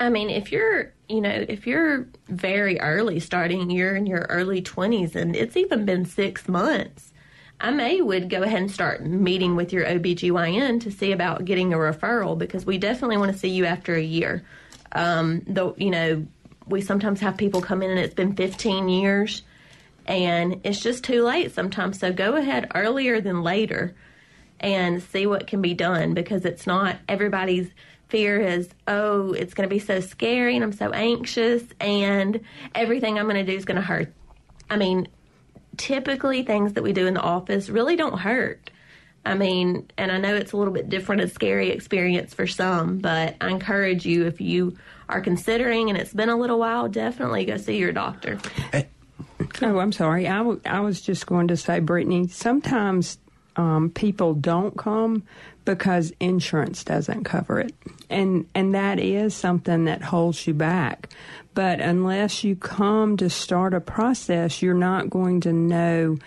I 0.00 0.10
mean, 0.10 0.30
if 0.30 0.52
you're, 0.52 0.92
you 1.08 1.20
know, 1.20 1.44
if 1.48 1.66
you're 1.66 2.06
very 2.28 2.80
early 2.80 3.20
starting, 3.20 3.70
you're 3.70 3.96
in 3.96 4.06
your 4.06 4.26
early 4.28 4.62
20s 4.62 5.14
and 5.14 5.34
it's 5.34 5.56
even 5.56 5.84
been 5.84 6.04
six 6.04 6.48
months, 6.48 7.12
I 7.60 7.70
may 7.70 8.00
would 8.00 8.30
go 8.30 8.42
ahead 8.42 8.60
and 8.60 8.70
start 8.70 9.04
meeting 9.04 9.56
with 9.56 9.72
your 9.72 9.84
OBGYN 9.84 10.80
to 10.82 10.92
see 10.92 11.10
about 11.10 11.44
getting 11.44 11.72
a 11.72 11.76
referral 11.76 12.38
because 12.38 12.64
we 12.64 12.78
definitely 12.78 13.16
want 13.16 13.32
to 13.32 13.38
see 13.38 13.48
you 13.48 13.64
after 13.64 13.94
a 13.94 14.02
year. 14.02 14.44
Um, 14.92 15.42
though, 15.46 15.74
you 15.76 15.90
know, 15.90 16.26
we 16.66 16.80
sometimes 16.80 17.20
have 17.20 17.36
people 17.36 17.60
come 17.60 17.82
in 17.82 17.90
and 17.90 17.98
it's 17.98 18.14
been 18.14 18.36
15 18.36 18.88
years 18.88 19.42
and 20.06 20.60
it's 20.64 20.80
just 20.80 21.02
too 21.02 21.24
late 21.24 21.52
sometimes. 21.52 21.98
So 21.98 22.12
go 22.12 22.36
ahead 22.36 22.70
earlier 22.74 23.20
than 23.20 23.42
later 23.42 23.94
and 24.60 25.02
see 25.02 25.26
what 25.26 25.46
can 25.46 25.60
be 25.60 25.74
done 25.74 26.14
because 26.14 26.44
it's 26.44 26.66
not 26.66 26.96
everybody's 27.08 27.70
fear 28.08 28.40
is, 28.40 28.68
oh, 28.86 29.32
it's 29.32 29.54
going 29.54 29.68
to 29.68 29.74
be 29.74 29.78
so 29.78 30.00
scary 30.00 30.54
and 30.54 30.64
I'm 30.64 30.72
so 30.72 30.90
anxious 30.90 31.62
and 31.80 32.40
everything 32.74 33.18
I'm 33.18 33.26
going 33.26 33.44
to 33.44 33.50
do 33.50 33.56
is 33.56 33.64
going 33.64 33.76
to 33.76 33.82
hurt. 33.82 34.12
I 34.70 34.76
mean, 34.76 35.08
typically 35.76 36.42
things 36.42 36.74
that 36.74 36.82
we 36.82 36.92
do 36.92 37.06
in 37.06 37.14
the 37.14 37.20
office 37.20 37.68
really 37.68 37.96
don't 37.96 38.18
hurt. 38.18 38.70
I 39.24 39.34
mean, 39.34 39.90
and 39.98 40.10
I 40.10 40.18
know 40.18 40.34
it's 40.34 40.52
a 40.52 40.56
little 40.56 40.72
bit 40.72 40.88
different, 40.88 41.22
a 41.22 41.28
scary 41.28 41.70
experience 41.70 42.32
for 42.32 42.46
some, 42.46 42.98
but 42.98 43.36
I 43.40 43.50
encourage 43.50 44.06
you 44.06 44.26
if 44.26 44.40
you 44.40 44.78
are 45.08 45.20
considering 45.20 45.90
and 45.90 45.98
it's 45.98 46.14
been 46.14 46.28
a 46.28 46.36
little 46.36 46.58
while, 46.58 46.88
definitely 46.88 47.44
go 47.44 47.56
see 47.56 47.76
your 47.76 47.92
doctor. 47.92 48.38
Oh, 49.62 49.78
I'm 49.78 49.92
sorry. 49.92 50.26
I, 50.26 50.38
w- 50.38 50.60
I 50.64 50.80
was 50.80 51.00
just 51.00 51.26
going 51.26 51.48
to 51.48 51.56
say, 51.56 51.80
Brittany, 51.80 52.28
sometimes 52.28 53.18
um, 53.56 53.90
people 53.90 54.34
don't 54.34 54.76
come 54.76 55.24
because 55.64 56.12
insurance 56.20 56.84
doesn't 56.84 57.24
cover 57.24 57.60
it. 57.60 57.74
And 58.10 58.46
and 58.54 58.74
that 58.74 58.98
is 58.98 59.34
something 59.34 59.84
that 59.84 60.02
holds 60.02 60.46
you 60.46 60.54
back. 60.54 61.10
But 61.54 61.80
unless 61.80 62.44
you 62.44 62.54
come 62.54 63.16
to 63.16 63.28
start 63.28 63.74
a 63.74 63.80
process, 63.80 64.62
you're 64.62 64.74
not 64.74 65.10
going 65.10 65.40
to 65.40 65.52
know 65.52 66.18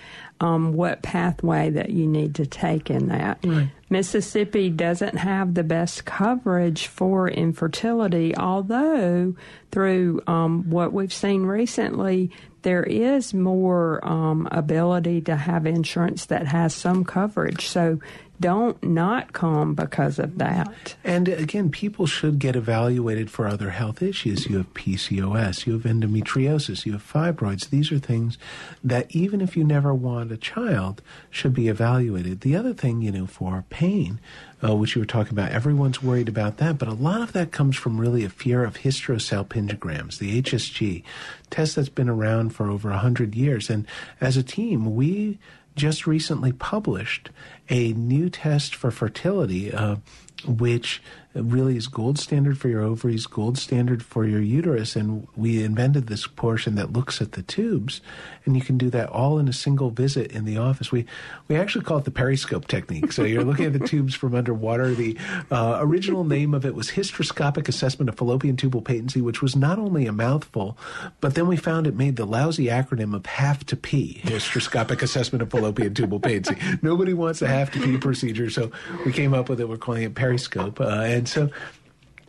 um, 0.42 0.74
what 0.74 1.04
pathway 1.04 1.70
that 1.70 1.92
you 1.92 2.08
need 2.08 2.36
to 2.36 2.46
take 2.46 2.90
in 2.90 3.08
that. 3.08 3.40
Right. 3.46 3.70
Mississippi 3.90 4.70
doesn't 4.70 5.18
have 5.18 5.54
the 5.54 5.64
best 5.64 6.04
coverage 6.04 6.88
for 6.88 7.30
infertility, 7.30 8.36
although 8.36 9.36
through 9.72 10.22
um, 10.28 10.70
what 10.70 10.92
we've 10.92 11.14
seen 11.14 11.44
recently, 11.44 12.32
there 12.64 12.84
is 12.84 13.34
more 13.34 14.06
um, 14.06 14.48
ability 14.52 15.22
to 15.22 15.36
have 15.36 15.66
insurance 15.66 16.26
that 16.26 16.48
has 16.48 16.74
some 16.74 17.06
coverage. 17.06 17.68
So 17.68 18.00
don't 18.42 18.82
not 18.84 19.32
come 19.32 19.76
because 19.76 20.20
of 20.20 20.38
that. 20.40 20.96
And 21.04 21.30
again, 21.30 21.70
people 21.70 22.08
should 22.08 22.40
get 22.40 22.56
evaluated 22.56 23.32
for 23.32 23.48
other 23.48 23.70
health 23.70 24.02
issues. 24.02 24.48
You 24.48 24.58
have 24.58 24.74
PCOS, 24.74 25.66
you 25.66 25.74
have 25.74 25.84
endometriosis, 25.84 26.86
you 26.86 26.92
have 26.94 27.08
fibroids. 27.08 27.70
These 27.70 27.92
are 27.92 28.00
things 28.00 28.38
that 28.84 29.16
even 29.16 29.40
if 29.40 29.56
you 29.56 29.64
never 29.64 29.94
want 29.94 30.32
a 30.32 30.38
child, 30.38 31.02
should 31.30 31.54
be 31.54 31.68
evaluated. 31.68 32.42
The 32.42 32.56
other 32.56 32.74
thing, 32.74 33.02
you 33.02 33.12
know, 33.12 33.28
for 33.28 33.64
pain, 33.70 34.20
uh, 34.64 34.76
which 34.76 34.96
you 34.96 35.02
were 35.02 35.06
talking 35.06 35.34
about, 35.34 35.52
everyone's 35.52 36.04
worried 36.04 36.30
about 36.30 36.58
that, 36.58 36.78
but 36.78 36.88
a 36.88 36.94
lot 36.94 37.22
of 37.22 37.34
that 37.34 37.52
comes 37.52 37.76
from 37.76 38.00
really 38.00 38.24
a 38.24 38.30
fear 38.30 38.64
of 38.64 38.80
hysterosalpingograms, 38.80 40.18
the 40.18 40.42
HSG 40.42 41.04
test 41.50 41.76
that's 41.76 41.90
been 41.90 42.10
around 42.10 42.56
for 42.56 42.70
over 42.70 42.90
100 42.90 43.36
years. 43.36 43.70
And 43.70 43.86
as 44.20 44.38
a 44.38 44.44
team, 44.44 44.96
we 44.96 45.40
just 45.76 46.06
recently 46.06 46.52
published 46.52 47.30
a 47.70 47.94
new 47.94 48.30
test 48.30 48.76
for 48.76 48.92
fertility, 48.92 49.74
uh, 49.74 49.98
which 50.46 51.02
really 51.34 51.78
is 51.78 51.88
gold 51.88 52.20
standard 52.20 52.58
for 52.58 52.68
your 52.68 52.82
ovaries, 52.82 53.26
gold 53.26 53.58
standard 53.58 54.04
for 54.04 54.26
your 54.26 54.42
uterus. 54.42 54.96
And 54.96 55.28
we 55.36 55.64
invented 55.64 56.08
this 56.08 56.28
portion 56.28 56.76
that 56.76 56.94
looks 56.94 57.22
at 57.22 57.34
the 57.34 57.42
tubes, 57.42 58.02
and 58.46 58.56
you 58.56 58.62
can 58.62 58.78
do 58.78 58.90
that 58.90 59.10
all 59.10 59.40
in 59.40 59.48
a 59.48 59.54
single 59.54 59.90
visit 59.90 60.32
in 60.32 60.46
the 60.46 60.58
office. 60.58 60.92
We 60.92 61.06
we 61.48 61.56
actually 61.56 61.86
call 61.86 61.98
it 61.98 62.06
the 62.06 62.12
periscope 62.12 62.68
technique. 62.68 63.12
So 63.12 63.24
you're 63.24 63.44
looking 63.44 63.66
at 63.66 63.74
the 63.74 63.88
tubes 63.88 64.16
from 64.16 64.36
underwater. 64.36 64.94
The 64.94 65.18
uh, 65.50 65.78
original 65.80 66.24
name 66.24 66.54
of 66.54 66.66
it 66.66 66.76
was 66.76 66.92
hysteroscopic 66.92 67.68
assessment 67.68 68.10
of 68.10 68.18
fallopian 68.18 68.58
tubal 68.58 68.82
patency, 68.82 69.22
which 69.22 69.42
was 69.42 69.56
not 69.56 69.80
only 69.80 70.06
a 70.06 70.12
mouthful, 70.12 70.78
but 71.20 71.36
then 71.36 71.48
we 71.48 71.58
found 71.58 71.88
it 71.88 71.96
made 71.96 72.16
the 72.16 72.26
lousy 72.26 72.66
acronym 72.66 73.16
of 73.16 73.26
have 73.26 73.66
to 73.68 73.76
pee, 73.76 74.22
hysteroscopic 74.24 75.02
assessment 75.02 75.42
of 75.42 75.50
fallopian 75.50 75.94
tubal 75.94 76.20
patency. 76.20 76.56
Nobody 76.82 77.14
wants 77.14 77.42
a 77.42 77.48
have 77.48 77.72
to 77.72 77.80
pee 77.80 77.98
procedure, 77.98 78.50
so 78.50 78.72
we 79.06 79.12
came 79.12 79.34
up 79.34 79.50
with 79.50 79.60
it. 79.60 79.70
We're 79.70 79.78
calling 79.78 80.04
it 80.04 80.16
periscope, 80.16 80.80
uh, 80.80 80.86
and 80.86 81.21
so 81.28 81.50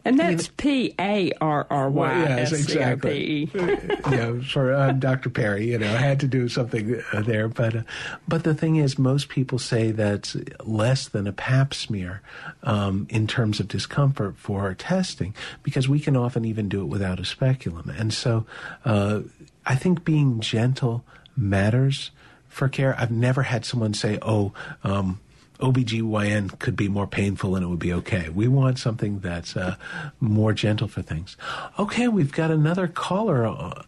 and 0.05 0.19
that's 0.19 0.49
P 0.49 0.95
A 0.99 1.33
R 1.41 1.67
R 1.71 1.89
Y. 1.89 2.23
Yes, 2.23 2.53
exactly. 2.53 3.49
yeah, 3.55 4.41
for 4.41 4.75
um, 4.75 4.99
Dr. 4.99 5.31
Parry, 5.31 5.71
you 5.71 5.79
know, 5.79 5.87
I 5.87 5.97
had 5.99 6.21
to 6.21 6.27
do 6.27 6.49
something 6.49 7.01
uh, 7.13 7.23
there, 7.23 7.49
but 7.49 7.77
uh, 7.77 7.83
but 8.27 8.43
the 8.43 8.55
thing 8.55 8.77
is, 8.77 8.99
most 8.99 9.29
people 9.29 9.59
say 9.59 9.93
that's 9.93 10.37
less 10.65 11.07
than 11.09 11.27
a 11.27 11.33
Pap 11.33 11.73
smear 11.73 12.21
um, 12.65 13.07
in 13.11 13.27
terms 13.27 13.61
of 13.61 13.69
discomfort 13.69 14.37
for 14.37 14.75
testing, 14.75 15.35
because 15.63 15.89
we 15.89 16.01
can 16.01 16.17
often 16.17 16.45
even 16.45 16.69
do 16.69 16.83
it 16.83 16.87
without 16.87 17.21
a 17.21 17.25
speculum, 17.25 17.89
and 17.91 18.13
so 18.13 18.45
uh, 18.85 19.21
I 19.65 19.77
think 19.77 20.05
being 20.05 20.41
gentle 20.41 21.05
matters 21.37 22.11
for 22.49 22.69
care. 22.69 22.97
I've 22.99 23.13
never 23.13 23.43
had 23.45 23.65
someone 23.65 23.95
say, 23.95 24.19
"Oh." 24.21 24.53
Um, 24.83 25.21
OBGYN 25.63 26.59
could 26.59 26.75
be 26.75 26.89
more 26.89 27.07
painful 27.07 27.55
and 27.55 27.65
it 27.65 27.69
would 27.69 27.79
be 27.79 27.93
okay. 27.93 28.29
We 28.29 28.49
want 28.49 28.79
something 28.79 29.21
that's 29.21 29.57
uh, 29.57 29.77
more 30.21 30.53
gentle 30.53 30.89
for 30.89 31.03
things. 31.03 31.37
Okay, 31.79 32.09
we've 32.09 32.33
got 32.33 32.51
another 32.51 32.89
caller, 32.89 33.47
uh, 33.47 33.83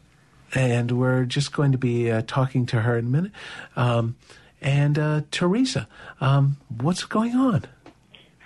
and 0.54 0.92
we're 0.92 1.24
just 1.24 1.52
going 1.52 1.72
to 1.72 1.78
be 1.78 2.12
uh, 2.12 2.22
talking 2.26 2.64
to 2.66 2.82
her 2.82 2.96
in 2.96 3.06
a 3.06 3.08
minute. 3.08 3.32
Um, 3.74 4.14
and 4.62 4.98
uh, 4.98 5.22
Teresa, 5.32 5.88
um, 6.20 6.58
what's 6.80 7.04
going 7.04 7.34
on? 7.34 7.64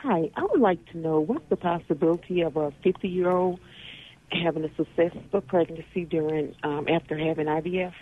Hi, 0.03 0.31
I 0.35 0.43
would 0.43 0.61
like 0.61 0.85
to 0.93 0.99
know 0.99 1.21
what's 1.21 1.49
the 1.51 1.57
possibility 1.57 2.41
of 2.41 2.57
a 2.57 2.73
50 2.83 3.09
year 3.09 3.31
old 3.31 3.61
having 4.33 4.65
a 4.65 4.75
successful 4.75 5.43
pregnancy 5.43 6.05
during 6.05 6.55
um, 6.63 6.87
after 6.89 7.17
having 7.19 7.47
IVF? 7.47 7.93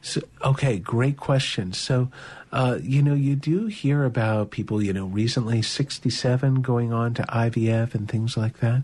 So, 0.00 0.20
okay, 0.44 0.78
great 0.78 1.16
question. 1.16 1.72
So, 1.72 2.10
uh, 2.52 2.78
you 2.82 3.02
know, 3.02 3.14
you 3.14 3.34
do 3.34 3.66
hear 3.66 4.04
about 4.04 4.50
people, 4.50 4.82
you 4.82 4.92
know, 4.92 5.06
recently 5.06 5.62
67 5.62 6.60
going 6.60 6.92
on 6.92 7.14
to 7.14 7.22
IVF 7.22 7.94
and 7.94 8.08
things 8.08 8.36
like 8.36 8.58
that. 8.58 8.82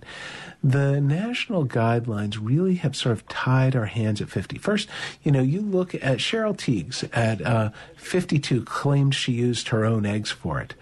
The 0.63 1.01
national 1.01 1.67
guidelines 1.67 2.39
really 2.41 2.77
have 2.77 2.97
sort 2.97 3.13
of 3.13 3.29
tied 3.29 3.77
our 3.77 3.87
hands 3.87 4.21
at 4.21 4.31
50. 4.31 4.59
First, 4.59 4.89
you 5.23 5.31
know, 5.31 5.43
you 5.43 5.61
look 5.61 5.95
at 5.95 6.19
Cheryl 6.19 6.57
Tiegs 6.57 7.09
at 7.13 7.43
uh, 7.43 7.71
52 7.97 8.65
claimed 8.65 9.15
she 9.15 9.33
used 9.33 9.69
her 9.69 9.85
own 9.85 10.07
eggs 10.07 10.31
for 10.31 10.61
it. 10.61 10.75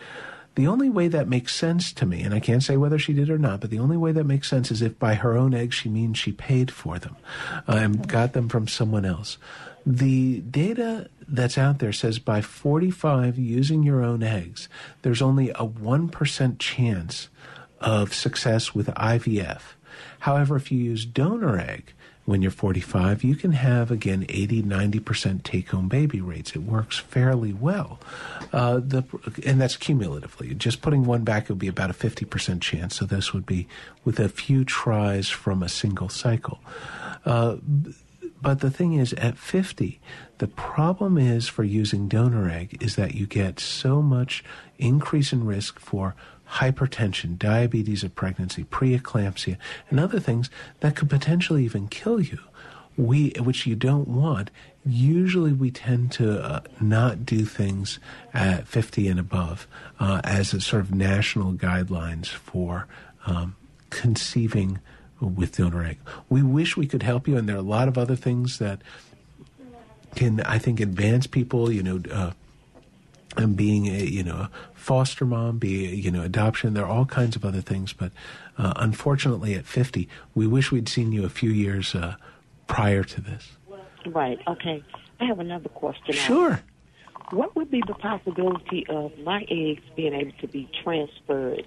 The 0.57 0.67
only 0.69 0.89
way 0.89 1.09
that 1.09 1.29
makes 1.29 1.55
sense 1.55 1.93
to 1.93 2.07
me, 2.07 2.23
and 2.23 2.33
I 2.33 2.41
can't 2.41 2.63
say 2.63 2.79
whether 2.79 2.99
she 2.99 3.13
did 3.13 3.29
or 3.29 3.37
not, 3.37 3.61
but 3.61 3.69
the 3.69 3.79
only 3.79 3.99
way 3.99 4.13
that 4.13 4.25
makes 4.25 4.49
sense 4.49 4.71
is 4.71 4.81
if 4.81 4.99
by 4.99 5.15
her 5.15 5.37
own 5.37 5.53
eggs 5.53 5.75
she 5.75 5.91
means 5.91 6.17
she 6.17 6.33
paid 6.33 6.71
for 6.71 6.99
them 6.99 7.15
and 7.67 8.09
got 8.09 8.33
them 8.33 8.49
from 8.49 8.67
someone 8.67 9.05
else. 9.05 9.37
The 9.87 10.41
data 10.41 11.09
that's 11.29 11.57
out 11.57 11.79
there 11.79 11.93
says 11.93 12.19
by 12.19 12.41
45 12.41 13.39
using 13.39 13.85
your 13.85 14.03
own 14.03 14.25
eggs, 14.25 14.69
there's 15.03 15.23
only 15.23 15.51
a 15.51 15.67
1% 15.67 16.59
chance 16.59 17.29
of 17.81 18.13
success 18.13 18.75
with 18.75 18.89
IVF. 18.89 19.61
However, 20.21 20.57
if 20.57 20.73
you 20.73 20.79
use 20.79 21.07
donor 21.07 21.57
egg 21.59 21.93
when 22.25 22.43
you're 22.43 22.51
45, 22.51 23.23
you 23.23 23.37
can 23.37 23.53
have 23.53 23.93
again 23.93 24.27
80, 24.29 24.65
90% 24.65 25.45
take 25.45 25.69
home 25.69 25.89
baby 25.89 26.21
rates. 26.21 26.57
It 26.57 26.63
works 26.63 26.99
fairly 26.99 27.53
well. 27.53 28.01
Uh, 28.53 28.81
the, 28.81 29.05
and 29.45 29.61
that's 29.61 29.77
cumulatively. 29.77 30.53
Just 30.55 30.83
putting 30.83 31.05
one 31.05 31.23
back 31.23 31.49
would 31.49 31.61
be 31.61 31.69
about 31.69 31.91
a 31.91 31.95
50% 31.95 32.61
chance. 32.61 32.97
So 32.97 33.05
this 33.05 33.33
would 33.33 33.47
be 33.47 33.69
with 34.05 34.19
a 34.19 34.29
few 34.29 34.65
tries 34.65 35.29
from 35.29 35.63
a 35.63 35.69
single 35.69 36.09
cycle. 36.09 36.59
Uh, 37.25 37.57
but 38.47 38.61
the 38.61 38.71
thing 38.71 38.93
is, 38.93 39.13
at 39.15 39.37
50, 39.37 39.99
the 40.39 40.47
problem 40.47 41.19
is 41.19 41.49
for 41.49 41.65
using 41.65 42.07
donor 42.07 42.49
egg 42.49 42.79
is 42.81 42.95
that 42.95 43.17
you 43.17 43.27
get 43.27 43.59
so 43.59 44.01
much 44.01 44.45
increase 44.79 45.33
in 45.33 45.45
risk 45.45 45.81
for 45.81 46.15
hypertension, 46.49 47.37
diabetes 47.37 48.05
of 48.05 48.15
pregnancy, 48.15 48.63
preeclampsia, 48.63 49.57
and 49.91 49.99
other 49.99 50.21
things 50.21 50.49
that 50.79 50.95
could 50.95 51.11
potentially 51.11 51.65
even 51.65 51.89
kill 51.89 52.21
you. 52.21 52.39
We, 52.97 53.31
which 53.31 53.67
you 53.67 53.75
don't 53.75 54.07
want. 54.07 54.53
Usually, 54.85 55.53
we 55.53 55.73
tend 55.73 56.13
to 56.13 56.41
uh, 56.41 56.61
not 56.81 57.27
do 57.27 57.45
things 57.47 57.99
at 58.33 58.69
50 58.69 59.09
and 59.09 59.19
above 59.19 59.67
uh, 59.99 60.21
as 60.23 60.55
a 60.55 60.61
sort 60.61 60.83
of 60.83 60.95
national 60.95 61.55
guidelines 61.55 62.29
for 62.29 62.87
um, 63.27 63.57
conceiving 63.91 64.79
with 65.21 65.57
donor 65.57 65.85
egg. 65.85 65.99
We 66.29 66.43
wish 66.43 66.77
we 66.77 66.87
could 66.87 67.03
help 67.03 67.27
you, 67.27 67.37
and 67.37 67.49
there 67.49 67.57
are 67.57 67.61
a 67.61 67.63
lot 67.63 67.89
of 67.89 67.97
other 67.97 68.17
things 68.17 68.59
that 68.59 68.83
can, 70.15 70.41
I 70.43 70.59
think, 70.59 70.81
advance 70.81 71.27
people. 71.27 71.71
You 71.71 71.83
know, 71.83 72.01
uh, 72.11 72.31
and 73.37 73.57
being 73.57 73.87
a 73.87 74.05
you 74.05 74.23
know 74.23 74.37
a 74.37 74.51
foster 74.75 75.25
mom, 75.25 75.59
be 75.59 75.87
a, 75.87 75.91
you 75.91 76.11
know 76.11 76.23
adoption. 76.23 76.75
There 76.75 76.85
are 76.85 76.91
all 76.91 77.07
kinds 77.07 77.37
of 77.37 77.45
other 77.45 77.61
things, 77.61 77.93
but 77.93 78.13
uh, 78.59 78.73
unfortunately, 78.77 79.55
at 79.55 79.67
fifty, 79.67 80.09
we 80.35 80.47
wish 80.47 80.71
we'd 80.73 80.89
seen 80.89 81.13
you 81.13 81.25
a 81.25 81.31
few 81.31 81.51
years 81.51 81.95
uh, 81.95 82.17
prior 82.67 83.05
to 83.05 83.21
this. 83.21 83.53
Right. 84.07 84.39
Okay. 84.47 84.83
I 85.21 85.25
have 85.25 85.41
another 85.41 85.69
question. 85.69 86.15
Sure. 86.15 86.61
What 87.31 87.57
would 87.57 87.71
be 87.71 87.83
the 87.87 87.95
possibility 87.95 88.87
of 88.89 89.19
my 89.19 89.45
eggs 89.51 89.83
being 89.97 90.15
able 90.15 90.33
to 90.41 90.47
be 90.47 90.69
transferred 90.85 91.67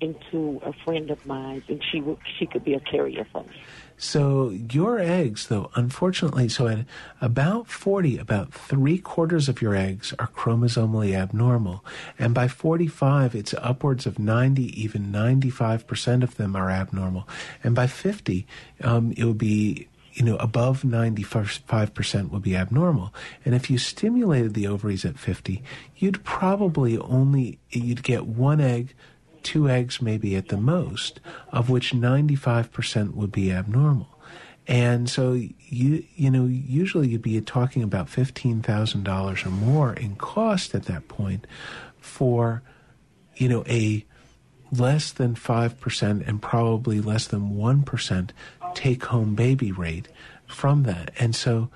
into 0.00 0.60
a 0.64 0.72
friend 0.72 1.10
of 1.10 1.24
mine, 1.26 1.62
and 1.68 1.82
she 1.82 2.02
she 2.38 2.46
could 2.46 2.64
be 2.64 2.74
a 2.74 2.80
carrier 2.80 3.26
for 3.32 3.42
me. 3.42 3.50
So 4.00 4.50
your 4.50 5.00
eggs, 5.00 5.48
though, 5.48 5.70
unfortunately, 5.74 6.48
so 6.48 6.68
at 6.68 6.84
about 7.20 7.66
40, 7.66 8.16
about 8.18 8.54
three 8.54 8.98
quarters 8.98 9.48
of 9.48 9.60
your 9.60 9.74
eggs 9.74 10.14
are 10.20 10.28
chromosomally 10.28 11.16
abnormal. 11.16 11.84
And 12.16 12.32
by 12.32 12.46
45, 12.46 13.34
it's 13.34 13.54
upwards 13.54 14.06
of 14.06 14.20
90, 14.20 14.80
even 14.80 15.06
95% 15.06 16.22
of 16.22 16.36
them 16.36 16.54
are 16.54 16.70
abnormal. 16.70 17.28
And 17.64 17.74
by 17.74 17.88
50, 17.88 18.46
um, 18.84 19.12
it 19.16 19.24
would 19.24 19.38
be 19.38 19.88
you 20.14 20.24
know, 20.24 20.36
above 20.36 20.82
95% 20.82 22.30
would 22.30 22.42
be 22.42 22.56
abnormal. 22.56 23.14
And 23.44 23.54
if 23.54 23.70
you 23.70 23.78
stimulated 23.78 24.54
the 24.54 24.66
ovaries 24.66 25.04
at 25.04 25.16
50, 25.16 25.62
you'd 25.96 26.24
probably 26.24 26.98
only, 26.98 27.60
you'd 27.70 28.02
get 28.02 28.26
one 28.26 28.60
egg 28.60 28.94
two 29.48 29.66
eggs 29.66 30.02
maybe 30.02 30.36
at 30.36 30.48
the 30.48 30.58
most, 30.58 31.20
of 31.50 31.70
which 31.70 31.92
95% 31.92 33.14
would 33.14 33.32
be 33.32 33.50
abnormal. 33.50 34.18
And 34.66 35.08
so 35.08 35.32
you 35.32 36.04
you 36.14 36.30
know 36.30 36.44
usually 36.44 37.08
you'd 37.08 37.22
be 37.22 37.40
talking 37.40 37.82
about 37.82 38.10
fifteen 38.10 38.60
thousand 38.60 39.04
dollars 39.04 39.46
or 39.46 39.48
more 39.48 39.94
in 39.94 40.16
cost 40.16 40.74
at 40.74 40.84
that 40.84 41.08
point 41.08 41.46
for 41.96 42.62
you 43.36 43.48
know 43.48 43.64
a 43.66 44.04
less 44.70 45.10
than 45.10 45.34
five 45.34 45.80
percent 45.80 46.22
and 46.26 46.42
probably 46.42 47.00
less 47.00 47.26
than 47.26 47.56
one 47.56 47.82
percent 47.82 48.34
take 48.74 49.04
home 49.04 49.34
baby 49.34 49.72
rate 49.72 50.08
from 50.46 50.82
that. 50.82 51.12
And 51.18 51.34
so 51.34 51.70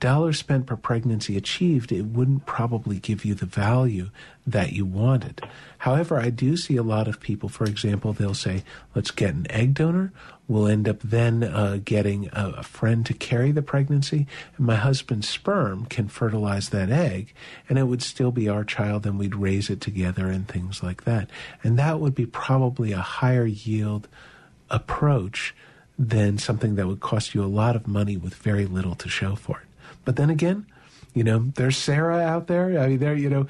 dollars 0.00 0.38
spent 0.38 0.66
per 0.66 0.76
pregnancy 0.76 1.36
achieved, 1.36 1.92
it 1.92 2.02
wouldn't 2.02 2.46
probably 2.46 2.98
give 2.98 3.24
you 3.24 3.34
the 3.34 3.46
value 3.46 4.10
that 4.46 4.72
you 4.72 4.84
wanted. 4.84 5.42
However, 5.78 6.18
I 6.18 6.30
do 6.30 6.56
see 6.56 6.76
a 6.76 6.82
lot 6.82 7.08
of 7.08 7.20
people, 7.20 7.48
for 7.48 7.64
example, 7.64 8.12
they'll 8.12 8.34
say, 8.34 8.62
let's 8.94 9.10
get 9.10 9.34
an 9.34 9.50
egg 9.50 9.74
donor. 9.74 10.12
We'll 10.48 10.68
end 10.68 10.88
up 10.88 11.00
then 11.00 11.42
uh, 11.42 11.80
getting 11.84 12.28
a, 12.32 12.54
a, 12.58 12.62
friend 12.62 13.04
to 13.06 13.14
carry 13.14 13.50
the 13.50 13.62
pregnancy, 13.62 14.28
and 14.56 14.66
my 14.66 14.76
husband's 14.76 15.28
sperm 15.28 15.86
can 15.86 16.08
fertilize 16.08 16.68
that 16.68 16.88
egg, 16.88 17.34
and 17.68 17.78
it 17.78 17.84
would 17.84 18.02
still 18.02 18.30
be 18.30 18.48
our 18.48 18.62
child, 18.62 19.06
and 19.06 19.18
we'd 19.18 19.34
raise 19.34 19.68
it 19.68 19.80
together 19.80 20.28
and 20.28 20.46
things 20.46 20.82
like 20.84 21.02
that. 21.04 21.28
And 21.64 21.76
that 21.78 21.98
would 21.98 22.14
be 22.14 22.26
probably 22.26 22.92
a 22.92 22.98
higher 22.98 23.46
yield 23.46 24.06
approach 24.70 25.52
than 25.98 26.38
something 26.38 26.76
that 26.76 26.86
would 26.86 27.00
cost 27.00 27.34
you 27.34 27.42
a 27.42 27.46
lot 27.46 27.74
of 27.74 27.88
money 27.88 28.16
with 28.16 28.34
very 28.34 28.66
little 28.66 28.94
to 28.96 29.08
show 29.08 29.34
for 29.34 29.60
it. 29.60 29.65
But 30.06 30.16
then 30.16 30.30
again, 30.30 30.64
you 31.12 31.22
know, 31.22 31.50
there's 31.56 31.76
Sarah 31.76 32.20
out 32.20 32.46
there. 32.46 32.78
I 32.80 32.88
mean, 32.88 32.98
there, 32.98 33.14
you 33.14 33.28
know, 33.28 33.46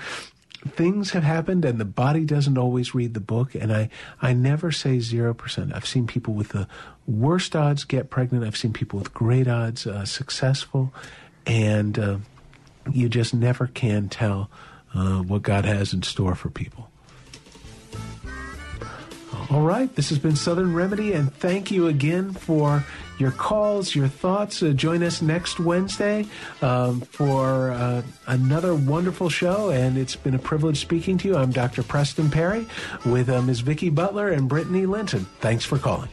things 0.66 1.10
have 1.10 1.22
happened 1.22 1.64
and 1.64 1.78
the 1.78 1.84
body 1.84 2.24
doesn't 2.24 2.58
always 2.58 2.94
read 2.94 3.14
the 3.14 3.20
book. 3.20 3.54
And 3.54 3.72
I, 3.72 3.88
I 4.20 4.32
never 4.32 4.72
say 4.72 4.96
0%. 4.96 5.74
I've 5.74 5.86
seen 5.86 6.08
people 6.08 6.34
with 6.34 6.48
the 6.48 6.66
worst 7.06 7.54
odds 7.54 7.84
get 7.84 8.10
pregnant. 8.10 8.44
I've 8.44 8.56
seen 8.56 8.72
people 8.72 8.98
with 8.98 9.14
great 9.14 9.46
odds 9.46 9.86
uh, 9.86 10.04
successful. 10.04 10.92
And 11.46 11.98
uh, 11.98 12.18
you 12.90 13.08
just 13.08 13.34
never 13.34 13.68
can 13.68 14.08
tell 14.08 14.50
uh, 14.94 15.18
what 15.18 15.42
God 15.42 15.64
has 15.64 15.92
in 15.92 16.02
store 16.02 16.34
for 16.34 16.50
people. 16.50 16.90
All 19.48 19.60
right, 19.60 19.94
this 19.94 20.08
has 20.08 20.18
been 20.18 20.34
Southern 20.34 20.74
Remedy, 20.74 21.12
and 21.12 21.32
thank 21.32 21.70
you 21.70 21.86
again 21.86 22.32
for 22.32 22.84
your 23.18 23.30
calls, 23.30 23.94
your 23.94 24.08
thoughts. 24.08 24.60
Uh, 24.60 24.70
join 24.70 25.04
us 25.04 25.22
next 25.22 25.60
Wednesday 25.60 26.26
um, 26.62 27.00
for 27.02 27.70
uh, 27.70 28.02
another 28.26 28.74
wonderful 28.74 29.28
show, 29.28 29.70
and 29.70 29.96
it's 29.96 30.16
been 30.16 30.34
a 30.34 30.38
privilege 30.38 30.80
speaking 30.80 31.16
to 31.18 31.28
you. 31.28 31.36
I'm 31.36 31.52
Dr. 31.52 31.84
Preston 31.84 32.28
Parry 32.28 32.66
with 33.04 33.28
uh, 33.28 33.40
Ms. 33.40 33.60
Vicki 33.60 33.88
Butler 33.88 34.30
and 34.30 34.48
Brittany 34.48 34.84
Linton. 34.84 35.26
Thanks 35.38 35.64
for 35.64 35.78
calling. 35.78 36.08